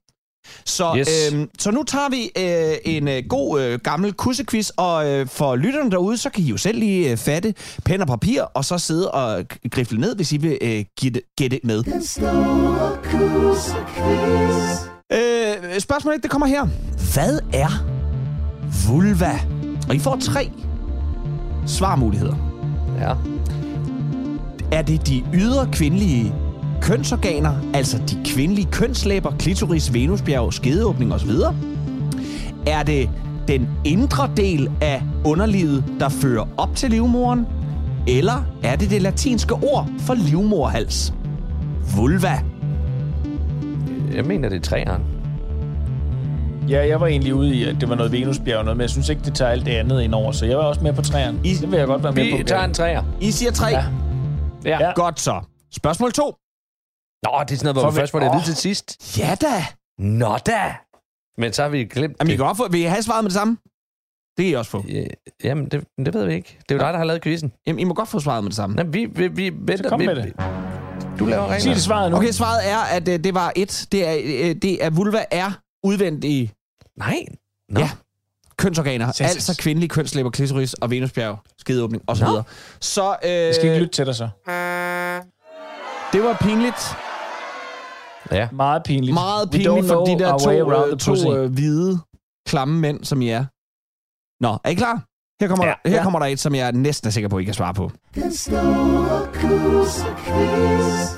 Så, 0.66 0.96
Yes. 0.98 1.08
øhm, 1.34 1.50
så 1.60 1.72
nu 1.72 1.84
tager 1.84 2.10
vi 2.10 2.32
øh, 2.38 2.96
en 2.96 3.08
øh, 3.08 3.24
god 3.30 3.62
øh, 3.62 3.80
gammel 3.80 4.14
kussequiz, 4.14 4.70
og 4.78 5.10
øh, 5.10 5.28
for 5.28 5.56
lytterne 5.56 5.92
derude, 5.92 6.18
så 6.18 6.30
kan 6.30 6.44
I 6.44 6.48
jo 6.48 6.58
selv 6.58 6.80
lige 6.80 7.12
øh, 7.12 7.18
fatte 7.18 7.54
pen 7.86 8.02
og 8.02 8.08
papir, 8.08 8.42
og 8.42 8.66
så 8.66 8.78
sidde 8.78 9.12
og 9.12 9.46
grifle 9.72 10.00
ned, 10.00 10.16
hvis 10.16 10.32
I 10.32 10.38
vil 10.38 10.58
øh, 10.62 10.86
gætte, 11.02 11.22
gætte 11.38 11.60
med. 11.64 11.84
Øh, 15.14 15.80
spørgsmålet 15.80 16.24
det 16.24 16.32
kommer 16.32 16.48
her. 16.48 16.66
Hvad 17.14 17.40
er 17.54 17.84
vulva? 18.88 19.40
Og 19.90 19.96
I 19.96 20.00
får 20.00 20.16
tre 20.22 20.52
svarmuligheder. 21.68 22.36
Ja. 23.02 23.14
Er 24.72 24.82
det 24.82 25.08
de 25.08 25.24
ydre 25.34 25.70
kvindelige 25.72 26.34
kønsorganer, 26.88 27.54
altså 27.74 27.98
de 27.98 28.18
kvindelige 28.26 28.68
kønslæber, 28.72 29.32
klitoris, 29.40 29.94
venusbjerg, 29.94 30.54
skedeåbning 30.54 31.14
osv.? 31.14 31.30
Er 32.68 32.84
det 32.84 33.10
den 33.48 33.70
indre 33.86 34.30
del 34.38 34.70
af 34.82 35.04
underlivet, 35.26 35.84
der 36.00 36.10
fører 36.10 36.46
op 36.58 36.76
til 36.76 36.90
livmoren? 36.90 37.46
Eller 38.08 38.44
er 38.64 38.76
det 38.76 38.90
det 38.90 39.02
latinske 39.02 39.54
ord 39.54 39.88
for 40.00 40.14
livmorhals? 40.14 41.14
Vulva. 41.96 42.40
Jeg 44.16 44.26
mener, 44.26 44.50
det 44.50 44.58
er 44.58 44.62
træeren. 44.62 45.02
Ja, 46.70 46.88
jeg 46.88 47.02
var 47.02 47.08
egentlig 47.08 47.34
ude 47.34 47.56
i, 47.56 47.64
at 47.64 47.76
det 47.82 47.90
var 47.90 47.96
noget 47.96 48.12
Venusbjerg 48.12 48.58
og 48.58 48.66
noget, 48.66 48.78
men 48.78 48.82
jeg 48.82 48.90
synes 48.90 49.10
ikke, 49.10 49.22
det 49.26 49.34
tager 49.36 49.52
alt 49.52 49.66
det 49.66 49.72
andet 49.72 50.02
ind 50.02 50.14
over, 50.14 50.32
så 50.32 50.46
jeg 50.46 50.58
var 50.58 50.64
også 50.64 50.82
med 50.82 50.94
på 50.94 51.02
træerne. 51.02 51.38
I- 51.44 51.54
Det 51.62 51.72
vil 51.72 51.78
jeg 51.78 51.88
godt 51.88 52.04
være 52.04 52.12
med 52.12 52.32
på. 52.32 52.38
Vi 52.38 52.44
tager 52.44 52.64
en 52.64 52.74
træer. 52.74 53.04
I 53.22 53.32
siger 53.32 53.52
tre. 53.52 53.68
Ja. 53.68 53.84
Ja. 54.66 54.78
Ja. 54.86 54.92
Godt 54.96 55.20
så. 55.20 55.40
Spørgsmål 55.76 56.12
to. 56.12 56.36
Nå, 57.24 57.32
det 57.48 57.52
er 57.54 57.58
sådan 57.58 57.66
noget, 57.66 57.76
hvor 57.76 57.82
For 57.84 57.90
vi 57.92 57.96
vi- 57.96 58.00
først 58.02 58.12
får 58.12 58.20
det 58.20 58.26
at 58.28 58.34
vide 58.34 58.44
til 58.46 58.56
sidst. 58.56 59.18
Ja 59.20 59.36
da. 59.42 59.66
Nå 60.00 60.38
da. 60.38 60.76
Men 61.38 61.54
så 61.54 61.62
har 61.62 61.70
vi 61.70 61.84
glemt 61.86 62.16
Jamen, 62.20 62.30
I 62.30 62.32
det. 62.32 62.38
kan 62.38 62.46
godt 62.48 62.58
få, 62.58 62.68
vil 62.68 62.80
I 62.82 62.84
have 62.84 63.04
svaret 63.04 63.24
med 63.24 63.30
det 63.30 63.36
samme? 63.38 63.58
Det 64.38 64.44
kan 64.46 64.52
I 64.52 64.54
også 64.54 64.72
få. 64.72 64.84
Ja, 64.90 65.04
Jamen, 65.44 65.66
det, 65.70 65.84
det 66.06 66.14
ved 66.14 66.26
vi 66.26 66.34
ikke. 66.34 66.58
Det 66.70 66.72
er 66.72 66.76
jo 66.76 66.80
dig, 66.86 66.94
der 66.94 66.98
har 66.98 67.04
lavet 67.06 67.22
quizzen. 67.22 67.52
Jamen, 67.68 67.80
I 67.80 67.84
må 67.84 67.94
godt 67.94 68.10
få 68.10 68.20
svaret 68.20 68.44
med 68.44 68.50
det 68.50 68.56
samme. 68.56 68.76
Nej, 68.76 68.86
vi, 68.86 69.06
vi, 69.06 69.28
vi 69.28 69.52
venter. 69.54 69.90
kom 69.90 70.00
vi, 70.00 70.06
med 70.06 70.16
det. 70.16 70.34
Du 71.20 71.26
laver 71.26 71.60
Sig 71.60 71.74
det 71.74 71.82
svaret 71.82 72.12
nu. 72.12 72.18
Okay, 72.18 72.32
svaret 72.32 72.70
er, 72.70 72.78
at 72.78 73.08
øh, 73.08 73.24
det 73.24 73.34
var 73.34 73.52
et. 73.56 73.88
Det 73.92 74.08
er, 74.08 74.14
øh, 74.50 74.56
det 74.56 74.86
er 74.86 74.90
vulva 74.90 75.26
er 75.32 75.52
udvendige 75.84 76.54
Nej. 76.98 77.16
Nå. 77.70 77.80
Ja. 77.80 77.90
kønsorganer. 78.58 79.06
Sindssygt. 79.12 79.36
Altså 79.38 79.58
kvindelige 79.62 79.90
kønslæber, 79.90 80.30
klitoris 80.30 80.74
og 80.74 80.92
venusbjerg, 80.92 81.38
skedeåbning 81.58 82.04
osv. 82.08 82.24
Nå. 82.24 82.42
Så 82.80 83.16
øh, 83.24 83.30
Jeg 83.32 83.56
skal 83.56 83.66
ikke 83.70 83.80
lytte 83.80 83.94
til 83.94 84.06
dig 84.06 84.16
så. 84.16 84.30
det 86.14 86.24
var 86.24 86.38
pinligt. 86.42 86.96
Ja. 88.32 88.48
Meget 88.52 88.82
pinligt. 88.84 89.14
Meget 89.14 89.52
pinligt 89.52 89.88
for 89.88 90.06
de 90.06 90.20
der 90.20 90.38
to, 90.98 91.12
pussy. 91.12 91.24
to 91.26 91.36
øh, 91.36 91.52
hvide, 91.54 92.00
klamme 92.48 92.80
mænd, 92.80 93.04
som 93.04 93.22
I 93.22 93.30
er. 93.30 93.46
Nå, 94.44 94.58
er 94.64 94.70
I 94.70 94.74
klar? 94.74 95.04
Her 95.42 95.48
kommer, 95.48 95.66
Ja. 95.66 95.74
der, 95.84 95.90
her 95.90 95.98
Ja. 95.98 96.04
kommer 96.04 96.20
der 96.20 96.26
et, 96.26 96.40
som 96.40 96.56
jeg 96.56 96.72
næsten 96.72 97.08
er 97.08 97.12
sikker 97.12 97.30
på, 97.30 97.38
I 97.40 97.44
kan 97.44 97.54
svare 97.54 97.74
på. 97.74 97.92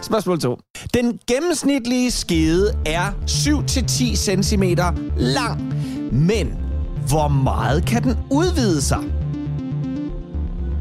Spørgsmål 0.02 0.40
2. 0.40 0.58
Den 0.94 1.20
gennemsnitlige 1.28 2.12
skede 2.12 2.74
er 2.86 3.12
7-10 3.28 4.16
cm 4.16 4.64
lang, 5.18 5.74
men 6.12 6.58
hvor 7.08 7.28
meget 7.28 7.86
kan 7.86 8.04
den 8.04 8.18
udvide 8.32 8.82
sig? 8.82 9.00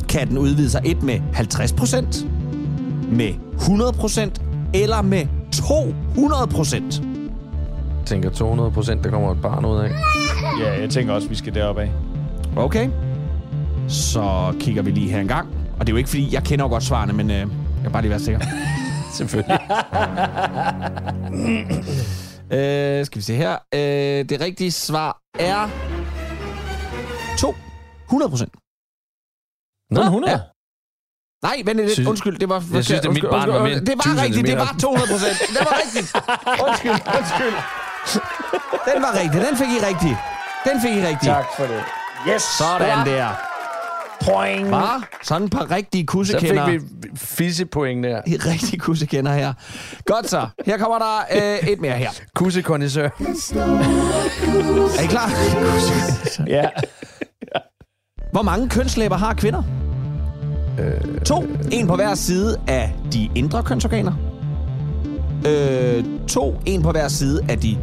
Kan 0.09 0.29
den 0.29 0.38
udvide 0.38 0.71
sig 0.71 0.83
et 0.85 1.03
med 1.03 1.21
50%, 1.35 2.27
med 3.12 3.35
100% 3.59 4.71
eller 4.75 5.03
med 5.03 5.27
200%? 5.55 6.75
Jeg 7.99 8.07
tænker 8.07 8.31
200 8.31 8.71
procent, 8.71 9.05
der 9.05 9.11
kommer 9.11 9.33
et 9.33 9.43
barn 9.43 9.65
ud 9.65 9.79
af. 9.79 9.91
Ja, 10.61 10.81
jeg 10.81 10.91
tænker 10.91 11.13
også, 11.13 11.29
vi 11.29 11.35
skal 11.35 11.55
derop 11.55 11.79
af. 11.79 11.91
Okay. 12.57 12.91
Så 13.89 14.55
kigger 14.61 14.83
vi 14.83 14.91
lige 14.91 15.11
her 15.11 15.21
en 15.21 15.29
gang. 15.29 15.49
Og 15.81 15.87
det 15.87 15.89
er 15.89 15.93
jo 15.93 15.97
ikke, 15.97 16.11
fordi 16.11 16.35
jeg 16.35 16.45
kender 16.45 16.65
jo 16.65 16.69
godt 16.69 16.83
svarene, 16.83 17.13
men 17.13 17.31
øh, 17.31 17.37
jeg 17.37 17.49
vil 17.83 17.91
bare 17.91 18.03
lige 18.03 18.11
være 18.11 18.21
sikker. 18.21 18.41
Selvfølgelig. 19.19 19.59
øh, 22.59 23.07
skal 23.07 23.17
vi 23.19 23.23
se 23.23 23.35
her. 23.35 23.53
Øh, 23.75 24.29
det 24.29 24.41
rigtige 24.41 24.73
svar 24.73 25.21
er 25.39 25.69
200 27.39 28.31
procent. 28.31 28.53
Kun 29.95 30.05
100? 30.05 30.33
Ja. 30.33 30.41
Nej, 31.42 31.62
vent 31.64 31.79
lidt. 31.79 31.92
Synes- 31.92 32.09
Undskyld, 32.09 32.38
det 32.38 32.48
var... 32.48 32.64
Jeg 32.74 32.85
synes, 32.85 33.01
at 33.01 33.05
mit 33.05 33.09
undskyld, 33.24 33.31
barn 33.31 33.48
var 33.53 33.62
mere 33.62 33.81
Det 33.81 33.88
var 33.88 33.94
1000 34.12 34.20
rigtigt, 34.20 34.46
det 34.46 34.59
var 34.59 34.77
200 34.81 35.11
procent. 35.12 35.38
Det 35.48 35.61
var 35.61 35.77
rigtigt. 35.85 36.09
Undskyld, 36.66 36.90
undskyld. 37.18 37.55
Den 38.94 39.03
var 39.03 39.12
rigtig. 39.20 39.40
Den 39.48 39.57
fik 39.57 39.68
I 39.68 39.87
rigtig. 39.87 40.16
Den 40.64 40.81
fik 40.83 40.92
I 40.96 41.07
rigtig. 41.07 41.29
Tak 41.29 41.44
for 41.57 41.64
det. 41.64 41.83
Yes! 42.35 42.42
Sådan 42.42 43.07
der. 43.07 43.29
Point. 44.20 44.70
Bare 44.70 45.03
sådan 45.22 45.44
et 45.44 45.51
par 45.51 45.70
rigtige 45.70 46.01
Så 46.01 46.03
fik 46.03 46.07
kussekender. 46.07 46.66
vi 46.70 46.81
fissepoint 47.16 48.05
der. 48.05 48.20
Rigtige 48.27 48.79
kussekender 48.79 49.33
her. 49.33 49.53
Godt 50.07 50.31
så. 50.31 50.46
Her 50.66 50.79
kommer 50.79 50.98
der 50.98 51.18
øh, 51.62 51.68
et 51.68 51.81
mere 51.81 51.92
her. 51.92 52.11
Kussekondisør. 52.35 53.05
Er 54.98 55.03
I 55.03 55.07
klar? 55.07 55.31
Ja. 56.57 56.68
Hvor 58.33 58.42
mange 58.42 58.68
kønslæber 58.68 59.16
har 59.16 59.35
kvinder? 59.35 59.62
Øh, 60.79 61.21
to. 61.21 61.45
En 61.73 61.87
på 61.87 61.97
hver 61.97 62.14
side 62.14 62.57
af 62.67 62.95
de 63.12 63.29
indre 63.35 63.62
kønsorganer. 63.62 64.12
Øh, 65.47 66.05
to. 66.29 66.61
En 66.67 66.83
på 66.83 66.91
hver 66.91 67.09
side 67.09 67.41
af 67.49 67.59
de 67.59 67.79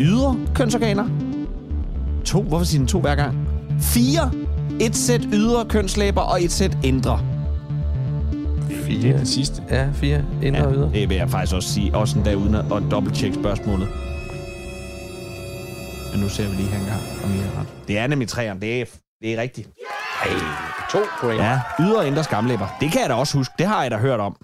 ydre 0.00 0.36
kønsorganer. 0.54 1.08
To. 2.24 2.42
Hvorfor 2.42 2.64
siger 2.64 2.80
den 2.80 2.88
to 2.88 3.00
hver 3.00 3.14
gang? 3.14 3.48
Fire. 3.80 4.30
Et 4.80 4.96
sæt 4.96 5.28
ydre 5.32 5.64
kønslæber 5.64 6.20
og 6.20 6.42
et 6.42 6.52
sæt 6.52 6.78
indre. 6.84 7.20
Det 8.88 9.10
er 9.10 9.16
den 9.16 9.26
sidste. 9.26 9.62
Ja, 9.70 9.88
fire. 9.94 10.24
Indre 10.42 10.66
og 10.66 10.74
ydre. 10.74 10.90
det 10.92 11.08
vil 11.08 11.16
jeg 11.16 11.30
faktisk 11.30 11.54
også 11.54 11.68
sige. 11.68 11.94
Også 11.94 12.18
endda 12.18 12.34
uden 12.34 12.54
at, 12.54 12.64
at 12.72 12.82
dobbelttjekke 12.90 13.36
spørgsmålet. 13.36 13.88
Men 16.12 16.20
nu 16.22 16.28
ser 16.28 16.48
vi 16.48 16.56
lige 16.56 16.68
her 16.68 16.78
engang, 16.80 17.00
om 17.24 17.30
I 17.30 17.36
har 17.36 17.60
ret. 17.60 17.66
Det 17.88 17.98
er 17.98 18.06
nemlig 18.06 18.28
træerne. 18.28 18.60
Det 18.60 18.80
er, 18.80 18.84
det 19.20 19.34
er 19.34 19.40
rigtigt. 19.42 19.68
To 20.90 20.98
point. 21.20 21.42
Ja, 21.42 21.60
ydre 21.80 21.98
og 21.98 22.06
indre 22.06 22.24
skamlæber. 22.24 22.76
Det 22.80 22.92
kan 22.92 23.00
jeg 23.00 23.08
da 23.08 23.14
også 23.14 23.38
huske. 23.38 23.54
Det 23.58 23.66
har 23.66 23.82
jeg 23.82 23.90
da 23.90 23.96
hørt 23.96 24.20
om. 24.20 24.36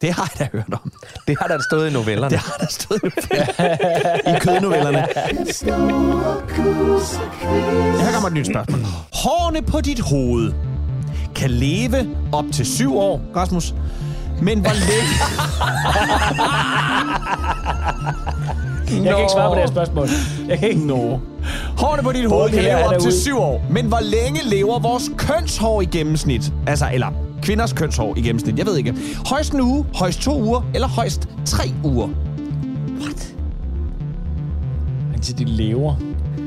Det 0.00 0.14
har 0.14 0.32
jeg 0.38 0.50
da 0.52 0.58
hørt 0.58 0.74
om. 0.82 0.92
Det 1.26 1.38
har 1.40 1.48
der 1.48 1.58
stået 1.70 1.90
i 1.90 1.92
novellerne. 1.92 2.30
Det 2.36 2.38
har 2.38 2.56
der 2.60 2.66
stået 2.66 3.02
i 4.36 4.40
kødnovellerne. 4.40 4.98
Her 8.02 8.12
kommer 8.12 8.28
et 8.28 8.32
nyt 8.34 8.46
spørgsmål. 8.46 8.80
Hårene 9.24 9.62
på 9.62 9.80
dit 9.80 10.00
hoved 10.00 10.52
kan 11.34 11.50
leve 11.50 12.16
op 12.32 12.44
til 12.52 12.66
syv 12.66 12.96
år, 12.98 13.20
Rasmus. 13.36 13.74
Men 14.42 14.60
hvor 14.60 14.72
længe... 14.72 15.14
Jeg 19.04 19.12
kan 19.12 19.18
ikke 19.18 19.32
svare 19.32 19.48
på 19.48 19.54
det 19.54 19.62
her 19.62 19.70
spørgsmål. 19.70 20.08
Jeg 20.48 20.58
kan 20.58 20.68
ikke 20.68 20.86
nå. 20.86 21.20
Hårene 21.80 22.02
på 22.02 22.12
dit 22.12 22.28
hoved 22.28 22.44
Okay, 22.44 22.54
kan 22.54 22.64
leve 22.64 22.84
op 22.84 23.00
til 23.00 23.12
syv 23.12 23.38
år. 23.38 23.62
Men 23.70 23.86
hvor 23.86 24.00
længe 24.00 24.40
lever 24.44 24.78
vores 24.78 25.10
kønshår 25.18 25.82
i 25.82 25.84
gennemsnit? 25.84 26.52
Altså, 26.66 26.84
eller 26.92 27.06
kvinders 27.42 27.72
kønshår 27.72 28.14
i 28.16 28.20
gennemsnit. 28.20 28.58
Jeg 28.58 28.66
ved 28.66 28.76
ikke. 28.76 28.94
Højst 29.26 29.52
en 29.52 29.60
uge, 29.60 29.86
højst 29.94 30.20
to 30.20 30.40
uger, 30.40 30.62
eller 30.74 30.88
højst 30.88 31.28
tre 31.44 31.64
uger. 31.84 32.08
Indtil 35.14 35.38
de 35.38 35.44
lever. 35.44 35.94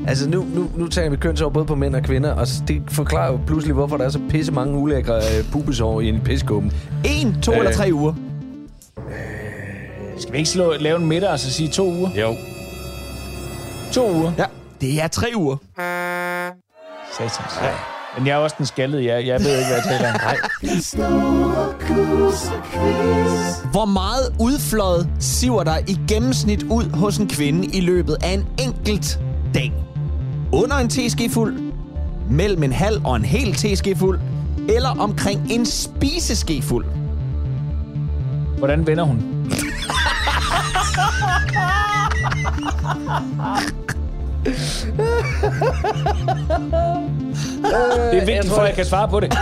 Altså, 0.06 0.28
nu, 0.28 0.46
nu, 0.54 0.70
nu 0.76 0.88
taler 0.88 1.10
vi 1.10 1.16
kønsår 1.16 1.48
både 1.48 1.64
på 1.64 1.74
mænd 1.74 1.94
og 1.94 2.02
kvinder, 2.02 2.32
og 2.32 2.46
det 2.68 2.82
forklarer 2.88 3.32
jo 3.32 3.38
pludselig, 3.46 3.74
hvorfor 3.74 3.96
der 3.96 4.04
er 4.04 4.08
så 4.08 4.20
pisse 4.28 4.52
mange 4.52 4.78
ulækre 4.78 5.16
øh, 5.16 5.50
pubesår 5.52 6.00
i 6.00 6.08
en 6.08 6.20
piskåben. 6.20 6.72
En, 7.04 7.36
to 7.42 7.52
øh. 7.52 7.58
eller 7.58 7.72
tre 7.72 7.90
uger. 7.92 8.14
Skal 10.18 10.32
vi 10.32 10.38
ikke 10.38 10.50
slå, 10.50 10.72
lave 10.80 10.96
en 10.96 11.06
middag 11.06 11.30
og 11.30 11.38
så 11.38 11.50
sige 11.50 11.68
to 11.68 11.86
uger? 11.86 12.08
Jo. 12.20 12.34
To 13.92 14.12
uger. 14.16 14.32
Ja, 14.38 14.44
det 14.80 15.02
er 15.02 15.08
tre 15.08 15.26
uger. 15.34 15.56
Satans. 17.18 17.58
Ja. 17.62 17.70
Men 18.18 18.26
jeg 18.26 18.32
er 18.32 18.36
også 18.36 18.56
den 18.58 18.66
skaldede. 18.66 19.04
Jeg, 19.04 19.26
jeg 19.26 19.40
ved 19.40 19.58
ikke, 19.58 19.66
hvad 19.66 19.76
jeg 19.76 19.84
taler 19.84 20.12
om. 20.12 20.20
Nej. 20.20 20.36
Hvor 23.70 23.84
meget 23.84 24.34
udfløjet 24.40 25.08
siver 25.20 25.64
der 25.64 25.78
i 25.88 25.98
gennemsnit 26.08 26.62
ud 26.62 26.90
hos 26.90 27.16
en 27.16 27.28
kvinde 27.28 27.66
i 27.66 27.80
løbet 27.80 28.16
af 28.22 28.28
en 28.28 28.46
enkelt 28.62 29.20
dag? 29.54 29.72
Under 30.52 30.76
en 30.76 30.88
teskefuld, 30.88 31.72
mellem 32.30 32.62
en 32.62 32.72
halv 32.72 33.00
og 33.04 33.16
en 33.16 33.24
hel 33.24 33.54
teskefuld, 33.54 34.20
eller 34.68 35.00
omkring 35.00 35.52
en 35.52 35.66
spiseskefuld? 35.66 36.86
Hvordan 38.58 38.86
vender 38.86 39.04
hun? 39.04 39.22
det 44.44 44.54
er 48.20 48.24
vigtigt, 48.26 48.48
for 48.54 48.60
at 48.60 48.66
jeg 48.68 48.74
kan 48.76 48.84
svare 48.84 49.08
på 49.08 49.20
det. 49.20 49.32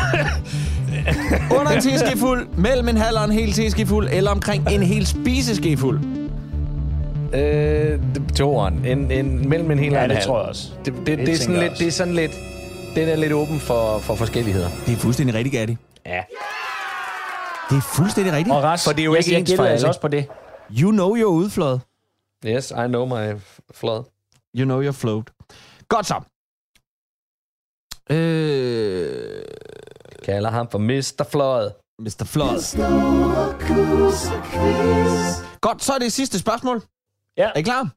Under 1.58 1.70
en 1.72 1.82
teskefuld, 1.82 2.46
mellem 2.56 2.88
en 2.88 2.96
halv 2.96 3.16
og 3.16 3.24
en 3.24 3.32
hel 3.32 3.52
teskefuld, 3.52 4.08
eller 4.12 4.30
omkring 4.30 4.72
en 4.72 4.82
hel 4.82 5.06
spiseskefuld? 5.06 6.00
Øh, 7.34 7.98
toeren. 8.36 8.84
En, 8.84 9.10
en, 9.10 9.48
mellem 9.48 9.70
en 9.70 9.78
hel 9.78 9.92
og 9.92 9.98
Ja, 9.98 10.04
en 10.04 10.10
det 10.10 10.16
halv. 10.16 10.26
tror 10.26 10.38
jeg 10.40 10.48
også. 10.48 10.68
Det, 10.84 10.94
det, 11.06 11.18
det, 11.18 11.28
er 11.28 11.36
sådan 11.36 11.54
jeg 11.54 11.62
lidt, 11.62 11.78
det 11.78 11.86
er 11.86 11.90
sådan 11.92 12.14
lidt... 12.14 12.32
Den 12.96 13.08
er 13.08 13.16
lidt 13.16 13.32
åben 13.32 13.60
for, 13.60 13.98
for 13.98 14.14
forskelligheder. 14.14 14.68
Det 14.86 14.92
er 14.92 14.96
fuldstændig 14.96 15.34
rigtigt, 15.34 15.52
Gatti. 15.54 15.76
Ja. 16.06 16.20
Det 17.70 17.76
er 17.76 17.80
fuldstændig 17.96 18.32
rigtigt. 18.32 18.56
Og 18.56 18.62
Ras, 18.62 18.84
For 18.84 18.92
det 18.92 19.00
er 19.00 19.04
jo 19.04 19.12
jeg, 19.14 19.18
ikke 19.18 19.32
jeg 19.32 19.40
ens 19.40 19.50
gættede 19.50 19.66
for 19.66 19.72
altså 19.72 19.86
også 19.86 20.00
på 20.00 20.08
det. 20.08 20.26
You 20.80 20.90
know 20.90 21.16
you're 21.16 21.24
udfløjet. 21.24 21.80
Yes, 22.46 22.70
I 22.70 22.86
know 22.88 23.06
my 23.06 23.32
flod. 23.74 24.02
You 24.58 24.64
know 24.64 24.82
you're 24.82 24.92
float. 25.00 25.30
Godt 25.88 26.06
så. 26.06 26.20
Øh, 28.10 29.42
Kalder 30.24 30.50
ham 30.50 30.68
for 30.70 30.78
Mr. 30.78 31.24
Flod. 31.30 31.70
Mr. 31.98 32.24
Flod. 32.24 32.58
Godt, 35.60 35.82
så 35.84 35.92
er 35.92 35.98
det 35.98 36.12
sidste 36.12 36.38
spørgsmål. 36.38 36.82
Ja. 37.36 37.44
Er 37.54 37.58
I 37.58 37.62
klar? 37.62 37.88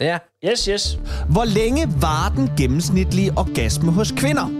Ja. 0.00 0.18
Yes, 0.44 0.64
yes. 0.64 0.98
Hvor 1.30 1.44
længe 1.44 1.88
var 2.02 2.28
den 2.36 2.50
gennemsnitlige 2.58 3.32
orgasme 3.36 3.92
hos 3.92 4.12
kvinder? 4.16 4.50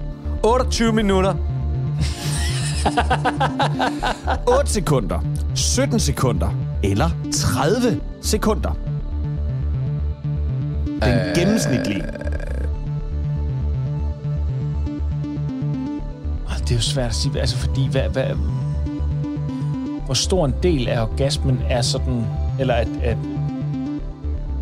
28 0.44 0.92
minutter. 0.92 1.34
8 4.58 4.70
sekunder, 4.72 5.20
17 5.54 6.00
sekunder 6.00 6.50
eller 6.84 7.10
30 7.32 8.00
sekunder? 8.22 8.89
Den 11.04 11.14
øh... 11.14 11.34
gennemsnitlige. 11.36 12.04
Åh, 16.46 16.58
Det 16.58 16.70
er 16.70 16.74
jo 16.74 16.80
svært 16.80 17.08
at 17.08 17.14
sige, 17.14 17.40
altså 17.40 17.56
fordi, 17.56 17.88
hvad, 17.90 18.02
hvad, 18.02 18.24
hvor 20.04 20.14
stor 20.14 20.46
en 20.46 20.54
del 20.62 20.88
af 20.88 21.02
orgasmen 21.02 21.60
er 21.68 21.82
sådan, 21.82 22.26
eller 22.58 22.74
at, 22.74 22.88
at 23.02 23.16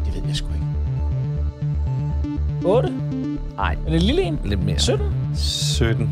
det 0.07 0.15
ved 0.15 0.23
jeg 0.27 0.37
sgu 0.37 0.49
ikke. 0.55 0.67
8? 2.69 2.93
Nej, 3.57 3.73
Er 3.87 3.91
det 3.91 3.95
en 3.95 4.03
lille 4.03 4.23
en? 4.23 4.39
lidt 4.45 4.65
mere. 4.65 4.79
17? 4.79 5.07
17. 5.35 6.11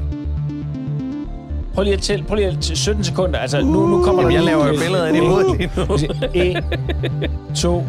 Prøv 1.74 1.82
lige 1.84 1.94
at 1.94 2.00
tælle, 2.00 2.24
prøv 2.24 2.34
lige 2.36 2.46
at 2.48 2.58
tælle 2.60 2.76
17 2.76 3.04
sekunder. 3.04 3.38
Altså, 3.38 3.60
nu, 3.60 3.86
nu 3.86 4.02
kommer 4.02 4.22
Jamen, 4.22 4.36
der 4.36 4.42
jeg 4.42 4.44
laver 4.44 4.66
jo 4.66 4.72
billeder 4.80 5.06
ind 5.06 5.16
i 5.16 5.20
hovedet 5.20 5.58
lige 5.58 5.70
nu. 5.88 5.94
1, 6.34 7.30
2, 7.54 7.84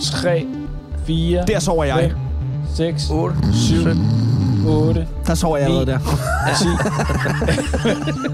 3, 0.00 0.46
4, 1.08 1.44
Der 1.46 1.58
sover 1.58 1.84
jeg. 1.84 2.12
6, 2.76 3.10
8, 3.10 3.36
7, 3.52 3.76
8, 4.66 5.08
Der 5.26 5.34
sover 5.34 5.56
jeg 5.56 5.66
allerede 5.66 5.86
der. 5.86 5.98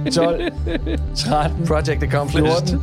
10, 0.04 0.10
12, 0.10 0.52
13, 1.16 1.66
Project 1.66 2.02
accomplished. 2.02 2.50
14, 2.68 2.82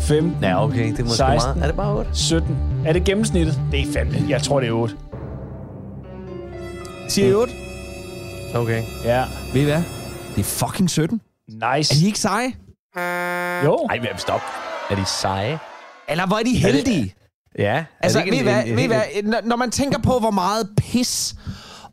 15, 0.00 0.36
Ja, 0.42 0.64
okay, 0.64 0.90
det 0.90 0.98
er 0.98 1.02
måske 1.02 1.16
16. 1.16 1.48
meget. 1.48 1.62
Er 1.62 1.66
det 1.66 1.76
bare 1.76 1.94
8? 1.98 2.10
17. 2.12 2.56
Er 2.86 2.92
det 2.92 3.04
gennemsnittet? 3.04 3.60
Det 3.72 3.80
er 3.80 3.92
fandme. 3.92 4.16
Jeg 4.28 4.42
tror, 4.42 4.60
det 4.60 4.68
er 4.68 4.72
8. 4.72 4.94
Siger 7.08 7.28
I 7.28 7.32
8? 7.34 7.52
Okay. 8.54 8.82
Ja. 9.04 9.24
Ved 9.54 9.60
I 9.62 9.64
hvad? 9.64 9.82
Det 10.36 10.40
er 10.40 10.44
fucking 10.44 10.90
17. 10.90 11.20
Nice. 11.48 11.94
Er 11.94 11.98
de 12.00 12.06
ikke 12.06 12.18
seje? 12.18 12.52
Jo. 13.64 13.86
Ej, 13.90 13.98
men 13.98 14.08
stop. 14.16 14.40
Er 14.90 14.94
de 14.94 15.04
seje? 15.04 15.58
Eller 16.08 16.26
hvor 16.26 16.36
er 16.36 16.42
de 16.42 16.56
heldige? 16.56 17.14
Ja. 17.58 17.84
Altså, 18.00 18.22
ved 18.30 18.42
hvad, 18.42 18.62
en, 18.64 18.68
en, 18.70 18.76
ved 18.76 18.82
I 18.82 18.84
en, 19.18 19.26
hvad, 19.26 19.42
når- 19.44 19.56
man 19.56 19.70
tænker 19.70 19.98
på, 19.98 20.18
hvor 20.18 20.30
meget 20.30 20.68
pis 20.76 21.34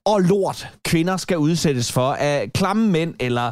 og 0.06 0.20
lort 0.22 0.68
kvinder 0.86 1.18
skal 1.18 1.38
udsættes 1.38 1.92
for 1.92 2.14
af 2.14 2.50
klamme 2.54 2.88
mænd 2.92 3.14
eller 3.20 3.52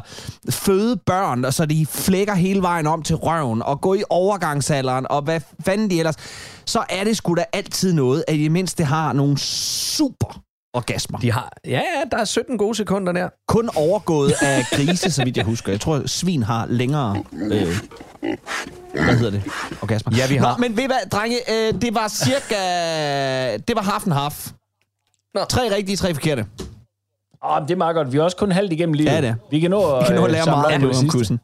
føde 0.50 0.96
børn, 0.96 1.44
og 1.44 1.54
så 1.54 1.66
de 1.66 1.86
flækker 1.86 2.34
hele 2.34 2.62
vejen 2.62 2.86
om 2.86 3.02
til 3.02 3.16
røven 3.16 3.62
og 3.62 3.80
gå 3.80 3.94
i 3.94 4.02
overgangsalderen 4.10 5.06
og 5.10 5.22
hvad 5.22 5.40
fanden 5.64 5.90
de 5.90 5.98
ellers, 5.98 6.14
så 6.66 6.84
er 6.90 7.04
det 7.04 7.16
sgu 7.16 7.34
da 7.34 7.44
altid 7.52 7.92
noget, 7.92 8.24
at 8.28 8.34
i 8.34 8.42
det 8.42 8.52
mindste 8.52 8.84
har 8.84 9.12
nogle 9.12 9.38
super 9.38 10.40
orgasmer. 10.74 11.18
De 11.18 11.32
har... 11.32 11.52
Ja, 11.64 11.70
ja, 11.70 11.82
der 12.10 12.16
er 12.16 12.24
17 12.24 12.58
gode 12.58 12.74
sekunder 12.74 13.12
der. 13.12 13.28
Kun 13.48 13.70
overgået 13.76 14.32
af 14.42 14.64
grise, 14.72 15.10
så 15.10 15.24
vidt 15.24 15.36
jeg 15.36 15.44
husker. 15.44 15.72
Jeg 15.72 15.80
tror, 15.80 16.02
svin 16.06 16.42
har 16.42 16.66
længere... 16.68 17.22
Øh, 17.32 17.76
hvad 18.92 19.16
hedder 19.16 19.30
det? 19.30 19.42
Orgasmer. 19.82 20.12
Ja, 20.16 20.26
vi 20.28 20.36
har. 20.36 20.56
Nå, 20.58 20.60
men 20.68 20.76
ved 20.76 20.86
hvad, 20.86 20.96
drenge, 21.12 21.36
øh, 21.52 21.80
det 21.80 21.94
var 21.94 22.08
cirka... 22.08 22.60
Det 23.56 23.76
var 23.76 23.82
half 23.82 24.04
and 24.06 24.12
half. 24.12 24.50
Nå. 25.34 25.40
Tre 25.48 25.76
rigtige, 25.76 25.96
tre 25.96 26.14
forkerte. 26.14 26.46
Ah, 27.42 27.62
Åh, 27.62 27.68
det 27.68 27.74
er 27.74 27.76
meget 27.76 27.94
godt. 27.94 28.12
Vi 28.12 28.18
er 28.18 28.22
også 28.22 28.36
kun 28.36 28.52
halvt 28.52 28.72
igennem 28.72 28.92
lige. 28.92 29.12
Ja, 29.12 29.20
det. 29.20 29.36
Vi 29.50 29.60
kan 29.60 29.70
nå, 29.70 30.00
vi 30.00 30.04
kan 30.06 30.14
nå 30.14 30.24
at 30.24 30.28
øh, 30.28 30.32
lære 30.32 30.46
meget 30.46 30.80
nu 30.80 30.88
om 30.88 31.08
kussen. 31.08 31.40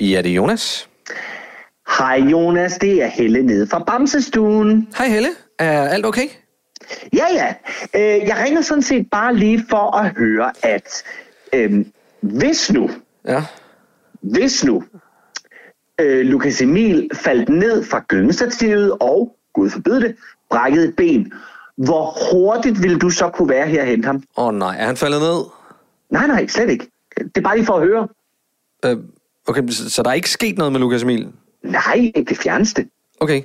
Ja, 0.00 0.22
det 0.22 0.30
er 0.30 0.34
Jonas. 0.34 0.87
Hej 1.98 2.16
Jonas, 2.30 2.78
det 2.78 3.02
er 3.02 3.06
Helle 3.06 3.42
nede 3.42 3.66
fra 3.66 3.78
Bamsestuen. 3.78 4.88
Hej 4.98 5.08
Helle. 5.08 5.28
Er 5.58 5.88
alt 5.88 6.06
okay? 6.06 6.28
Ja, 7.12 7.24
ja. 7.32 7.54
Øh, 7.94 8.28
jeg 8.28 8.36
ringer 8.44 8.60
sådan 8.62 8.82
set 8.82 9.10
bare 9.10 9.34
lige 9.36 9.64
for 9.70 9.96
at 9.96 10.10
høre, 10.16 10.52
at 10.62 11.02
øh, 11.52 11.84
hvis 12.20 12.72
nu, 12.72 12.90
Ja. 13.24 13.42
hvis 14.20 14.64
nu 14.64 14.84
øh, 16.00 16.26
Lukas 16.26 16.62
Emil 16.62 17.10
faldt 17.14 17.48
ned 17.48 17.84
fra 17.84 18.04
gyngestativet 18.08 18.92
og, 19.00 19.36
gud 19.54 19.70
forbyde 19.70 20.00
det, 20.00 20.16
brækkede 20.50 20.88
et 20.88 20.96
ben, 20.96 21.32
hvor 21.76 22.16
hurtigt 22.32 22.82
ville 22.82 22.98
du 22.98 23.10
så 23.10 23.28
kunne 23.28 23.48
være 23.48 23.66
her 23.66 23.80
og 23.82 23.86
hente 23.88 24.06
ham? 24.06 24.22
Åh 24.36 24.46
oh, 24.46 24.54
nej, 24.54 24.76
er 24.78 24.86
han 24.86 24.96
faldet 24.96 25.20
ned? 25.20 25.44
Nej, 26.10 26.26
nej, 26.26 26.46
slet 26.46 26.70
ikke. 26.70 26.90
Det 27.18 27.36
er 27.36 27.40
bare 27.40 27.56
lige 27.56 27.66
for 27.66 27.74
at 27.74 27.86
høre. 27.86 28.08
Øh, 28.84 28.96
okay, 29.46 29.68
så, 29.68 29.90
så 29.90 30.02
der 30.02 30.10
er 30.10 30.14
ikke 30.14 30.30
sket 30.30 30.58
noget 30.58 30.72
med 30.72 30.80
Lukas 30.80 31.02
Emil? 31.02 31.28
Nej, 31.62 32.12
ikke 32.14 32.28
det 32.28 32.38
fjerneste. 32.38 32.86
Okay. 33.20 33.42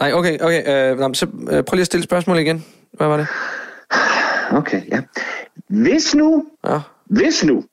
Nej, 0.00 0.12
okay, 0.12 0.38
okay. 0.40 0.92
Øh, 0.92 1.14
så 1.14 1.26
øh, 1.50 1.64
prøv 1.64 1.74
lige 1.74 1.80
at 1.80 1.86
stille 1.86 2.04
spørgsmål 2.04 2.38
igen. 2.38 2.64
Hvad 2.92 3.06
var 3.06 3.16
det? 3.16 3.26
Okay, 4.50 4.82
ja. 4.92 5.00
Hvis 5.68 6.14
nu, 6.14 6.46
Ja. 6.66 6.80
hvis 7.06 7.44
nu, 7.44 7.64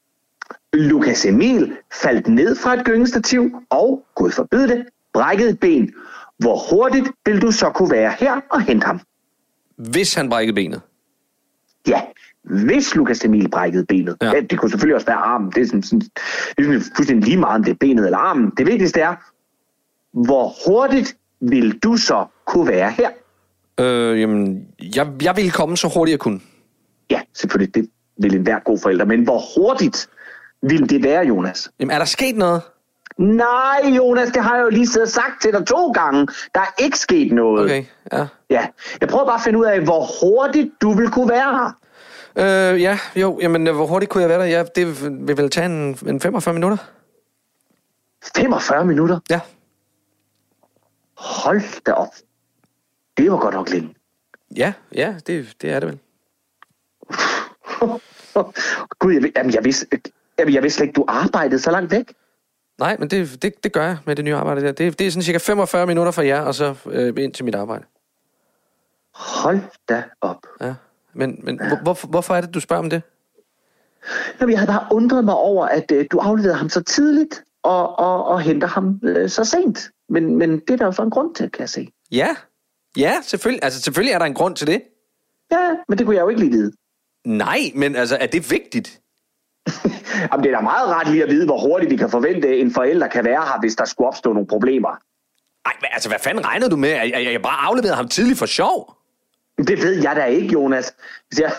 Lukas 0.74 1.26
Emil 1.26 1.78
faldt 2.02 2.28
ned 2.28 2.56
fra 2.56 2.74
et 2.74 2.86
gyngestativ 2.86 3.52
og, 3.70 4.06
gud 4.16 4.32
forbyde 4.32 4.68
det, 4.68 4.86
brækkede 5.14 5.50
et 5.50 5.60
ben, 5.60 5.94
hvor 6.38 6.58
hurtigt 6.70 7.08
vil 7.26 7.42
du 7.42 7.52
så 7.52 7.70
kunne 7.70 7.92
være 7.92 8.14
her 8.20 8.42
og 8.52 8.62
hente 8.62 8.86
ham? 8.86 9.00
Hvis 9.78 10.14
han 10.14 10.30
brækkede 10.30 10.56
benet. 10.56 10.82
Ja, 11.88 12.02
hvis 12.44 12.96
Lukas 12.96 13.26
Emil 13.26 13.50
brækkede 13.50 13.86
benet. 13.86 14.18
Ja. 14.22 14.32
Det 14.50 14.60
kunne 14.60 14.70
selvfølgelig 14.72 14.96
også 14.96 15.08
være 15.08 15.18
armen. 15.18 15.52
Det 15.52 15.62
er, 15.62 15.66
sådan, 15.66 15.84
sådan, 15.84 16.00
det 16.00 16.10
er 16.58 16.64
sådan 16.64 16.82
fuldstændig 16.96 17.26
lige 17.30 17.40
meget, 17.40 17.56
om 17.56 17.64
det 17.64 17.72
er 17.72 17.78
benet 17.80 18.06
eller 18.06 18.18
armen. 18.18 18.52
Det 18.58 18.68
vigtigste 18.68 19.00
er, 19.02 19.16
hvor 20.16 20.54
hurtigt 20.68 21.18
vil 21.42 21.80
du 21.80 21.98
så 21.98 22.26
kunne 22.46 22.68
være 22.68 22.92
her? 22.92 23.10
Øh, 23.80 24.22
jamen, 24.22 24.68
jeg, 24.96 25.08
jeg 25.22 25.36
ville 25.36 25.52
komme 25.52 25.78
så 25.78 25.88
hurtigt 25.88 26.12
jeg 26.12 26.20
kunne. 26.20 26.40
Ja, 27.10 27.22
selvfølgelig, 27.34 27.76
det 27.76 27.90
vil 28.18 28.36
enhver 28.36 28.60
god 28.60 28.80
forælder. 28.80 29.06
Men 29.06 29.24
hvor 29.24 29.42
hurtigt 29.58 30.10
vil 30.62 30.90
det 30.90 31.04
være, 31.04 31.26
Jonas? 31.26 31.72
Jamen, 31.80 31.92
er 31.92 31.98
der 31.98 32.06
sket 32.06 32.36
noget? 32.36 32.62
Nej, 33.18 33.94
Jonas, 33.98 34.32
det 34.32 34.44
har 34.44 34.56
jeg 34.56 34.64
jo 34.64 34.70
lige 34.70 34.88
siddet 34.88 35.08
og 35.08 35.12
sagt 35.12 35.42
til 35.42 35.52
dig 35.52 35.66
to 35.66 35.92
gange. 35.92 36.28
Der 36.56 36.60
er 36.60 36.84
ikke 36.84 37.00
sket 37.00 37.32
noget. 37.32 37.64
Okay, 37.64 37.86
ja. 38.12 38.28
Ja, 38.50 38.68
jeg 39.02 39.10
prøver 39.10 39.26
bare 39.26 39.36
at 39.36 39.42
finde 39.42 39.60
ud 39.60 39.66
af, 39.66 39.82
hvor 39.82 40.08
hurtigt 40.22 40.72
du 40.82 40.92
vil 40.94 41.10
kunne 41.10 41.30
være 41.30 41.52
her. 41.58 41.72
Øh, 42.74 42.82
ja, 42.82 43.00
jo, 43.16 43.40
jamen, 43.42 43.68
hvor 43.68 43.86
hurtigt 43.86 44.12
kunne 44.12 44.22
jeg 44.22 44.30
være 44.30 44.40
der? 44.40 44.46
Ja, 44.46 44.64
det 44.76 45.02
vil 45.28 45.38
vel 45.38 45.50
tage 45.50 45.66
en, 45.66 45.98
en 46.08 46.20
45 46.20 46.54
minutter. 46.54 46.78
45 48.36 48.86
minutter? 48.86 49.20
Ja. 49.30 49.40
Hold 51.18 51.84
da 51.84 51.92
op. 51.92 52.14
Det 53.18 53.32
var 53.32 53.38
godt 53.38 53.54
nok 53.54 53.70
længe. 53.70 53.96
Ja, 54.58 54.74
ja, 54.96 55.16
det, 55.28 55.56
det 55.62 55.72
er 55.72 55.80
det 55.80 55.90
vel. 55.90 56.00
Gud, 59.00 59.14
jeg, 59.14 59.32
jamen, 59.36 59.54
jeg, 59.54 59.66
vidste, 59.66 59.88
jamen, 60.40 60.54
jeg 60.54 60.64
vidste 60.64 60.78
slet 60.78 60.88
ikke, 60.88 60.98
du 60.98 61.06
arbejdede 61.08 61.60
så 61.60 61.72
langt 61.72 61.92
væk. 61.92 62.14
Nej, 62.78 62.98
men 63.00 63.10
det, 63.10 63.42
det, 63.42 63.64
det 63.64 63.74
gør 63.74 63.86
jeg 63.86 63.98
med 64.06 64.16
det 64.16 64.26
nye 64.26 64.36
arbejde 64.36 64.62
der. 64.62 64.72
Det, 64.72 65.00
det 65.00 65.08
er 65.08 65.12
sådan 65.12 65.24
cirka 65.24 65.38
45 65.38 65.88
minutter 65.88 66.12
fra 66.12 66.26
jer, 66.26 66.42
og 66.42 66.56
så 66.56 66.76
øh, 66.86 67.14
ind 67.18 67.34
til 67.34 67.46
mit 67.46 67.56
arbejde. 67.56 67.86
Hold 69.14 69.60
da 69.90 70.04
op. 70.22 70.48
Ja. 70.62 70.74
Men, 71.14 71.40
men 71.44 71.58
hvor, 71.68 71.84
hvorfor, 71.84 72.08
hvorfor 72.08 72.36
er 72.36 72.42
det, 72.42 72.54
du 72.54 72.60
spørger 72.60 72.84
om 72.84 72.90
det? 72.90 73.02
Jamen, 74.40 74.52
jeg 74.52 74.60
havde 74.60 74.72
bare 74.72 74.88
undret 74.92 75.26
mig 75.26 75.36
over, 75.36 75.66
at 75.66 75.92
øh, 75.92 76.06
du 76.12 76.18
afleverede 76.18 76.58
ham 76.58 76.70
så 76.70 76.84
tidligt 76.84 77.44
og, 77.66 78.00
og, 78.00 78.26
og 78.26 78.42
henter 78.42 78.68
ham 78.68 79.00
øh, 79.04 79.30
så 79.30 79.44
sent. 79.44 79.90
Men, 80.10 80.36
men 80.36 80.60
det 80.60 80.70
er 80.70 80.78
der 80.78 80.86
jo 80.86 80.92
så 80.92 81.02
en 81.02 81.10
grund 81.10 81.36
til, 81.36 81.52
kan 81.52 81.62
jeg 81.62 81.70
se. 81.70 81.90
Ja, 82.12 82.36
ja, 82.98 83.16
selvfølgelig. 83.24 83.64
Altså, 83.64 83.82
selvfølgelig 83.82 84.14
er 84.14 84.20
der 84.20 84.26
en 84.26 84.34
grund 84.34 84.56
til 84.56 84.68
det. 84.68 84.82
Ja, 85.52 85.70
men 85.88 85.98
det 85.98 86.06
kunne 86.06 86.16
jeg 86.16 86.22
jo 86.22 86.30
ikke 86.30 86.42
lige 86.42 86.52
vide. 86.52 86.72
Nej, 87.26 87.60
men 87.76 87.96
altså, 87.96 88.18
er 88.22 88.28
det 88.28 88.52
vigtigt? 88.52 89.02
Jamen, 90.32 90.44
det 90.44 90.52
er 90.52 90.56
da 90.56 90.62
meget 90.62 90.90
ret 90.90 91.08
lige 91.08 91.24
at 91.24 91.30
vide, 91.30 91.46
hvor 91.46 91.60
hurtigt 91.60 91.92
vi 91.92 91.98
kan 91.98 92.10
forvente, 92.10 92.60
en 92.60 92.72
forælder 92.72 93.08
kan 93.08 93.26
være 93.26 93.42
her, 93.42 93.60
hvis 93.60 93.76
der 93.76 93.86
skulle 93.86 94.08
opstå 94.08 94.34
nogle 94.34 94.48
problemer. 94.48 94.98
Ej, 95.66 95.74
altså, 95.92 96.10
hvad 96.10 96.20
fanden 96.20 96.46
regnede 96.46 96.70
du 96.70 96.76
med? 96.76 96.90
at 96.90 97.12
jeg, 97.12 97.32
jeg 97.34 97.42
bare 97.42 97.68
afleverede 97.68 97.96
ham 97.96 98.08
tidligt 98.08 98.40
for 98.40 98.46
sjov? 98.46 98.95
Det 99.58 99.84
ved 99.84 100.02
jeg 100.02 100.16
da 100.16 100.24
ikke, 100.24 100.48
Jonas. 100.48 100.96
Jeg, 101.40 101.52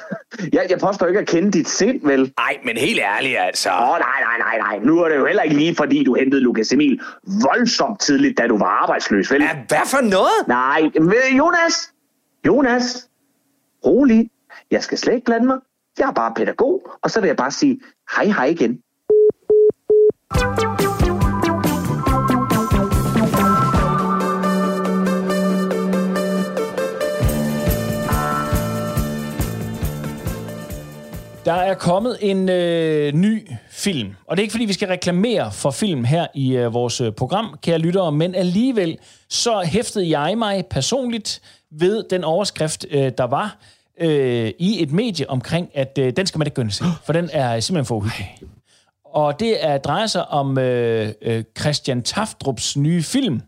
jeg, 0.52 0.66
jeg 0.70 0.78
påstår 0.78 1.06
ikke 1.06 1.20
at 1.20 1.26
kende 1.26 1.52
dit 1.52 1.68
sind, 1.68 2.00
vel? 2.02 2.32
Nej, 2.38 2.58
men 2.64 2.76
helt 2.76 3.00
ærligt, 3.00 3.38
altså. 3.38 3.70
Åh, 3.70 3.90
oh, 3.90 3.98
nej, 3.98 4.20
nej, 4.20 4.38
nej, 4.38 4.58
nej. 4.58 4.84
Nu 4.84 4.98
er 5.02 5.08
det 5.08 5.16
jo 5.16 5.26
heller 5.26 5.42
ikke 5.42 5.56
lige, 5.56 5.74
fordi 5.74 6.04
du 6.04 6.14
hentede 6.14 6.42
Lukas 6.42 6.72
Emil 6.72 7.00
voldsomt 7.42 8.00
tidligt, 8.00 8.38
da 8.38 8.46
du 8.46 8.58
var 8.58 8.82
arbejdsløs, 8.82 9.32
vel? 9.32 9.42
Ja, 9.42 9.56
hvad 9.68 9.78
for 9.86 10.00
noget? 10.00 10.48
Nej, 10.48 10.82
men 10.94 11.36
Jonas! 11.38 11.92
Jonas! 12.46 13.08
Rolig. 13.86 14.30
Jeg 14.70 14.82
skal 14.82 14.98
slet 14.98 15.14
ikke 15.14 15.24
blande 15.24 15.46
mig. 15.46 15.58
Jeg 15.98 16.08
er 16.08 16.12
bare 16.12 16.34
pædagog, 16.36 16.90
og 17.02 17.10
så 17.10 17.20
vil 17.20 17.26
jeg 17.26 17.36
bare 17.36 17.50
sige 17.50 17.80
hej 18.16 18.24
hej 18.24 18.44
igen. 18.46 18.82
Der 31.46 31.52
er 31.52 31.74
kommet 31.74 32.18
en 32.20 32.48
øh, 32.48 33.12
ny 33.12 33.50
film, 33.70 34.14
og 34.26 34.36
det 34.36 34.40
er 34.40 34.42
ikke 34.42 34.52
fordi, 34.52 34.64
vi 34.64 34.72
skal 34.72 34.88
reklamere 34.88 35.52
for 35.52 35.70
film 35.70 36.04
her 36.04 36.26
i 36.34 36.56
øh, 36.56 36.74
vores 36.74 37.00
øh, 37.00 37.12
program, 37.12 37.58
kære 37.62 37.78
lyttere, 37.78 38.12
men 38.12 38.34
alligevel 38.34 38.98
så 39.28 39.60
hæftede 39.60 40.18
jeg 40.18 40.38
mig 40.38 40.66
personligt 40.70 41.40
ved 41.70 42.04
den 42.10 42.24
overskrift, 42.24 42.86
øh, 42.90 43.12
der 43.18 43.24
var 43.24 43.58
øh, 44.00 44.52
i 44.58 44.82
et 44.82 44.92
medie 44.92 45.30
omkring, 45.30 45.68
at 45.74 45.98
øh, 45.98 46.12
den 46.16 46.26
skal 46.26 46.38
man 46.38 46.46
ikke 46.46 46.62
og 46.62 46.72
se, 46.72 46.84
for 47.04 47.12
den 47.12 47.30
er 47.32 47.60
simpelthen 47.60 47.86
for 47.86 47.96
uhyggelig. 47.96 48.38
Og 49.04 49.40
det 49.40 49.64
er, 49.64 49.78
drejer 49.78 50.06
sig 50.06 50.28
om 50.28 50.58
øh, 50.58 51.12
øh, 51.22 51.44
Christian 51.60 52.02
Taftrups 52.02 52.76
nye 52.76 53.02
film, 53.02 53.40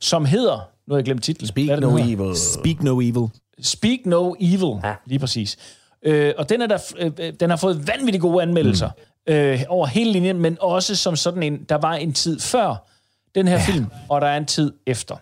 som 0.00 0.24
hedder, 0.24 0.68
nu 0.86 0.94
har 0.94 0.98
jeg 0.98 1.04
glemt 1.04 1.22
titlen. 1.22 1.48
Speak 1.48 1.80
no 1.80 1.96
hedder? 1.96 2.14
evil. 2.14 2.36
Speak 2.36 2.82
no 2.82 3.00
evil. 3.00 3.28
Speak 3.62 4.06
No 4.06 4.34
Evil, 4.40 4.80
ja. 4.84 4.94
lige 5.06 5.18
præcis. 5.18 5.58
Øh, 6.02 6.34
og 6.38 6.48
den, 6.48 6.62
er 6.62 6.66
der, 6.66 6.78
øh, 6.98 7.10
øh, 7.20 7.32
den 7.40 7.50
har 7.50 7.56
fået 7.56 7.88
vanvittigt 7.88 8.22
gode 8.22 8.42
anmeldelser 8.42 8.90
mm. 9.26 9.32
øh, 9.32 9.62
over 9.68 9.86
hele 9.86 10.12
linjen, 10.12 10.40
men 10.40 10.56
også 10.60 10.96
som 10.96 11.16
sådan 11.16 11.42
en, 11.42 11.64
der 11.68 11.74
var 11.74 11.94
en 11.94 12.12
tid 12.12 12.40
før 12.40 12.88
den 13.34 13.48
her 13.48 13.54
ja. 13.54 13.64
film, 13.66 13.86
og 14.08 14.20
der 14.20 14.26
er 14.26 14.36
en 14.36 14.46
tid 14.46 14.72
efter. 14.86 15.16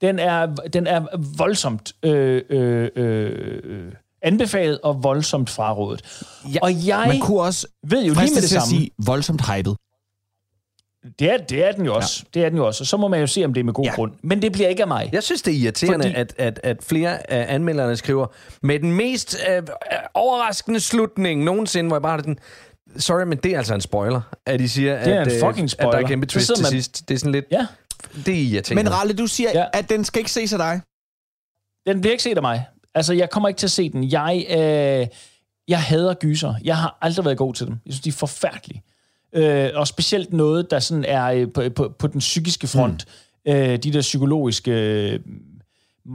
Den 0.00 0.18
er, 0.18 0.46
den 0.46 0.86
er 0.86 1.06
voldsomt 1.36 1.92
øh, 2.02 2.42
øh, 2.50 2.88
øh, 2.96 3.92
anbefalet 4.22 4.80
og 4.80 5.02
voldsomt 5.02 5.50
frarådet. 5.50 6.30
Ja, 6.54 6.58
og 6.62 6.86
jeg 6.86 7.04
Man 7.06 7.20
kunne 7.20 7.40
også 7.40 7.66
ved 7.86 8.04
jo 8.04 8.14
lige 8.14 8.34
med 8.34 8.42
det 8.42 8.50
samme, 8.50 8.66
sige 8.66 8.90
voldsomt 9.06 9.42
hyped. 9.46 9.74
Det, 11.18 11.32
er, 11.32 11.36
det 11.36 11.64
er 11.64 11.72
den 11.72 11.84
jo 11.84 11.94
også. 11.94 12.22
Ja. 12.24 12.40
Det 12.40 12.44
er 12.46 12.48
den 12.48 12.58
jo 12.58 12.66
også. 12.66 12.82
Og 12.82 12.86
så 12.86 12.96
må 12.96 13.08
man 13.08 13.20
jo 13.20 13.26
se, 13.26 13.44
om 13.44 13.54
det 13.54 13.60
er 13.60 13.64
med 13.64 13.72
god 13.72 13.84
ja. 13.84 13.94
grund. 13.94 14.12
Men 14.22 14.42
det 14.42 14.52
bliver 14.52 14.68
ikke 14.68 14.82
af 14.82 14.88
mig. 14.88 15.10
Jeg 15.12 15.22
synes, 15.22 15.42
det 15.42 15.54
er 15.54 15.58
irriterende, 15.58 16.04
Fordi- 16.04 16.14
at, 16.14 16.34
at, 16.38 16.60
at 16.62 16.84
flere 16.84 17.30
af 17.30 17.54
anmelderne 17.54 17.96
skriver 17.96 18.26
med 18.62 18.80
den 18.80 18.92
mest 18.92 19.36
øh, 19.50 19.62
overraskende 20.14 20.80
slutning 20.80 21.44
nogensinde, 21.44 21.88
hvor 21.88 21.96
jeg 21.96 22.02
bare 22.02 22.12
har 22.16 22.22
den... 22.22 22.38
Sorry, 22.96 23.22
men 23.22 23.38
det 23.38 23.52
er 23.52 23.58
altså 23.58 23.74
en 23.74 23.80
spoiler, 23.80 24.20
at 24.46 24.60
de 24.60 24.68
siger, 24.68 25.04
Det 25.04 25.12
er 25.14 25.20
at, 25.20 25.26
en 25.28 25.34
øh, 25.34 25.40
fucking 25.40 25.64
at 25.64 25.70
der 25.78 25.82
spoiler. 25.84 25.98
er 26.04 26.08
kæmpe 26.08 26.26
Så 26.28 26.32
twist 26.32 26.46
sidder 26.46 26.58
til 26.58 26.64
man- 26.64 26.70
sidst. 26.82 27.08
Det 27.08 27.14
er 27.14 27.18
sådan 27.18 27.32
lidt... 27.32 27.44
Ja. 27.50 27.66
Det 28.26 28.34
er 28.34 28.38
irriterende. 28.42 28.82
Men 28.84 28.92
Ralle, 28.92 29.12
du 29.14 29.26
siger, 29.26 29.50
ja. 29.54 29.64
at 29.72 29.90
den 29.90 30.04
skal 30.04 30.18
ikke 30.20 30.30
ses 30.32 30.52
af 30.52 30.58
dig. 30.58 30.80
Den 31.86 32.00
bliver 32.00 32.12
ikke 32.12 32.22
set 32.22 32.36
af 32.36 32.42
mig. 32.42 32.66
Altså, 32.94 33.12
jeg 33.12 33.30
kommer 33.30 33.48
ikke 33.48 33.58
til 33.58 33.66
at 33.66 33.70
se 33.70 33.90
den. 33.90 34.12
Jeg, 34.12 34.46
øh, 34.50 35.06
jeg 35.68 35.82
hader 35.82 36.14
gyser. 36.14 36.54
Jeg 36.64 36.76
har 36.76 36.98
aldrig 37.00 37.24
været 37.24 37.38
god 37.38 37.54
til 37.54 37.66
dem. 37.66 37.76
Jeg 37.86 37.92
synes, 37.92 38.02
de 38.02 38.08
er 38.08 38.12
forfærdelige. 38.12 38.82
Øh, 39.32 39.70
og 39.74 39.88
specielt 39.88 40.32
noget, 40.32 40.70
der 40.70 40.78
sådan 40.78 41.04
er 41.08 41.24
øh, 41.26 41.46
på, 41.54 41.62
på, 41.76 41.94
på 41.98 42.06
den 42.06 42.18
psykiske 42.18 42.66
front. 42.66 43.04
Mm. 43.46 43.52
Øh, 43.52 43.78
de 43.78 43.92
der 43.92 44.00
psykologiske 44.00 44.70
øh, 44.70 45.20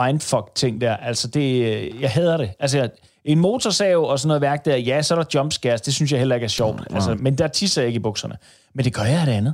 mindfuck-ting 0.02 0.82
der. 0.82 0.98
Altså, 0.98 1.28
det, 1.28 1.66
øh, 1.66 2.02
jeg 2.02 2.10
hader 2.10 2.38
det. 2.38 2.52
Altså, 2.60 2.78
jeg, 2.78 2.90
en 3.26 3.40
motorsav 3.40 3.98
og 4.10 4.20
sådan 4.20 4.28
noget 4.28 4.42
værk 4.42 4.66
der, 4.66 4.76
ja, 4.78 5.02
så 5.02 5.14
er 5.16 5.20
der 5.20 5.26
jumpscares. 5.36 5.82
Det 5.82 5.94
synes 5.94 6.12
jeg 6.12 6.20
heller 6.20 6.36
ikke 6.36 6.46
er 6.46 6.50
sjovt. 6.50 6.80
Mm. 6.90 6.96
Altså, 6.96 7.16
men 7.20 7.38
der 7.38 7.48
tisser 7.48 7.82
jeg 7.82 7.88
ikke 7.88 7.98
i 7.98 8.02
bukserne. 8.02 8.36
Men 8.76 8.86
det 8.86 8.94
gør 8.94 9.04
jeg 9.04 9.20
af 9.20 9.26
det 9.26 9.34
andet. 9.34 9.54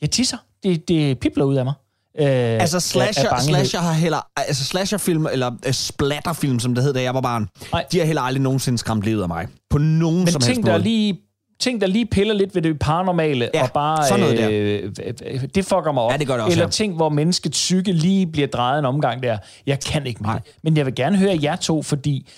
Jeg 0.00 0.10
tisser. 0.10 0.36
Det, 0.62 0.88
det 0.88 1.18
pipler 1.18 1.44
ud 1.44 1.56
af 1.56 1.64
mig. 1.64 1.74
Øh, 2.18 2.26
Altså 2.26 2.76
af- 2.76 2.78
af 2.78 2.82
slasher, 2.82 3.38
slasher 3.40 3.80
har 3.80 3.92
heller... 3.92 4.26
Altså 4.36 4.64
slasherfilm, 4.64 5.26
eller 5.26 5.50
uh, 5.66 5.72
splatterfilm, 5.72 6.60
som 6.60 6.74
det 6.74 6.84
hed, 6.84 6.92
da 6.92 7.02
jeg 7.02 7.14
var 7.14 7.20
barn, 7.20 7.48
Nej. 7.72 7.84
de 7.92 7.98
har 7.98 8.06
heller 8.06 8.22
aldrig 8.22 8.42
nogensinde 8.42 8.78
skræmt 8.78 9.02
livet 9.02 9.22
af 9.22 9.28
mig. 9.28 9.46
På 9.70 9.78
nogen 9.78 10.18
Men 10.18 10.26
som 10.26 10.42
helst 10.42 10.46
ting, 10.54 10.66
der 10.66 10.72
måde. 10.72 10.82
lige 10.82 11.20
ting, 11.60 11.80
der 11.80 11.86
lige 11.86 12.06
piller 12.06 12.34
lidt 12.34 12.54
ved 12.54 12.62
det 12.62 12.78
paranormale, 12.78 13.50
Ja, 13.54 13.62
og 13.62 13.70
bare... 13.72 14.06
sådan 14.08 14.20
noget 14.20 14.38
der. 14.38 14.48
øh, 14.52 14.92
øh, 15.26 15.40
det 15.54 15.64
fucker 15.64 15.92
mig 15.92 16.02
op. 16.02 16.12
Ja, 16.12 16.16
det 16.16 16.26
gør 16.26 16.34
det 16.34 16.42
også, 16.44 16.52
Eller 16.54 16.64
ja. 16.64 16.70
ting, 16.70 16.94
hvor 16.96 17.08
menneskets 17.08 17.58
psyke 17.58 17.92
lige 17.92 18.26
bliver 18.26 18.48
drejet 18.48 18.78
en 18.78 18.84
omgang 18.84 19.22
der. 19.22 19.38
Jeg 19.66 19.80
kan 19.80 20.06
ikke 20.06 20.22
mere. 20.22 20.40
Men 20.62 20.76
jeg 20.76 20.86
vil 20.86 20.94
gerne 20.94 21.16
høre 21.16 21.38
jer 21.42 21.56
to, 21.56 21.82
fordi... 21.82 22.30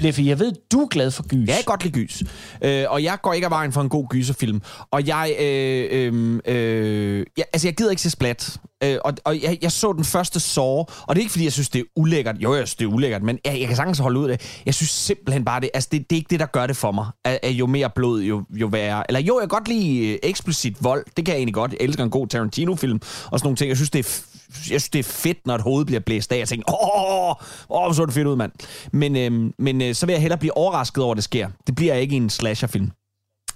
Leffe, 0.00 0.22
jeg 0.26 0.38
ved, 0.38 0.52
du 0.72 0.80
er 0.80 0.88
glad 0.88 1.10
for 1.10 1.28
gys. 1.28 1.48
Jeg 1.48 1.54
kan 1.56 1.64
godt 1.66 1.84
lide 1.84 1.94
gys. 1.94 2.22
Øh, 2.62 2.84
og 2.88 3.02
jeg 3.02 3.18
går 3.22 3.32
ikke 3.32 3.44
af 3.44 3.50
vejen 3.50 3.72
for 3.72 3.80
en 3.80 3.88
god 3.88 4.06
gyserfilm. 4.08 4.62
Og 4.90 5.06
jeg... 5.06 5.34
Øh, 5.40 5.88
øh, 5.92 6.40
øh, 6.46 7.26
jeg, 7.36 7.44
altså, 7.52 7.68
jeg 7.68 7.74
gider 7.76 7.90
ikke 7.90 8.02
se 8.02 8.10
splat. 8.10 8.56
Øh, 8.84 8.98
og 9.04 9.12
og 9.24 9.42
jeg, 9.42 9.58
jeg 9.62 9.72
så 9.72 9.92
den 9.92 10.04
første 10.04 10.40
Saw, 10.40 10.64
og 10.64 10.86
det 11.08 11.16
er 11.16 11.20
ikke, 11.20 11.30
fordi 11.32 11.44
jeg 11.44 11.52
synes, 11.52 11.68
det 11.68 11.78
er 11.78 11.84
ulækkert. 11.96 12.36
Jo, 12.38 12.54
jeg 12.54 12.68
synes, 12.68 12.74
det 12.74 12.84
er 12.84 12.88
ulækkert, 12.88 13.22
men 13.22 13.38
jeg, 13.44 13.60
jeg 13.60 13.66
kan 13.68 13.76
sagtens 13.76 13.98
holde 13.98 14.20
ud 14.20 14.28
af 14.30 14.38
det. 14.38 14.60
Jeg 14.66 14.74
synes 14.74 14.90
simpelthen 14.90 15.44
bare, 15.44 15.60
det, 15.60 15.70
altså, 15.74 15.88
det, 15.92 16.10
det 16.10 16.16
er 16.16 16.18
ikke 16.18 16.30
det, 16.30 16.40
der 16.40 16.46
gør 16.46 16.66
det 16.66 16.76
for 16.76 16.92
mig. 16.92 17.06
At, 17.24 17.38
at 17.42 17.50
jo 17.50 17.66
mere 17.66 17.90
blod, 17.94 18.22
jo, 18.22 18.42
jo 18.50 18.66
værre. 18.66 19.04
Eller 19.08 19.20
jo, 19.20 19.40
jeg 19.40 19.48
kan 19.48 19.58
godt 19.58 19.68
lide 19.68 20.06
øh, 20.12 20.18
eksplicit 20.22 20.84
vold. 20.84 21.04
Det 21.16 21.24
kan 21.24 21.32
jeg 21.32 21.38
egentlig 21.38 21.54
godt. 21.54 21.70
Jeg 21.72 21.78
elsker 21.80 22.04
en 22.04 22.10
god 22.10 22.26
Tarantino-film 22.26 23.00
og 23.30 23.38
sådan 23.38 23.46
nogle 23.46 23.56
ting. 23.56 23.68
Jeg 23.68 23.76
synes, 23.76 23.90
det 23.90 23.98
er, 23.98 24.04
f- 24.04 24.70
jeg 24.72 24.80
synes, 24.80 24.88
det 24.88 24.98
er 24.98 25.02
fedt, 25.02 25.38
når 25.46 25.54
et 25.54 25.60
hoved 25.62 25.84
bliver 25.84 26.00
blæst 26.00 26.32
af. 26.32 26.38
Jeg 26.38 26.48
tænker, 26.48 26.84
åh, 26.84 27.30
åh, 27.70 27.86
åh 27.88 27.94
så 27.94 28.06
det 28.06 28.14
fedt 28.14 28.26
ud, 28.26 28.36
mand. 28.36 28.52
Men, 28.92 29.16
øhm, 29.16 29.52
men 29.58 29.82
øh, 29.82 29.94
så 29.94 30.06
vil 30.06 30.12
jeg 30.12 30.20
hellere 30.22 30.38
blive 30.38 30.56
overrasket 30.56 31.04
over, 31.04 31.12
at 31.12 31.16
det 31.16 31.24
sker. 31.24 31.48
Det 31.66 31.74
bliver 31.74 31.94
ikke 31.94 32.16
en 32.16 32.30
slasherfilm. 32.30 32.90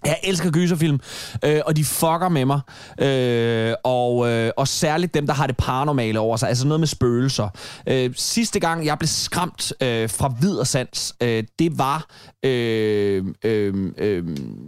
Jeg 0.04 0.20
elsker 0.22 0.50
gyserfilm, 0.50 1.00
øh, 1.44 1.60
og 1.66 1.76
de 1.76 1.84
fucker 1.84 2.28
med 2.28 2.44
mig. 2.44 2.60
Øh, 3.00 3.74
og, 3.84 4.28
øh, 4.30 4.50
og 4.56 4.68
særligt 4.68 5.14
dem, 5.14 5.26
der 5.26 5.34
har 5.34 5.46
det 5.46 5.56
paranormale 5.56 6.20
over 6.20 6.36
sig. 6.36 6.48
Altså 6.48 6.66
noget 6.66 6.80
med 6.80 6.88
spøgelser. 6.88 7.48
Øh, 7.88 8.10
sidste 8.16 8.60
gang, 8.60 8.86
jeg 8.86 8.98
blev 8.98 9.08
skræmt 9.08 9.72
øh, 9.80 10.10
fra 10.10 10.34
vid 10.40 10.56
og 10.56 10.66
sans, 10.66 11.14
øh, 11.22 11.44
det 11.58 11.78
var, 11.78 12.06
øh, 12.44 13.24
øh, 13.44 13.92
øh, 13.98 14.24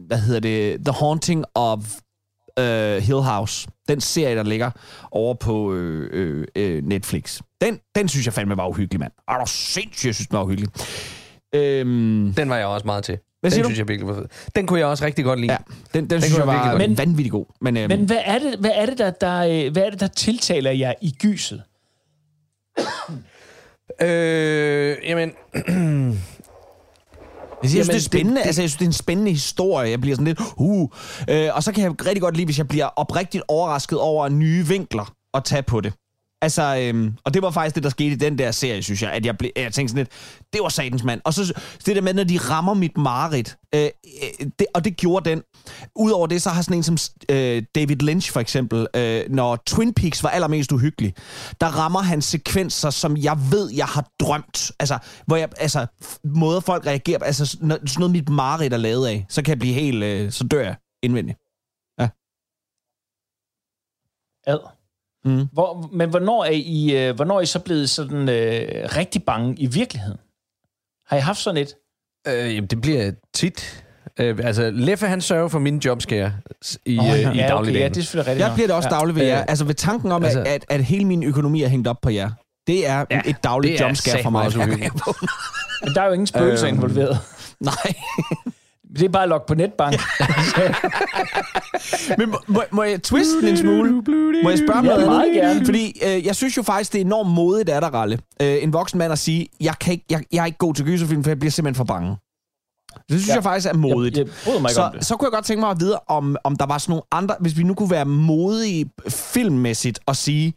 hvad 0.06 0.18
hedder 0.18 0.40
det, 0.40 0.84
The 0.84 0.92
Haunting 0.92 1.44
of 1.54 1.78
øh, 2.58 3.02
Hill 3.02 3.20
House. 3.20 3.68
Den 3.88 4.00
serie, 4.00 4.36
der 4.36 4.42
ligger 4.42 4.70
over 5.10 5.34
på 5.34 5.72
øh, 5.72 6.10
øh, 6.12 6.46
øh, 6.56 6.84
Netflix. 6.84 7.40
Den, 7.60 7.78
den 7.94 8.08
synes 8.08 8.26
jeg 8.26 8.34
fandme 8.34 8.56
var 8.56 8.68
uhyggelig, 8.68 9.00
mand. 9.00 9.12
Er 9.28 9.38
du 9.38 9.44
sindssygt, 9.46 10.06
jeg 10.06 10.14
synes, 10.14 10.28
den 10.28 10.36
var 10.36 10.44
uhyggelig. 10.44 10.70
Øhm, 11.56 12.34
Den 12.36 12.48
var 12.50 12.56
jeg 12.56 12.66
også 12.66 12.86
meget 12.86 13.04
til. 13.04 13.18
Hvad 13.40 13.50
siger 13.50 13.62
den 13.62 13.70
du? 13.70 13.74
synes 13.74 13.78
jeg 13.78 13.88
virkelig 13.88 14.08
var 14.08 14.14
fed. 14.14 14.28
Den 14.56 14.66
kunne 14.66 14.78
jeg 14.78 14.86
også 14.86 15.04
rigtig 15.04 15.24
godt 15.24 15.40
lide. 15.40 15.52
ja, 15.52 15.56
den, 15.94 16.00
den, 16.02 16.10
den 16.10 16.20
synes 16.22 16.38
jeg 16.38 16.46
var 16.46 16.78
lide. 16.78 16.98
vanvittig 16.98 17.32
god. 17.32 17.46
Men, 17.60 17.76
øhm, 17.76 17.88
Men 17.88 18.06
hvad 18.06 18.18
er 18.24 18.38
det, 18.38 18.54
hvad 18.58 18.70
er 18.74 18.86
det, 18.86 18.98
der, 18.98 19.10
der, 19.10 19.38
øh, 19.66 19.72
hvad 19.72 19.82
er 19.82 19.90
det, 19.90 20.00
der 20.00 20.06
tiltaler 20.06 20.70
jer 20.70 20.92
i 21.02 21.14
gyset? 21.22 21.62
Øh, 24.02 24.96
jamen, 25.04 25.32
Jeg 27.62 27.70
synes, 27.70 27.88
Jamen, 27.88 27.94
det 27.94 27.96
er 27.96 28.00
spændende. 28.00 28.36
det- 28.36 28.42
det- 28.42 28.46
altså, 28.46 28.62
jeg 28.62 28.70
synes, 28.70 28.78
det 28.78 28.84
er 28.84 28.88
en 28.88 28.92
spændende 28.92 29.30
historie. 29.30 29.90
Jeg 29.90 30.00
bliver 30.00 30.16
sådan 30.16 30.26
lidt, 30.26 30.40
uh. 30.56 30.88
Øh, 31.30 31.48
og 31.54 31.62
så 31.62 31.72
kan 31.72 31.84
jeg 31.84 32.06
rigtig 32.06 32.22
godt 32.22 32.34
lide, 32.36 32.44
hvis 32.44 32.58
jeg 32.58 32.68
bliver 32.68 32.86
oprigtigt 32.86 33.44
overrasket 33.48 33.98
over 33.98 34.28
nye 34.28 34.66
vinkler 34.66 35.14
at 35.34 35.44
tage 35.44 35.62
på 35.62 35.80
det. 35.80 35.92
Altså, 36.42 36.76
øhm, 36.80 37.14
og 37.24 37.34
det 37.34 37.42
var 37.42 37.50
faktisk 37.50 37.74
det, 37.74 37.82
der 37.82 37.90
skete 37.90 38.12
i 38.12 38.16
den 38.16 38.38
der 38.38 38.50
serie, 38.50 38.82
synes 38.82 39.02
jeg, 39.02 39.12
at 39.12 39.26
jeg, 39.26 39.38
blev, 39.38 39.50
jeg 39.56 39.72
tænkte 39.72 39.90
sådan 39.90 39.98
lidt, 39.98 40.10
det 40.52 40.62
var 40.62 40.68
satans 40.68 41.04
mand. 41.04 41.20
Og 41.24 41.34
så 41.34 41.52
det 41.86 41.96
der 41.96 42.02
med, 42.02 42.14
når 42.14 42.24
de 42.24 42.38
rammer 42.38 42.74
mit 42.74 42.98
mareridt, 42.98 43.58
øh, 43.74 43.84
øh, 43.84 44.46
det, 44.58 44.66
og 44.74 44.84
det 44.84 44.96
gjorde 44.96 45.30
den. 45.30 45.42
Udover 45.96 46.26
det, 46.26 46.42
så 46.42 46.50
har 46.50 46.62
sådan 46.62 46.76
en 46.76 46.82
som 46.82 46.96
øh, 47.30 47.62
David 47.74 47.96
Lynch 47.96 48.32
for 48.32 48.40
eksempel, 48.40 48.86
øh, 48.96 49.24
når 49.30 49.56
Twin 49.66 49.94
Peaks 49.94 50.22
var 50.22 50.28
allermest 50.28 50.72
uhyggelig, 50.72 51.14
der 51.60 51.66
rammer 51.66 52.00
han 52.00 52.22
sekvenser, 52.22 52.90
som 52.90 53.16
jeg 53.16 53.38
ved, 53.50 53.70
jeg 53.70 53.86
har 53.86 54.10
drømt. 54.20 54.72
Altså, 54.80 54.98
hvor 55.26 55.36
jeg, 55.36 55.48
altså 55.56 55.86
måder 56.24 56.60
folk 56.60 56.86
reagerer, 56.86 57.18
altså 57.18 57.58
når, 57.60 57.76
sådan 57.76 58.00
noget 58.00 58.12
mit 58.12 58.28
mareridt 58.28 58.72
er 58.72 58.76
lavet 58.76 59.06
af, 59.06 59.26
så 59.28 59.42
kan 59.42 59.50
jeg 59.50 59.58
blive 59.58 59.74
helt, 59.74 60.04
øh, 60.04 60.32
så 60.32 60.44
dør 60.44 60.62
jeg 60.62 60.76
indvendigt. 61.02 61.38
Ad. 64.46 64.75
Mm. 65.26 65.46
Hvor, 65.52 65.88
men 65.92 66.10
hvornår 66.10 66.44
er, 66.44 66.50
I, 66.54 66.96
øh, 67.08 67.14
hvornår 67.14 67.36
er 67.36 67.40
I 67.40 67.46
så 67.46 67.58
blevet 67.58 67.90
sådan 67.90 68.28
øh, 68.28 68.88
rigtig 68.96 69.22
bange 69.22 69.54
i 69.58 69.66
virkeligheden? 69.66 70.18
Har 71.06 71.16
I 71.16 71.20
haft 71.20 71.38
sådan 71.38 71.62
et? 71.62 71.74
øh, 72.28 72.54
jamen, 72.54 72.66
det 72.68 72.80
bliver 72.80 73.10
tit. 73.34 73.84
Øh, 74.20 74.38
altså, 74.44 74.70
Leffe, 74.70 75.06
han 75.06 75.20
sørger 75.20 75.48
for 75.48 75.58
mine 75.58 75.80
jobskære 75.84 76.32
i, 76.86 76.98
oh, 76.98 77.04
ja, 77.06 77.14
i 77.14 77.20
ja, 77.20 77.28
okay, 77.30 77.48
dagligdagen. 77.48 77.82
ja, 77.82 77.88
det 77.88 77.96
er 77.96 78.02
selvfølgelig 78.02 78.26
rigtigt 78.30 78.40
Jeg 78.40 78.48
nok. 78.48 78.54
bliver 78.54 78.66
det 78.66 78.76
også 78.76 78.88
ja. 78.92 78.94
dagligt 78.94 79.16
ved 79.18 79.24
jer. 79.26 79.38
Øh, 79.40 79.44
Altså 79.48 79.64
ved 79.64 79.74
tanken 79.74 80.12
om, 80.12 80.24
altså- 80.24 80.40
at, 80.40 80.46
at, 80.46 80.64
at 80.68 80.84
hele 80.84 81.04
min 81.04 81.22
økonomi 81.22 81.62
er 81.62 81.68
hængt 81.68 81.88
op 81.88 81.96
på 82.02 82.10
jer. 82.10 82.30
Det 82.66 82.88
er 82.88 83.04
ja, 83.10 83.20
et 83.26 83.36
dagligt 83.44 83.80
jumpscare 83.80 84.22
for 84.22 84.30
mig. 84.30 84.46
også. 84.46 84.58
Men 85.84 85.94
der 85.94 86.00
er 86.02 86.06
jo 86.06 86.12
ingen 86.12 86.26
spøgelser 86.26 86.68
Øhm. 86.68 86.76
involveret. 86.76 87.18
Nej. 87.60 87.74
Det 88.98 89.04
er 89.04 89.08
bare 89.08 89.22
at 89.22 89.28
logge 89.28 89.46
på 89.46 89.54
netbank. 89.54 89.94
Men 92.18 92.30
må, 92.30 92.38
må, 92.46 92.62
må 92.70 92.82
jeg 92.82 93.02
twiste 93.02 93.50
en 93.50 93.56
smule? 93.56 93.92
Må 94.42 94.50
jeg 94.50 94.58
spørge 94.58 95.00
Ja, 95.00 95.06
meget 95.06 95.34
gerne. 95.34 95.64
Fordi 95.64 96.00
øh, 96.06 96.26
jeg 96.26 96.36
synes 96.36 96.56
jo 96.56 96.62
faktisk, 96.62 96.92
det 96.92 97.00
er 97.00 97.04
enormt 97.04 97.30
modigt 97.30 97.68
af 97.68 97.80
dig, 97.80 97.94
Ralle. 97.94 98.18
Øh, 98.42 98.62
en 98.62 98.72
voksen 98.72 98.98
mand 98.98 99.12
at 99.12 99.18
sige, 99.18 99.48
jeg, 99.60 99.74
kan 99.80 99.92
ikke, 99.92 100.04
jeg, 100.10 100.22
jeg 100.32 100.42
er 100.42 100.46
ikke 100.46 100.58
god 100.58 100.74
til 100.74 100.84
gyserfilm, 100.84 101.22
for 101.24 101.30
jeg 101.30 101.38
bliver 101.38 101.50
simpelthen 101.50 101.76
for 101.76 101.84
bange. 101.84 102.16
Det 102.96 103.04
synes 103.08 103.28
ja. 103.28 103.34
Jeg 103.34 103.42
faktisk 103.42 103.68
er 103.68 103.74
modigt. 103.76 104.18
Jeg, 104.18 104.26
jeg 104.46 104.62
mig 104.62 104.70
så, 104.70 104.90
så 105.00 105.16
kunne 105.16 105.26
jeg 105.26 105.32
godt 105.32 105.44
tænke 105.44 105.60
mig 105.60 105.70
at 105.70 105.80
vide, 105.80 105.98
om, 106.08 106.36
om 106.44 106.56
der 106.56 106.66
var 106.66 106.78
sådan 106.78 106.90
nogle 106.90 107.02
andre... 107.12 107.34
Hvis 107.40 107.58
vi 107.58 107.62
nu 107.62 107.74
kunne 107.74 107.90
være 107.90 108.04
modige 108.04 108.90
filmmæssigt 109.08 109.98
og 110.06 110.16
sige... 110.16 110.54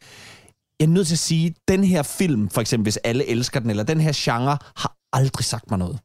Jeg 0.80 0.86
er 0.86 0.90
nødt 0.90 1.08
til 1.08 1.16
at 1.16 1.20
sige, 1.20 1.56
den 1.68 1.84
her 1.84 2.04
film, 2.04 2.50
for 2.50 2.62
eksempel, 2.62 2.84
hvis 2.84 2.98
alle 2.98 3.30
elsker 3.30 3.60
den, 3.60 3.70
eller 3.70 3.84
den 3.84 4.02
her 4.02 4.12
genre, 4.16 4.58
har 4.76 4.96
aldrig 5.14 5.46
sagt 5.46 5.70
mig 5.70 5.80
noget. 5.80 6.00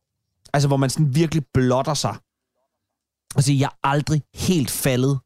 Altså, 0.52 0.68
hvor 0.68 0.76
man 0.76 0.90
sådan 0.90 1.14
virkelig 1.14 1.42
blotter 1.54 1.94
sig. 1.94 2.14
Altså, 3.36 3.52
jeg 3.52 3.66
er 3.66 3.88
aldrig 3.88 4.22
helt 4.34 4.70
faldet 4.70 5.18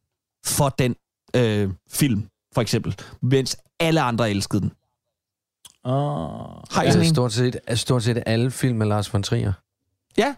for 0.47 0.69
den 0.69 0.97
øh, 1.37 1.71
film, 1.91 2.29
for 2.55 2.61
eksempel, 2.61 2.97
mens 3.23 3.57
alle 3.81 4.01
andre 4.01 4.31
elskede 4.31 4.61
den. 4.63 4.73
Oh. 5.85 5.95
Har 6.71 6.83
I 6.83 6.85
Altså, 6.85 6.99
sådan 6.99 7.15
stort, 7.15 7.33
set, 7.33 7.57
altså, 7.67 7.83
stort 7.83 8.03
set 8.03 8.23
alle 8.27 8.51
film 8.51 8.79
med 8.79 8.87
Lars 8.87 9.13
von 9.13 9.23
Trier. 9.23 9.53
Ja, 10.17 10.35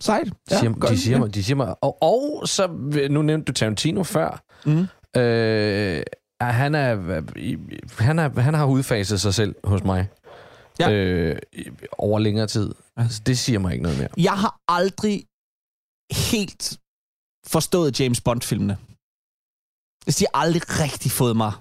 sejt. 0.00 0.26
De 0.26 0.32
Ja, 0.50 0.58
siger, 0.58 0.72
godt. 0.72 0.92
de 0.92 0.98
siger, 0.98 1.18
mig, 1.18 1.34
de 1.34 1.44
siger 1.44 1.56
mig... 1.56 1.74
Og, 1.84 2.02
og 2.02 2.48
så, 2.48 2.66
nu 3.10 3.22
nævnte 3.22 3.44
du 3.44 3.52
Tarantino 3.52 4.02
før. 4.02 4.42
Mm. 4.66 4.86
Øh, 5.20 6.02
han, 6.40 6.74
er, 6.74 7.22
han, 8.02 8.18
er, 8.18 8.40
han 8.40 8.54
har 8.54 8.66
udfaset 8.66 9.20
sig 9.20 9.34
selv 9.34 9.54
hos 9.64 9.84
mig. 9.84 10.08
Ja. 10.80 10.90
Øh, 10.90 11.38
over 11.98 12.18
længere 12.18 12.46
tid. 12.46 12.74
Altså, 12.96 13.22
det 13.26 13.38
siger 13.38 13.58
mig 13.58 13.72
ikke 13.72 13.82
noget 13.82 13.98
mere. 13.98 14.08
Jeg 14.16 14.32
har 14.38 14.60
aldrig 14.68 15.24
helt 16.12 16.78
forstået 17.52 18.00
James 18.00 18.20
Bond-filmene. 18.20 18.76
Jeg 20.06 20.14
siger 20.14 20.28
aldrig 20.34 20.62
rigtig 20.82 21.10
fået 21.10 21.36
mig. 21.36 21.52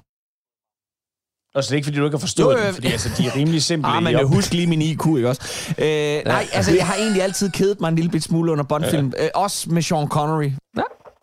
Og 1.55 1.63
så 1.63 1.67
det 1.67 1.73
er 1.73 1.75
ikke, 1.75 1.85
fordi 1.85 1.97
du 1.97 2.05
ikke 2.05 2.17
har 2.17 2.19
forstået 2.19 2.53
Jo, 2.53 2.59
jo, 2.59 2.65
den, 2.65 2.73
fordi 2.73 2.87
altså, 2.87 3.09
de 3.17 3.27
er 3.27 3.35
rimelig 3.35 3.63
simple. 3.63 3.91
Ah, 3.91 4.03
men 4.03 4.13
jeg 4.13 4.25
husker 4.25 4.55
lige 4.55 4.67
min 4.67 4.81
IQ, 4.81 5.05
ikke 5.15 5.29
også? 5.29 5.73
Øh, 5.77 5.85
nej, 6.25 6.47
altså, 6.53 6.75
jeg 6.75 6.87
har 6.87 6.95
egentlig 6.95 7.23
altid 7.23 7.49
kedet 7.49 7.81
mig 7.81 7.89
en 7.89 7.95
lille 7.95 8.11
bit 8.11 8.23
smule 8.23 8.51
under 8.51 8.63
Bond-film. 8.63 9.13
Øh, 9.19 9.29
også 9.35 9.69
med 9.69 9.81
Sean 9.81 10.07
Connery. 10.07 10.51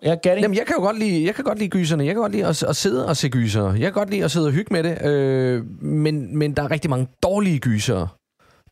Ja, 0.03 0.15
Gatting. 0.15 0.41
Jamen, 0.43 0.57
jeg 0.57 0.67
kan 0.67 0.77
jo 0.77 0.83
godt 0.83 0.99
lide, 0.99 1.25
jeg 1.25 1.35
kan 1.35 1.45
godt 1.45 1.59
lide 1.59 1.71
gyserne. 1.71 2.05
Jeg 2.05 2.15
kan 2.15 2.21
godt 2.21 2.33
lide 2.33 2.47
at, 2.47 2.63
at 2.63 2.77
sidde 2.77 3.07
og 3.07 3.17
se 3.17 3.29
gyser. 3.29 3.73
Jeg 3.73 3.81
kan 3.81 3.93
godt 3.93 4.11
lide 4.11 4.25
at 4.25 4.31
sidde 4.31 4.47
og 4.47 4.53
hygge 4.53 4.73
med 4.73 4.83
det. 4.83 5.03
Øh, 5.07 5.65
men, 5.83 6.37
men 6.39 6.57
der 6.57 6.63
er 6.63 6.71
rigtig 6.71 6.91
mange 6.91 7.09
dårlige 7.23 7.59
gyser. 7.59 8.17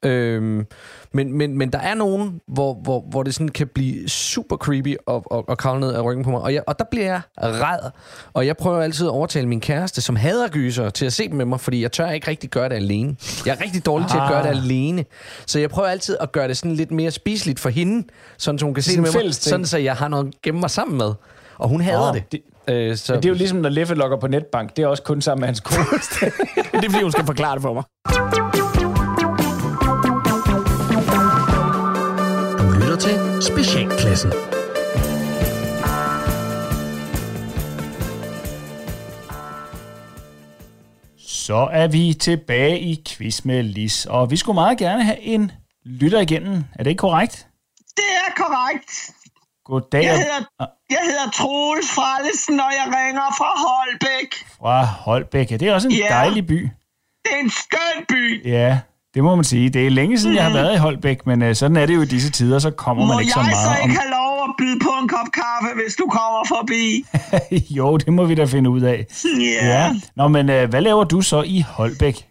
Øh, 0.04 0.64
men, 1.12 1.32
men, 1.38 1.58
men 1.58 1.70
der 1.72 1.78
er 1.78 1.94
nogen, 1.94 2.40
hvor, 2.48 2.74
hvor, 2.74 3.04
hvor 3.10 3.22
det 3.22 3.34
sådan 3.34 3.48
kan 3.48 3.66
blive 3.66 4.08
super 4.08 4.56
creepy 4.56 4.96
og, 5.06 5.32
og, 5.32 5.48
og 5.48 5.58
kravle 5.58 5.80
ned 5.80 5.92
af 5.94 6.02
ryggen 6.04 6.24
på 6.24 6.30
mig. 6.30 6.40
Og, 6.40 6.54
jeg, 6.54 6.62
og 6.66 6.78
der 6.78 6.84
bliver 6.90 7.06
jeg 7.06 7.20
ræd. 7.38 7.90
Og 8.32 8.46
jeg 8.46 8.56
prøver 8.56 8.80
altid 8.82 9.06
at 9.06 9.10
overtale 9.10 9.48
min 9.48 9.60
kæreste, 9.60 10.00
som 10.00 10.16
hader 10.16 10.48
gyser, 10.48 10.90
til 10.90 11.06
at 11.06 11.12
se 11.12 11.28
dem 11.28 11.36
med 11.36 11.44
mig, 11.44 11.60
fordi 11.60 11.82
jeg 11.82 11.92
tør 11.92 12.10
ikke 12.10 12.28
rigtig 12.28 12.50
gøre 12.50 12.68
det 12.68 12.74
alene. 12.74 13.16
Jeg 13.46 13.56
er 13.60 13.64
rigtig 13.64 13.86
dårlig 13.86 14.08
til 14.08 14.16
at 14.18 14.28
gøre 14.28 14.42
det 14.42 14.48
Ah. 14.48 14.56
alene. 14.64 15.04
Så 15.46 15.58
jeg 15.58 15.70
prøver 15.70 15.88
altid 15.88 16.16
at 16.20 16.32
gøre 16.32 16.48
det 16.48 16.56
sådan 16.56 16.74
lidt 16.76 16.90
mere 16.90 17.10
spiseligt 17.10 17.60
for 17.60 17.68
hende, 17.68 18.06
sådan 18.38 18.58
så 18.58 18.64
hun 18.64 18.74
kan 18.74 18.82
se 18.82 18.90
det 18.92 19.00
med 19.02 19.10
mig, 19.24 19.34
sådan 19.34 19.66
så 19.66 19.78
jeg 19.78 19.94
har 19.96 20.08
noget 20.08 20.26
at 20.26 20.32
gemme 20.42 20.60
mig 20.60 20.70
sammen 20.70 20.98
med. 20.98 21.12
Og 21.58 21.68
hun 21.68 21.80
hader 21.80 22.08
Åh, 22.08 22.14
det. 22.14 22.32
det- 22.32 22.40
Øh, 22.68 22.96
så, 22.96 23.12
Men 23.12 23.22
det 23.22 23.28
er 23.28 23.32
jo 23.32 23.34
ligesom, 23.38 23.58
når 23.58 23.68
Leffe 23.68 23.94
logger 23.94 24.16
på 24.20 24.26
netbank. 24.26 24.76
Det 24.76 24.82
er 24.82 24.86
også 24.86 25.02
kun 25.02 25.22
sammen 25.22 25.40
med 25.40 25.46
hans 25.48 25.60
kone. 25.60 25.84
Det 26.80 26.84
er 26.84 26.90
fordi, 26.90 27.02
hun 27.02 27.12
skal 27.12 27.26
forklare 27.26 27.54
det 27.54 27.62
for 27.62 27.74
mig. 27.74 28.81
Til 33.02 33.42
Specialklassen. 33.42 34.32
Så 41.18 41.68
er 41.72 41.86
vi 41.86 42.14
tilbage 42.20 42.80
i 42.80 43.02
quiz 43.08 43.44
med 43.44 43.62
Lis, 43.62 44.06
og 44.06 44.30
vi 44.30 44.36
skulle 44.36 44.54
meget 44.54 44.78
gerne 44.78 45.04
have 45.04 45.20
en 45.20 45.52
lytter 45.84 46.20
igennem. 46.20 46.64
Er 46.74 46.82
det 46.82 46.90
ikke 46.90 47.00
korrekt? 47.00 47.46
Det 47.96 48.04
er 48.26 48.32
korrekt. 48.36 49.10
Goddag 49.64 50.02
Jeg 50.04 50.16
hedder, 50.18 50.66
jeg 50.90 50.98
hedder 51.04 51.30
Troels 51.34 51.90
Frallesen, 51.94 52.60
og 52.60 52.70
jeg 52.78 52.86
ringer 52.98 53.22
fra 53.38 53.50
Holbæk. 53.66 54.30
fra 54.58 54.84
Holbæk. 54.84 55.50
Ja, 55.50 55.56
det 55.56 55.68
er 55.68 55.74
også 55.74 55.88
en 55.88 55.94
Ja. 55.94 56.06
dejlig 56.08 56.46
by. 56.46 56.68
Det 57.24 57.32
er 57.32 57.38
en 57.40 57.50
skøn 57.50 58.04
by. 58.08 58.46
Ja, 58.48 58.80
det 59.14 59.24
må 59.24 59.34
man 59.34 59.44
sige. 59.44 59.70
Det 59.70 59.86
er 59.86 59.90
længe 59.90 60.18
siden, 60.18 60.36
jeg 60.36 60.44
har 60.44 60.52
været 60.52 60.74
i 60.74 60.78
Holbæk, 60.78 61.26
men 61.26 61.42
uh, 61.42 61.52
sådan 61.52 61.76
er 61.76 61.86
det 61.86 61.94
jo 61.94 62.02
i 62.02 62.06
disse 62.06 62.30
tider, 62.30 62.58
så 62.58 62.70
kommer 62.70 63.06
Må 63.06 63.12
man 63.12 63.20
ikke 63.20 63.32
så 63.32 63.40
jeg 63.40 63.46
så 63.46 63.68
meget 63.68 63.82
om... 63.82 63.90
ikke 63.90 64.00
have 64.00 64.10
lov 64.10 64.44
at 64.48 64.54
byde 64.58 64.78
på 64.82 64.90
en 65.02 65.08
kop 65.08 65.26
kaffe, 65.34 65.82
hvis 65.82 65.94
du 65.94 66.06
kommer 66.06 66.44
forbi? 66.48 67.04
jo, 67.78 67.96
det 67.96 68.12
må 68.12 68.24
vi 68.24 68.34
da 68.34 68.44
finde 68.44 68.70
ud 68.70 68.80
af. 68.80 69.06
Ja. 69.62 69.94
Nå, 70.16 70.28
men 70.28 70.50
øh, 70.50 70.68
hvad 70.70 70.80
laver 70.80 71.04
du 71.04 71.20
så 71.20 71.42
i 71.42 71.64
Holbæk? 71.68 72.28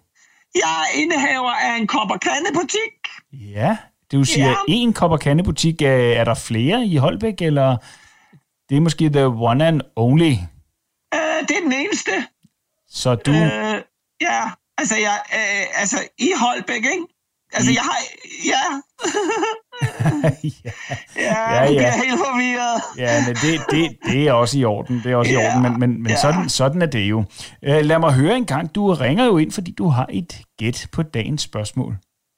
Jeg 0.55 0.61
er 0.83 0.99
indehaver 1.01 1.51
af 1.51 1.77
en 1.79 1.87
kop 1.87 2.11
og 2.11 2.19
butik. 2.53 2.93
Ja, 3.33 3.77
du 4.11 4.23
siger 4.23 4.47
Ja. 4.49 4.55
en 4.67 4.93
kop 4.93 5.11
og 5.11 5.19
kandebutik. 5.19 5.81
Er, 5.81 5.91
er 5.91 6.23
der 6.23 6.33
flere 6.33 6.85
i 6.85 6.95
Holbæk, 6.95 7.41
eller 7.41 7.77
det 8.69 8.77
er 8.77 8.81
måske 8.81 9.09
the 9.09 9.25
one 9.25 9.67
and 9.67 9.81
only? 9.95 10.31
Øh, 11.13 11.47
det 11.47 11.57
er 11.57 11.61
den 11.63 11.73
eneste. 11.73 12.11
Så 12.89 13.15
du... 13.15 13.31
Øh, 13.31 13.81
ja, 14.21 14.41
altså, 14.81 14.97
jeg, 15.07 15.17
øh, 15.39 15.81
altså 15.81 15.97
i 16.19 16.29
Holbæk, 16.41 16.75
ikke? 16.95 17.05
Altså, 17.53 17.71
jeg 17.71 17.81
har... 17.89 17.97
Ja. 18.51 18.63
ja, 20.43 20.51
Ja, 21.21 21.53
ja, 21.53 21.63
ja. 21.63 21.81
jeg 21.81 21.87
er 21.97 22.03
helt 22.03 22.19
forvirret. 22.27 22.81
Ja, 22.97 23.25
men 23.27 23.35
det, 23.35 23.61
det, 23.71 23.97
det 24.11 24.27
er 24.27 24.33
også 24.33 24.59
i 24.59 24.65
orden. 24.65 25.01
Det 25.03 25.11
er 25.11 25.15
også 25.15 25.31
i 25.31 25.35
Ja, 25.35 25.47
orden, 25.49 25.61
men, 25.61 25.79
men, 25.79 26.01
men 26.03 26.11
ja. 26.11 26.17
sådan, 26.21 26.49
sådan 26.49 26.81
er 26.81 26.85
det 26.85 26.99
jo. 27.09 27.23
Øh, 27.63 27.85
lad 27.85 27.99
mig 27.99 28.13
høre 28.13 28.35
en 28.37 28.45
gang. 28.45 28.75
Du 28.75 28.93
ringer 28.93 29.25
jo 29.25 29.37
ind, 29.37 29.51
fordi 29.51 29.71
du 29.71 29.87
har 29.87 30.07
et 30.09 30.41
gæt 30.59 30.87
på 30.91 31.03
dagens 31.03 31.41
spørgsmål. 31.41 31.97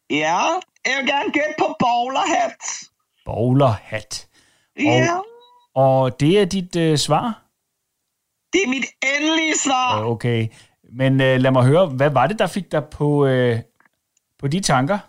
Ja, 0.10 0.38
jeg 0.86 0.94
vil 1.00 1.08
gerne 1.08 1.32
gætte 1.34 1.54
på 1.60 1.76
bowlerhat. 1.80 2.56
Bowlerhat. 3.26 4.28
Ja, 4.80 5.18
Og 5.76 6.20
det 6.20 6.40
er 6.40 6.46
dit 6.46 6.76
øh, 6.76 6.98
svar? 6.98 7.40
det 8.54 8.62
er 8.66 8.70
mit 8.70 8.86
endelige 9.18 9.58
svar. 9.58 10.00
Øh, 10.02 10.08
Okay. 10.08 10.48
Men 10.96 11.22
øh, 11.22 11.40
lad 11.40 11.52
mig 11.52 11.64
høre, 11.64 11.86
hvad 11.86 12.10
var 12.10 12.28
det, 12.28 12.40
der 12.40 12.48
fik 12.48 12.72
dig 12.72 12.84
på, 12.92 13.26
øh, 13.26 13.60
på 14.40 14.48
de 14.48 14.60
tanker? 14.60 15.00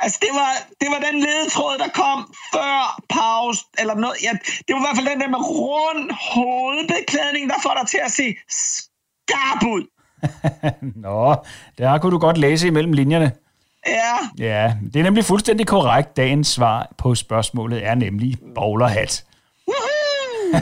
Altså, 0.00 0.18
det 0.22 0.28
var, 0.32 0.50
det 0.80 0.88
var 0.90 1.10
den 1.10 1.20
ledetråd, 1.20 1.78
der 1.78 1.88
kom 1.94 2.34
før 2.52 3.00
pause, 3.08 3.64
eller 3.78 3.94
noget. 3.94 4.16
Ja, 4.22 4.30
det 4.68 4.74
var 4.74 4.80
i 4.80 4.84
hvert 4.84 4.96
fald 4.96 5.08
den 5.12 5.20
der 5.20 5.28
med 5.28 5.38
rund 5.38 6.10
hovedbeklædning, 6.34 7.50
der 7.50 7.54
får 7.62 7.74
dig 7.80 7.88
til 7.88 8.00
at 8.04 8.10
se 8.10 8.36
skarp 8.48 9.62
ud. 9.74 9.84
Nå, 11.04 11.36
der 11.78 11.98
kunne 11.98 12.12
du 12.12 12.18
godt 12.18 12.38
læse 12.38 12.66
imellem 12.66 12.92
linjerne. 12.92 13.32
Ja, 13.86 14.14
Ja, 14.38 14.74
det 14.92 14.98
er 14.98 15.02
nemlig 15.02 15.24
fuldstændig 15.24 15.66
korrekt. 15.66 16.16
Dagens 16.16 16.48
svar 16.48 16.92
på 16.98 17.14
spørgsmålet 17.14 17.86
er 17.86 17.94
nemlig 17.94 18.36
bowlerhat. 18.54 19.24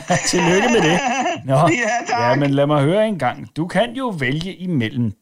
Tillykke 0.30 0.68
med 0.68 0.80
det. 0.90 1.00
Nå, 1.46 1.54
Ja, 1.82 2.06
tak. 2.08 2.20
ja, 2.20 2.34
men 2.36 2.50
lad 2.50 2.66
mig 2.66 2.82
høre 2.82 3.08
en 3.08 3.18
gang. 3.18 3.56
Du 3.56 3.66
kan 3.66 3.94
jo 3.96 4.14
vælge 4.18 4.54
imellem 4.54 5.12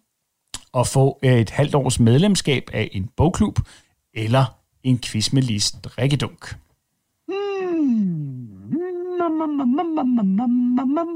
at 0.76 0.86
få 0.86 1.18
et 1.22 1.50
halvt 1.50 1.74
års 1.74 2.00
medlemskab 2.00 2.70
af 2.72 2.88
en 2.92 3.08
bogklub, 3.16 3.58
eller 4.14 4.44
en 4.82 4.98
quiz 4.98 5.32
med 5.32 5.42
Lis 5.42 5.72
drikkedunk. 5.72 6.54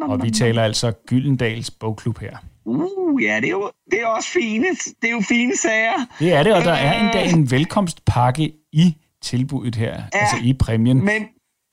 Og 0.02 0.22
vi 0.22 0.30
taler 0.30 0.62
altså 0.62 0.92
Gyldendals 1.06 1.70
bogklub 1.70 2.18
her. 2.18 2.36
uh, 2.64 3.22
ja, 3.22 3.36
det 3.36 3.44
er 3.44 3.50
jo 3.50 3.70
det 3.90 4.00
er 4.00 4.06
også 4.06 4.28
fine, 4.32 4.66
det 5.02 5.08
er 5.08 5.12
jo 5.12 5.22
fine 5.28 5.56
sager. 5.56 6.06
Det 6.18 6.32
er 6.32 6.42
det, 6.42 6.54
og 6.54 6.62
der 6.64 6.72
er 6.72 7.00
endda 7.00 7.36
en 7.36 7.50
velkomstpakke 7.50 8.52
i 8.72 8.96
tilbuddet 9.22 9.74
her, 9.74 9.94
ja, 9.94 10.02
altså 10.12 10.36
i 10.44 10.52
præmien, 10.52 11.04
Men 11.04 11.22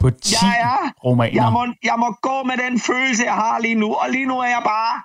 på 0.05 0.09
10 0.09 0.35
jeg 0.41 0.59
er, 0.59 0.91
romaner. 1.05 1.43
jeg 1.43 1.51
må, 1.51 1.61
jeg 1.83 1.95
må 1.97 2.09
gå 2.21 2.43
med 2.43 2.57
den 2.65 2.79
følelse, 2.79 3.23
jeg 3.23 3.33
har 3.33 3.59
lige 3.59 3.75
nu, 3.75 3.93
og 3.93 4.09
lige 4.09 4.25
nu 4.25 4.35
er 4.39 4.49
jeg 4.57 4.61
bare 4.65 4.95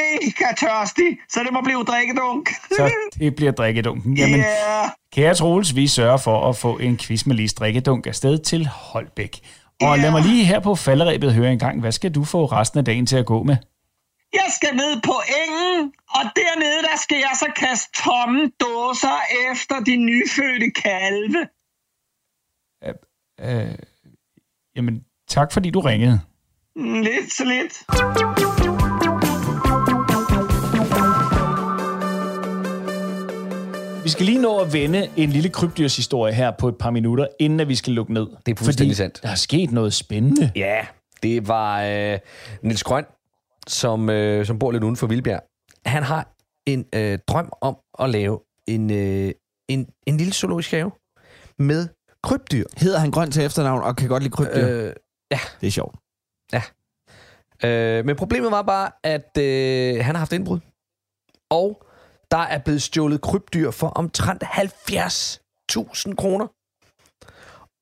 mega 0.00 0.48
tørstig, 0.62 1.18
så 1.28 1.40
det 1.44 1.52
må 1.52 1.60
blive 1.60 1.82
drikkedunk. 1.84 2.48
Så 2.76 2.90
det 3.18 3.36
bliver 3.36 3.52
drikkedunken. 3.52 4.16
Jamen, 4.16 4.40
Ja. 4.40 4.90
kære 5.12 5.34
Troels, 5.34 5.76
vi 5.76 5.86
sørger 5.88 6.16
for 6.16 6.48
at 6.48 6.56
få 6.56 6.78
en 6.78 6.98
quiz 6.98 7.26
med 7.26 7.36
Lis 7.36 7.54
drikkedunk 7.54 8.06
afsted 8.06 8.38
til 8.38 8.66
Holbæk. 8.66 9.40
Og 9.82 9.98
lad 9.98 10.10
mig 10.10 10.22
lige 10.22 10.44
her 10.44 10.60
på 10.60 10.74
falderæbet 10.74 11.34
høre 11.34 11.52
en 11.52 11.58
gang, 11.58 11.80
hvad 11.80 11.92
skal 11.92 12.14
du 12.14 12.24
få 12.24 12.46
resten 12.46 12.78
af 12.78 12.84
dagen 12.84 13.06
til 13.06 13.16
at 13.16 13.26
gå 13.26 13.42
med? 13.42 13.56
Jeg 14.32 14.48
skal 14.56 14.76
ned 14.76 15.00
på 15.00 15.14
engen, 15.44 15.92
og 16.16 16.22
dernede 16.36 16.82
der 16.82 16.96
skal 17.02 17.16
jeg 17.16 17.34
så 17.38 17.46
kaste 17.56 18.02
tomme 18.04 18.50
dåser 18.60 19.18
efter 19.52 19.80
de 19.80 19.96
nyfødte 19.96 20.70
kalve. 20.70 21.48
Øh, 23.42 23.74
jamen, 24.76 25.04
tak 25.28 25.52
fordi 25.52 25.70
du 25.70 25.80
ringede. 25.80 26.20
Mm, 26.76 27.00
Lidt 27.02 27.32
så 27.32 27.44
lidt. 27.44 27.72
Vi 34.04 34.08
skal 34.08 34.26
lige 34.26 34.42
nå 34.42 34.58
at 34.58 34.72
vende 34.72 35.08
en 35.16 35.30
lille 35.30 35.48
krybdyrshistorie 35.48 36.34
her 36.34 36.50
på 36.50 36.68
et 36.68 36.78
par 36.78 36.90
minutter, 36.90 37.26
inden 37.40 37.60
at 37.60 37.68
vi 37.68 37.74
skal 37.74 37.92
lukke 37.92 38.12
ned. 38.12 38.26
Det 38.46 38.52
er 38.52 38.56
fuldstændig 38.64 38.76
Fordi 38.76 38.94
sandt. 38.94 39.20
der 39.22 39.28
er 39.28 39.34
sket 39.34 39.70
noget 39.72 39.94
spændende. 39.94 40.52
Ja, 40.56 40.86
det 41.22 41.48
var 41.48 41.82
øh, 41.82 42.18
Nils 42.62 42.82
Grøn, 42.82 43.04
som, 43.66 44.10
øh, 44.10 44.46
som 44.46 44.58
bor 44.58 44.72
lidt 44.72 44.84
uden 44.84 44.96
for 44.96 45.06
Vildbjerg. 45.06 45.42
Han 45.86 46.02
har 46.02 46.28
en 46.66 46.84
øh, 46.94 47.18
drøm 47.28 47.52
om 47.60 47.76
at 47.98 48.10
lave 48.10 48.40
en, 48.68 48.90
øh, 48.92 49.32
en, 49.68 49.86
en 50.06 50.16
lille 50.16 50.32
zoologisk 50.32 50.70
have 50.70 50.90
med 51.58 51.88
krybdyr. 52.22 52.64
Hedder 52.76 52.98
han 52.98 53.10
grøn 53.10 53.30
til 53.30 53.44
efternavn 53.44 53.82
og 53.82 53.96
kan 53.96 54.08
godt 54.08 54.22
lide 54.22 54.34
krybdyr? 54.34 54.68
Øh, 54.68 54.92
ja. 55.30 55.38
Det 55.60 55.66
er 55.66 55.70
sjovt. 55.70 55.96
Øh, 57.64 58.04
men 58.04 58.16
problemet 58.16 58.50
var 58.50 58.62
bare, 58.62 58.90
at 59.02 59.38
øh, 59.38 60.04
han 60.04 60.14
har 60.14 60.18
haft 60.18 60.32
indbrud. 60.32 60.60
Og 61.50 61.86
der 62.30 62.38
er 62.38 62.58
blevet 62.58 62.82
stjålet 62.82 63.20
krybdyr 63.20 63.70
for 63.70 63.88
omtrent 63.88 64.44
70.000 64.44 66.14
kroner. 66.14 66.46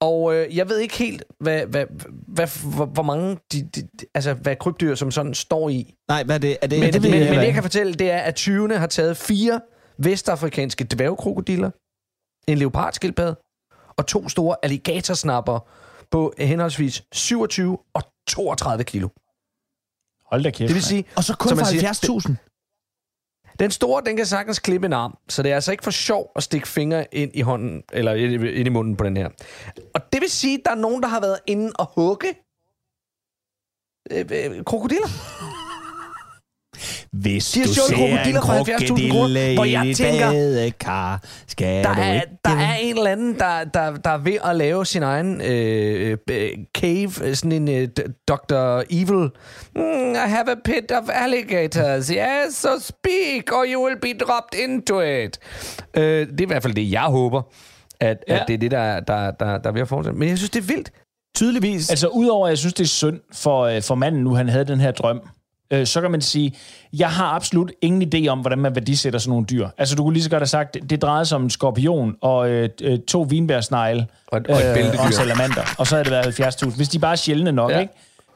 Og 0.00 0.34
øh, 0.34 0.56
jeg 0.56 0.68
ved 0.68 0.78
ikke 0.78 0.96
helt, 0.96 1.24
hvad, 1.40 1.66
hvad, 1.66 1.86
hvad, 2.28 2.74
hvor, 2.74 2.86
hvor 2.86 3.02
mange, 3.02 3.38
de, 3.52 3.62
de, 3.62 3.88
altså, 4.14 4.34
hvad 4.34 4.56
krybdyr 4.56 4.94
som 4.94 5.10
sådan 5.10 5.34
står 5.34 5.68
i. 5.68 5.94
Nej, 6.08 6.24
hvad 6.24 6.34
er 6.34 6.38
det? 6.38 6.58
Er 6.62 6.66
det, 6.66 6.80
Men, 6.80 6.92
det, 6.92 7.02
men, 7.02 7.10
men 7.10 7.20
det, 7.20 7.34
jeg 7.34 7.54
kan 7.54 7.62
fortælle, 7.62 7.94
det 7.94 8.10
er, 8.10 8.18
at 8.18 8.40
20'erne 8.40 8.74
har 8.74 8.86
taget 8.86 9.16
fire 9.16 9.60
vestafrikanske 9.98 10.84
dværgkrokodiller, 10.84 11.70
en 12.48 12.58
leopardskildpadde 12.58 13.36
og 14.00 14.06
to 14.06 14.28
store 14.28 14.56
alligatorsnapper 14.62 15.58
på 16.10 16.32
henholdsvis 16.38 17.02
27 17.12 17.78
og 17.94 18.02
32 18.28 18.84
kilo. 18.84 19.08
Hold 20.30 20.42
da 20.42 20.50
kæft. 20.50 20.68
Det 20.68 20.74
vil 20.74 20.82
sige... 20.84 21.04
Og 21.16 21.24
så 21.24 21.36
kun 21.36 21.48
som 21.48 21.56
man 21.56 21.66
for 21.66 21.70
siger, 21.70 21.92
70.000? 22.28 23.56
Den 23.58 23.70
store, 23.70 24.02
den 24.06 24.16
kan 24.16 24.26
sagtens 24.26 24.58
klippe 24.58 24.86
en 24.86 24.92
arm, 24.92 25.18
så 25.28 25.42
det 25.42 25.50
er 25.50 25.54
altså 25.54 25.70
ikke 25.72 25.84
for 25.84 25.90
sjov 25.90 26.32
at 26.36 26.42
stikke 26.42 26.68
fingre 26.68 27.14
ind 27.14 27.30
i 27.34 27.40
hånden, 27.40 27.82
eller 27.92 28.14
ind 28.14 28.44
i- 28.44 28.50
ind 28.52 28.66
i 28.66 28.70
munden 28.70 28.96
på 28.96 29.04
den 29.04 29.16
her. 29.16 29.28
Og 29.94 30.12
det 30.12 30.20
vil 30.20 30.30
sige, 30.30 30.58
at 30.58 30.60
der 30.64 30.70
er 30.70 30.74
nogen, 30.74 31.02
der 31.02 31.08
har 31.08 31.20
været 31.20 31.38
inde 31.46 31.72
og 31.78 31.86
hugge 31.94 32.28
øh, 34.10 34.26
øh, 34.30 34.64
krokodiller. 34.64 35.08
Hvis 37.12 37.50
De 37.50 37.64
du 37.64 37.74
ser 37.74 37.96
en 37.96 38.34
krokodiller 38.34 38.40
for 38.40 38.52
70.000 38.52 38.86
kroner, 38.86 39.08
krokodille 39.10 39.54
hvor 39.54 39.64
i 39.64 39.72
jeg 39.72 39.86
et 39.86 39.96
tænker, 39.96 40.30
badekar, 40.30 41.22
skal 41.46 41.84
Der 41.84 41.94
du 41.94 42.00
er, 42.00 42.12
ikke... 42.14 42.26
der 42.44 42.50
er 42.50 42.74
en 42.74 42.96
eller 42.96 43.10
anden, 43.10 43.38
der, 43.38 43.64
der, 43.64 43.96
der 43.96 44.10
er 44.10 44.18
ved 44.18 44.36
at 44.44 44.56
lave 44.56 44.86
sin 44.86 45.02
egen 45.02 45.40
øh, 45.40 46.16
øh, 46.30 46.50
cave, 46.78 47.10
øh, 47.24 47.34
sådan 47.34 47.52
en 47.52 47.68
øh, 47.68 47.88
Dr. 48.28 48.82
Evil. 48.90 49.30
Mm, 49.76 50.12
I 50.12 50.28
have 50.28 50.50
a 50.50 50.54
pit 50.64 50.92
of 50.92 51.08
alligators. 51.12 52.08
Yes, 52.08 52.54
so 52.54 52.68
speak, 52.80 53.52
or 53.52 53.64
you 53.68 53.84
will 53.86 54.00
be 54.00 54.24
dropped 54.24 54.60
into 54.60 55.00
it. 55.00 55.38
Øh, 55.96 56.02
det 56.02 56.40
er 56.40 56.44
i 56.44 56.46
hvert 56.46 56.62
fald 56.62 56.74
det, 56.74 56.92
jeg 56.92 57.02
håber, 57.02 57.42
at, 58.00 58.24
ja. 58.28 58.34
Ja. 58.34 58.40
at 58.40 58.48
det 58.48 58.54
er 58.54 58.58
det, 58.58 58.70
der, 58.70 59.00
der, 59.00 59.30
der, 59.30 59.58
der 59.58 59.68
er 59.68 59.72
ved 59.72 59.80
at 59.80 59.88
fortsætte. 59.88 60.18
Men 60.18 60.28
jeg 60.28 60.38
synes, 60.38 60.50
det 60.50 60.58
er 60.62 60.66
vildt. 60.66 60.92
Tydeligvis. 61.36 61.90
Altså, 61.90 62.08
udover 62.08 62.46
at 62.46 62.50
jeg 62.50 62.58
synes, 62.58 62.74
det 62.74 62.84
er 62.84 62.88
synd 62.88 63.20
for, 63.32 63.62
øh, 63.62 63.82
for 63.82 63.94
manden 63.94 64.24
nu, 64.24 64.34
han 64.34 64.48
havde 64.48 64.64
den 64.64 64.80
her 64.80 64.90
drøm, 64.90 65.20
øh, 65.70 65.86
så 65.86 66.00
kan 66.00 66.10
man 66.10 66.20
sige, 66.20 66.56
jeg 66.92 67.10
har 67.10 67.26
absolut 67.26 67.72
ingen 67.82 68.14
idé 68.14 68.28
om, 68.28 68.38
hvordan 68.40 68.58
man 68.58 68.74
værdisætter 68.74 69.18
sådan 69.18 69.30
nogle 69.30 69.46
dyr. 69.46 69.68
Altså, 69.78 69.94
du 69.94 70.02
kunne 70.02 70.12
lige 70.14 70.22
så 70.24 70.30
godt 70.30 70.40
have 70.40 70.46
sagt, 70.46 70.74
det, 70.74 70.90
det 70.90 71.02
drejede 71.02 71.26
sig 71.26 71.36
om 71.36 71.42
en 71.42 71.50
skorpion 71.50 72.16
og 72.20 72.50
øh, 72.50 72.68
øh, 72.82 72.98
to 72.98 73.22
vinbærsnegle 73.22 74.06
Og, 74.26 74.40
og 74.48 74.56
et 74.56 74.74
bæltedyr. 74.74 74.98
og 75.00 75.06
en 75.06 75.12
salamander, 75.12 75.62
og 75.78 75.86
så 75.86 75.94
havde 75.96 76.04
det 76.04 76.12
været 76.38 76.62
70.000. 76.62 76.76
Hvis 76.76 76.88
de 76.88 76.98
bare 76.98 77.12
er 77.12 77.16
sjældne 77.16 77.52
nok, 77.52 77.70
Ja. 77.70 77.80
ikke? 77.80 77.92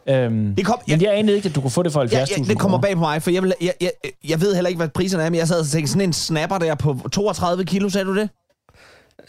Øhm, 0.09 0.55
Det 0.55 0.67
kom- 0.67 0.81
men 0.89 1.03
jeg 1.03 1.19
anede 1.19 1.37
ikke, 1.37 1.49
at 1.49 1.55
du 1.55 1.61
kunne 1.61 1.71
få 1.71 1.83
det 1.83 1.93
for 1.93 2.01
70.000 2.01 2.13
Ja, 2.17 2.25
ja, 2.39 2.45
det 2.45 2.59
kommer 2.59 2.81
bag 2.81 2.95
på 2.95 3.01
mig, 3.01 3.23
for 3.23 3.31
jeg, 3.31 3.43
vil, 3.43 3.55
jeg, 3.61 3.75
jeg, 3.81 3.91
jeg 4.29 4.41
ved 4.41 4.55
heller 4.55 4.69
ikke, 4.69 4.79
hvad 4.79 4.89
priserne 4.89 5.25
er, 5.25 5.31
men 5.31 5.39
jeg 5.39 5.49
sad 5.49 5.61
og 5.61 5.67
tænkte, 5.67 5.93
sådan 5.93 6.09
en 6.09 6.13
snapper 6.13 6.59
der 6.59 6.75
på 6.75 6.99
32 7.13 7.65
kilo, 7.65 7.89
sagde 7.89 8.05
du 8.05 8.17
det? 8.17 8.29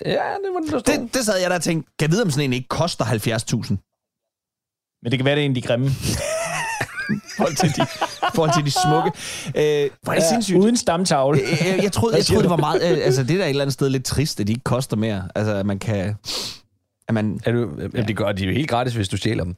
Ja, 0.05 0.11
det 0.11 0.19
var 0.53 0.59
det, 0.63 0.71
der 0.71 0.79
stod. 0.79 0.93
Det, 0.93 1.13
det 1.13 1.25
sad 1.25 1.39
jeg 1.41 1.49
der 1.49 1.55
og 1.55 1.61
tænkte, 1.61 1.91
kan 1.99 2.05
jeg 2.07 2.11
vide, 2.11 2.21
om 2.23 2.31
sådan 2.31 2.43
en 2.45 2.53
ikke 2.53 2.67
koster 2.67 3.05
70.000? 3.05 3.69
Men 5.03 5.11
det 5.11 5.19
kan 5.19 5.25
være, 5.25 5.35
det 5.35 5.41
er 5.41 5.45
en 5.45 5.51
af 5.51 5.55
de 5.55 5.61
grimme. 5.61 5.89
forhold 7.37 7.55
til 7.55 7.69
de, 7.69 7.85
forhold 8.35 8.53
til 8.53 8.65
de 8.65 8.71
smukke. 8.71 9.11
Øh, 9.55 9.89
hvor 10.01 10.13
er 10.13 10.17
det 10.17 10.23
sindssygt. 10.29 10.57
Uden 10.57 10.77
stamtavle. 10.77 11.39
Øh, 11.41 11.83
jeg, 11.83 11.91
troede, 11.91 12.15
jeg 12.17 12.25
troede, 12.25 12.41
det 12.43 12.49
var 12.49 12.57
meget... 12.57 12.81
Øh, 12.91 12.97
altså, 13.05 13.23
det 13.23 13.31
er 13.31 13.37
da 13.37 13.43
et 13.43 13.49
eller 13.49 13.61
andet 13.63 13.73
sted 13.73 13.89
lidt 13.89 14.05
trist, 14.05 14.39
at 14.39 14.47
de 14.47 14.51
ikke 14.51 14.63
koster 14.63 14.97
mere. 14.97 15.23
Altså, 15.35 15.53
at 15.53 15.65
man 15.65 15.79
kan... 15.79 16.15
At 17.07 17.13
man, 17.13 17.39
Er 17.45 17.51
du, 17.51 17.69
ja. 17.95 18.01
det 18.01 18.17
gør 18.17 18.31
de 18.31 18.43
er 18.43 18.47
jo 18.47 18.53
helt 18.53 18.69
gratis, 18.69 18.93
hvis 18.93 19.09
du 19.09 19.17
stjæler 19.17 19.43
dem. 19.43 19.55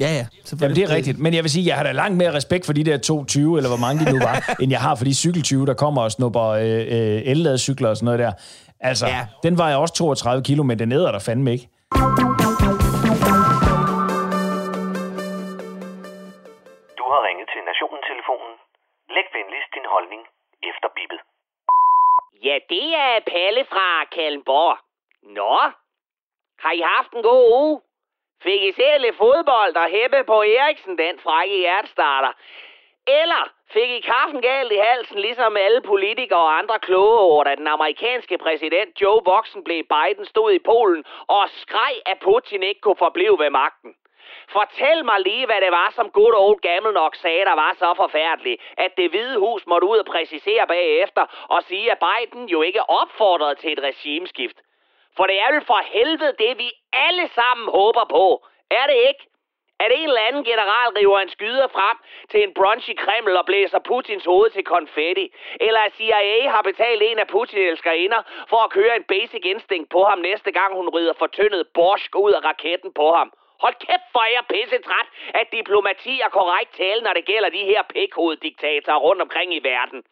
ja, 0.00 0.12
ja. 0.14 0.26
Jamen, 0.60 0.76
det 0.76 0.84
er 0.84 0.90
rigtigt. 0.90 1.18
Men 1.18 1.34
jeg 1.34 1.44
vil 1.44 1.50
sige, 1.50 1.66
jeg 1.66 1.76
har 1.76 1.82
da 1.82 1.92
langt 1.92 2.16
mere 2.16 2.32
respekt 2.32 2.66
for 2.66 2.72
de 2.72 2.84
der 2.84 2.98
22, 2.98 3.56
eller 3.56 3.68
hvor 3.68 3.76
mange 3.78 4.06
de 4.06 4.12
nu 4.12 4.18
var, 4.18 4.50
end 4.60 4.70
jeg 4.72 4.80
har 4.80 4.94
for 4.94 5.04
de 5.04 5.14
cykeltyve, 5.14 5.66
der 5.66 5.74
kommer 5.74 6.02
og 6.02 6.12
snupper 6.12 6.42
øh, 6.42 6.62
øh, 6.64 7.22
elladecykler 7.24 7.88
og 7.88 7.96
sådan 7.96 8.04
noget 8.04 8.18
der. 8.18 8.32
Altså, 8.80 9.06
Ja. 9.06 9.16
ja. 9.16 9.26
den 9.42 9.58
var 9.58 9.68
jeg 9.68 9.76
også 9.78 9.94
32 9.94 10.42
kilo, 10.44 10.62
men 10.62 10.78
den 10.78 10.92
æder 10.92 11.12
der 11.12 11.18
fandme 11.18 11.52
ikke. 11.52 11.68
efterbippet. 20.70 21.20
Ja, 22.46 22.58
det 22.68 22.94
er 22.94 23.20
Palle 23.32 23.64
fra 23.64 24.04
Kalmborg. 24.04 24.78
Nå, 25.22 25.56
har 26.58 26.72
I 26.72 26.80
haft 26.80 27.12
en 27.12 27.22
god 27.22 27.44
uge? 27.62 27.80
Fik 28.42 28.62
I 28.62 28.72
set 28.72 29.00
lidt 29.00 29.16
fodbold 29.16 29.76
og 29.76 29.88
heppe 29.88 30.24
på 30.24 30.42
Eriksen, 30.42 30.98
den 30.98 31.18
frække 31.18 31.56
hjertestarter? 31.56 32.32
Eller 33.06 33.52
fik 33.72 33.90
I 33.90 34.00
kaffen 34.00 34.42
galt 34.42 34.72
i 34.72 34.76
halsen, 34.76 35.18
ligesom 35.18 35.56
alle 35.56 35.80
politikere 35.80 36.44
og 36.44 36.58
andre 36.58 36.78
kloge 36.78 37.18
over, 37.18 37.44
da 37.44 37.54
den 37.54 37.66
amerikanske 37.66 38.38
præsident 38.38 39.00
Joe 39.00 39.22
Boxen 39.22 39.64
blev 39.64 39.84
Biden 39.84 40.26
stod 40.26 40.52
i 40.52 40.58
Polen 40.58 41.04
og 41.26 41.44
skreg, 41.48 41.94
at 42.06 42.18
Putin 42.18 42.62
ikke 42.62 42.80
kunne 42.80 42.96
forblive 42.96 43.38
ved 43.38 43.50
magten? 43.50 43.94
Fortæl 44.48 45.04
mig 45.04 45.20
lige, 45.20 45.46
hvad 45.46 45.60
det 45.60 45.70
var, 45.70 45.92
som 45.96 46.10
good 46.10 46.34
old 46.36 46.60
gammel 46.60 46.92
nok 46.92 47.14
sagde, 47.14 47.44
der 47.44 47.54
var 47.54 47.72
så 47.78 47.94
forfærdeligt, 47.96 48.62
at 48.76 48.96
det 48.96 49.10
hvide 49.10 49.38
hus 49.38 49.66
måtte 49.66 49.86
ud 49.86 49.98
og 49.98 50.06
præcisere 50.06 50.66
bagefter 50.66 51.46
og 51.48 51.62
sige, 51.62 51.92
at 51.92 51.98
Biden 52.06 52.46
jo 52.46 52.62
ikke 52.62 52.90
opfordrede 52.90 53.54
til 53.54 53.72
et 53.72 53.82
regimeskift. 53.82 54.56
For 55.16 55.24
det 55.26 55.40
er 55.40 55.52
vel 55.52 55.64
for 55.64 55.80
helvede 55.84 56.34
det, 56.38 56.58
vi 56.58 56.70
alle 56.92 57.28
sammen 57.28 57.68
håber 57.68 58.04
på. 58.10 58.46
Er 58.70 58.86
det 58.86 58.98
ikke? 59.08 59.24
At 59.80 59.92
en 59.94 60.08
eller 60.08 60.20
anden 60.28 60.44
general 60.44 60.88
river 60.98 61.18
en 61.20 61.28
skyder 61.28 61.68
frem 61.68 61.96
til 62.30 62.42
en 62.42 62.54
brunch 62.54 62.90
i 62.90 62.94
Kreml 62.94 63.36
og 63.36 63.46
blæser 63.46 63.78
Putins 63.78 64.24
hoved 64.24 64.50
til 64.50 64.64
konfetti. 64.64 65.32
Eller 65.60 65.80
at 65.80 65.94
CIA 65.94 66.50
har 66.50 66.62
betalt 66.62 67.02
en 67.02 67.18
af 67.18 67.26
Putin-elskerinder 67.26 68.22
for 68.48 68.56
at 68.56 68.70
køre 68.70 68.96
en 68.96 69.04
basic 69.04 69.40
instinct 69.44 69.90
på 69.90 70.04
ham 70.04 70.18
næste 70.18 70.52
gang 70.52 70.74
hun 70.74 70.88
rider 70.88 71.12
fortyndet 71.12 71.68
borsk 71.74 72.16
ud 72.16 72.32
af 72.32 72.44
raketten 72.44 72.92
på 72.92 73.10
ham. 73.12 73.32
Hold 73.62 73.74
kæft, 73.86 74.08
for 74.12 74.24
jeg 74.32 74.42
er 74.44 74.52
pisse 74.54 74.78
træt 74.86 75.08
af 75.34 75.46
diplomati 75.52 76.20
og 76.24 76.32
korrekt 76.32 76.72
tale, 76.76 77.00
når 77.02 77.12
det 77.12 77.24
gælder 77.24 77.50
de 77.50 77.64
her 77.70 77.82
pikhoveddiktatorer 77.82 78.98
rundt 79.06 79.22
omkring 79.22 79.54
i 79.54 79.60
verden. 79.62 80.04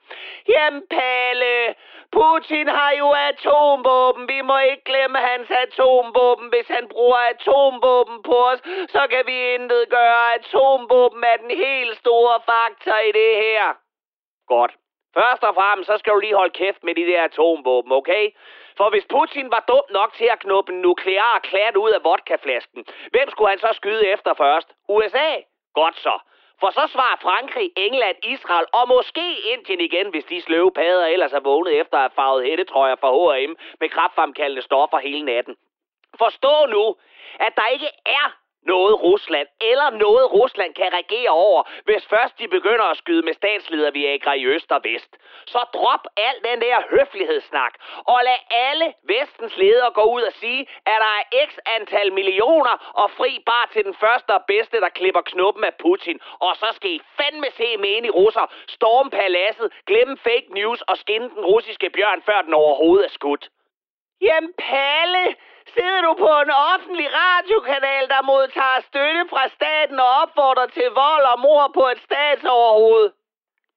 Jamen, 0.48 0.82
Palle, 0.90 1.74
Putin 2.12 2.68
har 2.68 2.92
jo 3.02 3.08
atomvåben. 3.30 4.28
Vi 4.28 4.40
må 4.40 4.58
ikke 4.58 4.84
glemme 4.84 5.18
hans 5.18 5.50
atomvåben. 5.50 6.48
Hvis 6.48 6.68
han 6.68 6.88
bruger 6.88 7.16
atomvåben 7.34 8.22
på 8.22 8.36
os, 8.50 8.60
så 8.94 9.02
kan 9.10 9.22
vi 9.26 9.54
intet 9.54 9.84
gøre. 9.90 10.34
Atomvåben 10.34 11.24
er 11.24 11.36
den 11.36 11.50
helt 11.50 11.96
store 11.96 12.36
faktor 12.50 12.98
i 13.08 13.12
det 13.12 13.32
her. 13.44 13.64
Godt. 14.46 14.72
Først 15.18 15.42
og 15.44 15.54
fremmest, 15.54 15.86
så 15.86 15.98
skal 15.98 16.12
du 16.12 16.18
lige 16.20 16.40
holde 16.40 16.58
kæft 16.60 16.84
med 16.84 16.94
de 16.94 17.06
der 17.06 17.22
atomvåben, 17.24 17.92
okay? 17.92 18.24
For 18.76 18.90
hvis 18.90 19.06
Putin 19.14 19.50
var 19.50 19.64
dum 19.68 19.86
nok 19.90 20.12
til 20.12 20.28
at 20.32 20.38
knuppe 20.38 20.72
en 20.72 20.80
nuklear 20.80 21.38
klat 21.38 21.76
ud 21.76 21.90
af 21.90 22.04
vodkaflasken, 22.04 22.84
hvem 23.10 23.30
skulle 23.30 23.50
han 23.50 23.58
så 23.58 23.70
skyde 23.72 24.06
efter 24.06 24.34
først? 24.34 24.68
USA? 24.88 25.30
Godt 25.74 25.98
så. 25.98 26.18
For 26.60 26.70
så 26.70 26.84
svarer 26.94 27.16
Frankrig, 27.22 27.70
England, 27.76 28.16
Israel 28.22 28.66
og 28.72 28.88
måske 28.88 29.26
Indien 29.52 29.80
igen, 29.80 30.10
hvis 30.10 30.24
de 30.24 30.42
sløve 30.42 30.72
padder 30.72 31.06
ellers 31.06 31.32
er 31.32 31.40
vågnet 31.40 31.80
efter 31.80 31.96
at 31.96 32.02
have 32.02 32.18
farvet 32.20 32.44
hættetrøjer 32.44 32.96
fra 33.00 33.10
H&M 33.16 33.56
med 33.80 33.88
kraftfremkaldende 33.88 34.62
stoffer 34.62 34.98
hele 34.98 35.24
natten. 35.24 35.56
Forstå 36.18 36.66
nu, 36.66 36.96
at 37.40 37.56
der 37.56 37.66
ikke 37.66 37.90
er 38.06 38.41
noget 38.66 39.02
Rusland, 39.02 39.48
eller 39.60 39.90
noget 39.90 40.32
Rusland 40.32 40.74
kan 40.74 40.92
regere 40.92 41.30
over, 41.30 41.62
hvis 41.84 42.06
først 42.06 42.38
de 42.38 42.48
begynder 42.48 42.84
at 42.84 42.96
skyde 42.96 43.22
med 43.22 43.34
statsleder 43.34 43.90
Viagra 43.90 44.32
i 44.34 44.46
øst 44.46 44.72
og 44.72 44.80
vest. 44.84 45.16
Så 45.46 45.58
drop 45.74 46.04
al 46.16 46.36
den 46.48 46.60
der 46.60 46.82
høflighedssnak, 46.90 47.74
og 48.06 48.18
lad 48.24 48.38
alle 48.50 48.94
vestens 49.02 49.56
ledere 49.56 49.90
gå 49.90 50.02
ud 50.02 50.22
og 50.22 50.32
sige, 50.32 50.60
at 50.86 50.98
der 51.04 51.12
er 51.20 51.46
x 51.48 51.50
antal 51.66 52.12
millioner 52.12 52.92
og 52.94 53.10
fri 53.10 53.42
bar 53.46 53.68
til 53.72 53.84
den 53.84 53.94
første 53.94 54.30
og 54.34 54.42
bedste, 54.48 54.80
der 54.80 54.88
klipper 54.88 55.20
knuppen 55.20 55.64
af 55.64 55.74
Putin. 55.74 56.20
Og 56.40 56.56
så 56.56 56.68
skal 56.76 56.90
I 56.90 57.00
fandme 57.16 57.46
se 57.50 57.76
med 57.76 58.04
i 58.04 58.10
russer, 58.10 58.46
storm 58.68 59.10
paladset, 59.10 59.72
glemme 59.86 60.16
fake 60.16 60.48
news 60.50 60.82
og 60.82 60.96
skinne 60.96 61.30
den 61.30 61.44
russiske 61.44 61.90
bjørn, 61.90 62.22
før 62.22 62.42
den 62.42 62.54
overhovedet 62.54 63.04
er 63.04 63.10
skudt. 63.10 63.48
Jamen 64.20 64.52
Palle, 64.58 65.36
sidder 65.74 66.00
du 66.02 66.12
på 66.14 66.30
en 66.44 66.50
offentlig 66.72 67.08
radiokanal, 67.22 68.08
der 68.08 68.22
modtager 68.22 68.80
støtte 68.80 69.22
fra 69.30 69.48
staten 69.48 70.00
og 70.00 70.10
opfordrer 70.22 70.66
til 70.66 70.88
vold 70.90 71.24
og 71.32 71.40
mor 71.40 71.70
på 71.74 71.88
et 71.88 72.00
statsoverhoved? 72.06 73.12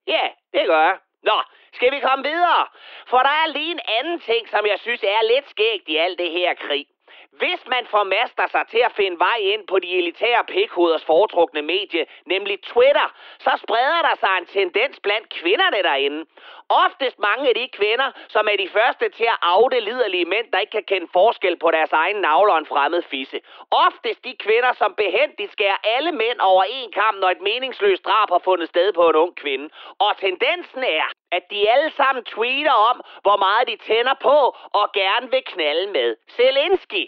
Ja, 0.07 0.25
det 0.53 0.67
gør 0.67 0.81
jeg. 0.89 0.97
Nå, 1.23 1.37
skal 1.73 1.91
vi 1.91 1.99
komme 1.99 2.23
videre? 2.31 2.67
For 3.07 3.17
der 3.17 3.35
er 3.43 3.47
lige 3.47 3.71
en 3.71 3.85
anden 3.99 4.19
ting, 4.19 4.49
som 4.49 4.65
jeg 4.65 4.79
synes 4.79 5.03
er 5.03 5.21
lidt 5.33 5.49
skægt 5.49 5.87
i 5.87 5.97
alt 5.97 6.19
det 6.19 6.31
her 6.31 6.53
krig. 6.53 6.85
Hvis 7.31 7.61
man 7.67 7.85
formaster 7.85 8.47
sig 8.47 8.67
til 8.67 8.81
at 8.87 8.91
finde 8.91 9.19
vej 9.19 9.37
ind 9.39 9.67
på 9.67 9.79
de 9.79 9.97
elitære 9.97 10.43
pikhoders 10.43 11.05
foretrukne 11.05 11.61
medie, 11.61 12.05
nemlig 12.25 12.63
Twitter, 12.63 13.07
så 13.39 13.51
spreder 13.63 14.01
der 14.01 14.15
sig 14.19 14.33
en 14.37 14.45
tendens 14.45 14.99
blandt 14.99 15.29
kvinderne 15.29 15.83
derinde. 15.83 16.25
Oftest 16.69 17.19
mange 17.19 17.49
af 17.49 17.55
de 17.55 17.67
kvinder, 17.67 18.11
som 18.27 18.47
er 18.51 18.57
de 18.57 18.69
første 18.69 19.09
til 19.09 19.23
at 19.23 19.37
afde 19.41 19.79
liderlige 19.79 20.25
mænd, 20.25 20.51
der 20.51 20.59
ikke 20.59 20.71
kan 20.71 20.83
kende 20.83 21.07
forskel 21.13 21.57
på 21.57 21.71
deres 21.71 21.91
egen 21.91 22.15
navle 22.15 22.51
og 22.51 22.57
en 22.57 22.65
fremmed 22.65 23.01
fisse. 23.01 23.41
Oftest 23.71 24.23
de 24.23 24.35
kvinder, 24.39 24.73
som 24.73 24.93
behendigt 24.97 25.51
skærer 25.51 25.77
alle 25.83 26.11
mænd 26.11 26.39
over 26.39 26.63
en 26.69 26.91
kamp, 26.91 27.17
når 27.19 27.29
et 27.29 27.41
meningsløst 27.41 28.05
drab 28.05 28.29
har 28.29 28.41
fundet 28.43 28.69
sted 28.69 28.93
på 28.93 29.09
en 29.09 29.15
ung 29.15 29.35
kvinde. 29.35 29.69
Og 29.99 30.17
tendensen 30.17 30.83
er, 30.83 31.07
at 31.31 31.43
de 31.51 31.69
alle 31.69 31.91
sammen 31.91 32.23
tweeter 32.23 32.71
om, 32.71 33.01
hvor 33.21 33.37
meget 33.37 33.67
de 33.67 33.77
tænder 33.77 34.13
på 34.21 34.37
og 34.79 34.91
gerne 34.93 35.31
vil 35.31 35.43
knalde 35.45 35.91
med 35.91 36.15
Zelensky. 36.29 37.03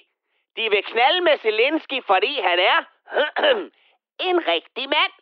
De 0.58 0.70
vil 0.70 0.84
knalde 0.84 1.22
med 1.22 1.38
Zelensky, 1.38 2.03
fordi 2.08 2.39
han 2.41 2.60
er 2.60 2.80
en 4.30 4.38
rigtig 4.47 4.89
mand. 4.89 5.14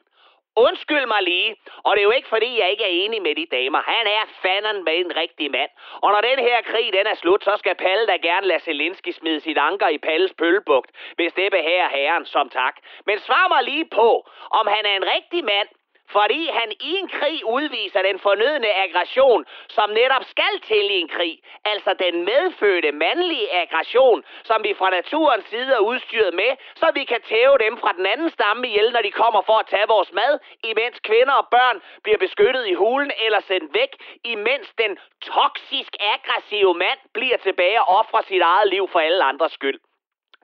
Undskyld 0.57 1.05
mig 1.05 1.23
lige, 1.23 1.55
og 1.83 1.95
det 1.95 2.01
er 2.01 2.03
jo 2.03 2.11
ikke 2.11 2.27
fordi, 2.27 2.59
jeg 2.59 2.71
ikke 2.71 2.83
er 2.83 2.95
enig 3.03 3.21
med 3.21 3.35
de 3.35 3.45
damer. 3.51 3.81
Han 3.81 4.07
er 4.07 4.23
fanden 4.41 4.83
med 4.83 4.97
en 4.97 5.15
rigtig 5.15 5.51
mand. 5.51 5.69
Og 6.01 6.11
når 6.11 6.21
den 6.21 6.39
her 6.39 6.61
krig 6.61 6.93
den 6.93 7.07
er 7.07 7.15
slut, 7.15 7.43
så 7.43 7.53
skal 7.57 7.75
Palle 7.75 8.07
da 8.07 8.15
gerne 8.15 8.47
lade 8.47 8.59
Zelensky 8.59 9.11
smide 9.11 9.39
sit 9.39 9.57
anker 9.57 9.87
i 9.87 9.97
Palles 9.97 10.33
pøllebugt, 10.33 10.91
hvis 11.15 11.33
det 11.33 11.51
behager 11.51 11.89
herren 11.89 12.25
som 12.25 12.49
tak. 12.49 12.75
Men 13.05 13.19
svar 13.19 13.47
mig 13.47 13.63
lige 13.63 13.85
på, 13.85 14.29
om 14.59 14.67
han 14.67 14.85
er 14.85 14.95
en 14.95 15.05
rigtig 15.15 15.45
mand, 15.45 15.67
fordi 16.11 16.47
han 16.47 16.71
i 16.71 16.91
en 16.99 17.07
krig 17.07 17.45
udviser 17.45 18.01
den 18.01 18.19
fornødne 18.19 18.73
aggression, 18.85 19.45
som 19.69 19.89
netop 19.89 20.23
skal 20.23 20.59
til 20.63 20.91
i 20.91 20.99
en 20.99 21.07
krig. 21.07 21.39
Altså 21.65 21.93
den 21.99 22.25
medfødte 22.25 22.91
mandlige 22.91 23.53
aggression, 23.61 24.23
som 24.43 24.63
vi 24.63 24.73
fra 24.73 24.89
naturens 24.89 25.45
side 25.45 25.73
er 25.73 25.79
udstyret 25.79 26.33
med, 26.33 26.51
så 26.75 26.91
vi 26.93 27.03
kan 27.03 27.21
tæve 27.21 27.57
dem 27.57 27.77
fra 27.77 27.91
den 27.97 28.05
anden 28.05 28.29
stamme 28.29 28.67
ihjel, 28.67 28.91
når 28.91 29.01
de 29.01 29.11
kommer 29.11 29.41
for 29.41 29.57
at 29.59 29.67
tage 29.67 29.87
vores 29.87 30.11
mad, 30.13 30.39
imens 30.63 30.99
kvinder 30.99 31.33
og 31.33 31.47
børn 31.51 31.81
bliver 32.03 32.17
beskyttet 32.17 32.67
i 32.67 32.73
hulen 32.73 33.11
eller 33.25 33.39
sendt 33.39 33.73
væk, 33.73 33.91
imens 34.23 34.73
den 34.77 34.97
toksisk 35.21 35.95
aggressive 36.13 36.73
mand 36.73 36.99
bliver 37.13 37.37
tilbage 37.37 37.81
og 37.81 37.87
offrer 37.99 38.21
sit 38.21 38.41
eget 38.41 38.69
liv 38.69 38.89
for 38.91 38.99
alle 38.99 39.23
andres 39.23 39.51
skyld. 39.51 39.79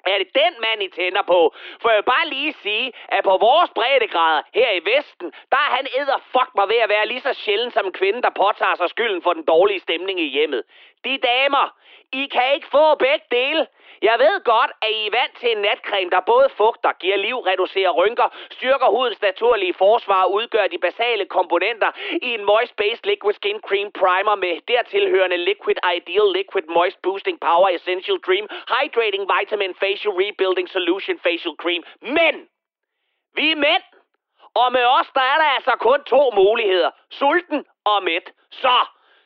Er 0.06 0.18
det 0.18 0.30
den 0.36 0.54
mand, 0.66 0.84
I 0.84 0.90
tænder 0.90 1.22
på? 1.22 1.54
For 1.82 1.90
jeg 1.90 1.98
vil 1.98 2.12
bare 2.16 2.28
lige 2.28 2.54
sige, 2.54 2.94
at 3.08 3.24
på 3.24 3.38
vores 3.38 3.70
breddegrader 3.76 4.42
her 4.54 4.72
i 4.72 4.82
Vesten, 4.92 5.28
der 5.52 5.58
er 5.58 5.72
han 5.78 5.88
æder 6.00 6.20
fuck 6.34 6.50
mig 6.56 6.70
ved 6.70 6.78
at 6.78 6.90
være 6.90 7.08
lige 7.08 7.22
så 7.22 7.34
sjældent 7.34 7.74
som 7.74 7.86
en 7.86 7.94
kvinde, 7.94 8.22
der 8.22 8.30
påtager 8.30 8.76
sig 8.76 8.90
skylden 8.90 9.22
for 9.22 9.34
den 9.34 9.44
dårlige 9.44 9.80
stemning 9.80 10.20
i 10.20 10.30
hjemmet. 10.30 10.64
De 11.06 11.18
damer, 11.18 11.76
I 12.12 12.26
kan 12.26 12.56
ikke 12.56 12.68
få 12.68 12.96
begge 12.96 13.26
dele. 13.32 13.68
Jeg 14.02 14.16
ved 14.20 14.44
godt, 14.44 14.72
at 14.82 14.92
I 14.92 15.08
er 15.08 15.12
vant 15.20 15.36
til 15.40 15.52
en 15.52 15.62
natcreme, 15.68 16.10
der 16.10 16.20
både 16.34 16.48
fugter, 16.58 16.92
giver 17.04 17.18
liv, 17.18 17.38
reducerer 17.52 17.92
rynker, 17.92 18.30
styrker 18.52 18.90
hudens 18.96 19.22
naturlige 19.22 19.74
forsvar 19.74 20.24
og 20.24 20.34
udgør 20.34 20.68
de 20.68 20.78
basale 20.78 21.26
komponenter 21.26 21.92
i 22.22 22.30
en 22.38 22.44
moist-based 22.52 23.06
liquid 23.12 23.34
skin 23.34 23.60
cream 23.68 23.92
primer 24.02 24.36
med 24.36 24.54
dertilhørende 24.68 25.38
liquid 25.38 25.78
ideal 25.98 26.28
liquid 26.40 26.66
moist 26.78 27.02
boosting 27.02 27.40
power 27.40 27.70
essential 27.70 28.18
dream 28.28 28.46
hydrating 28.76 29.24
vitamin 29.40 29.74
facial 29.92 30.14
rebuilding 30.24 30.70
solution 30.70 31.20
facial 31.20 31.56
cream. 31.62 31.84
Men 32.02 32.36
vi 33.36 33.52
er 33.52 33.56
mænd, 33.56 33.84
og 34.54 34.72
med 34.72 34.86
os 35.00 35.10
der 35.16 35.22
er 35.22 35.38
der 35.42 35.50
altså 35.58 35.74
kun 35.80 36.04
to 36.04 36.32
muligheder. 36.36 36.92
Sulten 37.10 37.66
og 37.86 38.04
mæt. 38.04 38.34
Så, 38.52 38.78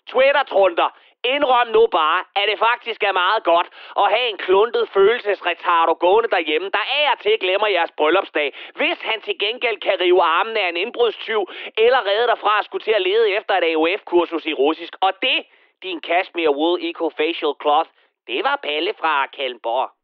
Twitter-trunder, 0.07 0.89
Indrøm 1.33 1.67
nu 1.67 1.87
bare, 1.87 2.23
at 2.35 2.45
det 2.51 2.59
faktisk 2.59 3.03
er 3.03 3.11
meget 3.11 3.43
godt 3.43 3.67
at 4.01 4.07
have 4.15 4.29
en 4.29 4.37
kluntet 4.37 4.89
følelsesretardo 4.89 5.93
gående 5.93 6.29
derhjemme, 6.29 6.69
der 6.69 6.83
af 6.99 7.11
og 7.13 7.19
til 7.19 7.39
glemmer 7.39 7.67
jeres 7.67 7.91
bryllupsdag, 7.97 8.53
hvis 8.75 8.97
han 9.01 9.21
til 9.21 9.39
gengæld 9.39 9.79
kan 9.79 9.99
rive 9.99 10.23
armen 10.23 10.57
af 10.57 10.69
en 10.69 10.77
indbrudstyv, 10.77 11.41
eller 11.77 12.05
redde 12.09 12.27
dig 12.27 12.37
fra 12.39 12.59
at 12.59 12.65
skulle 12.65 12.83
til 12.83 12.91
at 12.91 13.01
lede 13.01 13.31
efter 13.37 13.53
et 13.57 13.63
AOF-kursus 13.71 14.45
i 14.45 14.53
russisk. 14.53 14.93
Og 15.01 15.11
det, 15.21 15.45
din 15.83 15.99
Cashmere 16.01 16.55
Wool 16.57 16.79
Eco 16.81 17.09
Facial 17.09 17.53
Cloth, 17.61 17.89
det 18.27 18.43
var 18.43 18.55
Palle 18.63 18.93
fra 18.99 19.25
Kalmborg. 19.25 19.94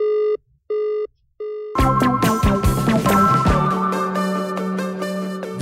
Música 0.00 0.34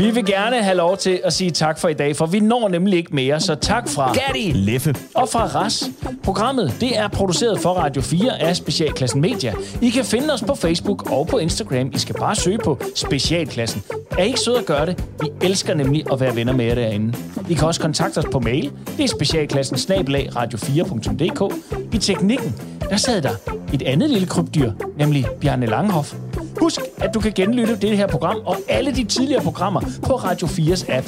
Vi 0.03 0.11
vil 0.11 0.25
gerne 0.25 0.63
have 0.63 0.77
lov 0.77 0.97
til 0.97 1.21
at 1.25 1.33
sige 1.33 1.51
tak 1.51 1.79
for 1.79 1.89
i 1.89 1.95
dag, 1.95 2.17
for 2.17 2.27
vi 2.27 2.41
når 2.41 2.69
nemlig 2.69 2.97
ikke 2.97 3.15
mere, 3.15 3.41
så 3.41 3.55
tak 3.55 3.89
fra 3.89 4.13
Gatti 4.13 4.53
Leffe 4.53 4.95
og 5.15 5.29
fra 5.29 5.47
Ras. 5.47 5.85
Programmet 6.23 6.75
det 6.81 6.99
er 6.99 7.09
produceret 7.09 7.61
for 7.61 7.71
Radio 7.71 8.03
4 8.03 8.43
af 8.43 8.57
Specialklassen 8.57 9.21
Media. 9.21 9.55
I 9.83 9.91
kan 9.91 10.05
finde 10.05 10.33
os 10.33 10.43
på 10.43 10.55
Facebook 10.55 11.11
og 11.11 11.27
på 11.27 11.39
Instagram. 11.39 11.91
I 11.95 11.99
skal 11.99 12.15
bare 12.15 12.35
søge 12.35 12.59
på 12.59 12.79
Specialklassen. 12.95 13.83
Er 14.19 14.23
I 14.23 14.27
ikke 14.27 14.41
søde 14.41 14.59
at 14.59 14.67
gøre 14.67 14.87
det? 14.87 15.05
Vi 15.21 15.29
elsker 15.43 15.75
nemlig 15.75 16.13
at 16.13 16.21
være 16.21 16.37
venner 16.37 16.53
med 16.53 16.65
jer 16.65 16.75
derinde. 16.75 17.19
I 17.51 17.55
kan 17.55 17.67
også 17.67 17.81
kontakte 17.81 18.19
os 18.19 18.27
på 18.33 18.41
mail. 18.41 18.73
Det 18.97 19.05
er 19.05 19.09
specialklassen 19.09 19.79
snabelag 19.79 20.29
radio4.dk. 20.37 21.55
I 21.95 21.99
teknikken, 21.99 22.55
der 22.91 22.97
sad 22.97 23.23
der 23.23 23.33
et 23.75 23.83
andet 23.83 24.11
lille 24.11 24.27
krybdyr, 24.27 24.73
nemlig 24.97 25.27
Bjarne 25.41 25.67
Langhoff. 25.67 26.15
Husk, 26.61 26.81
at 26.97 27.15
du 27.15 27.21
kan 27.21 27.33
genlytte 27.33 27.77
det 27.77 27.97
her 27.97 28.07
program 28.07 28.37
og 28.47 28.57
alle 28.69 28.95
de 28.95 29.05
tidligere 29.05 29.43
programmer 29.43 29.81
på 30.07 30.13
Radio 30.17 30.47
4's 30.47 30.93
app. 30.93 31.07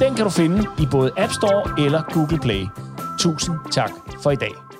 Den 0.00 0.14
kan 0.14 0.24
du 0.24 0.30
finde 0.30 0.66
i 0.78 0.86
både 0.90 1.10
App 1.16 1.32
Store 1.32 1.84
eller 1.86 2.02
Google 2.12 2.38
Play. 2.38 2.66
Tusind 3.18 3.54
tak 3.72 3.90
for 4.22 4.30
i 4.30 4.36
dag. 4.36 4.71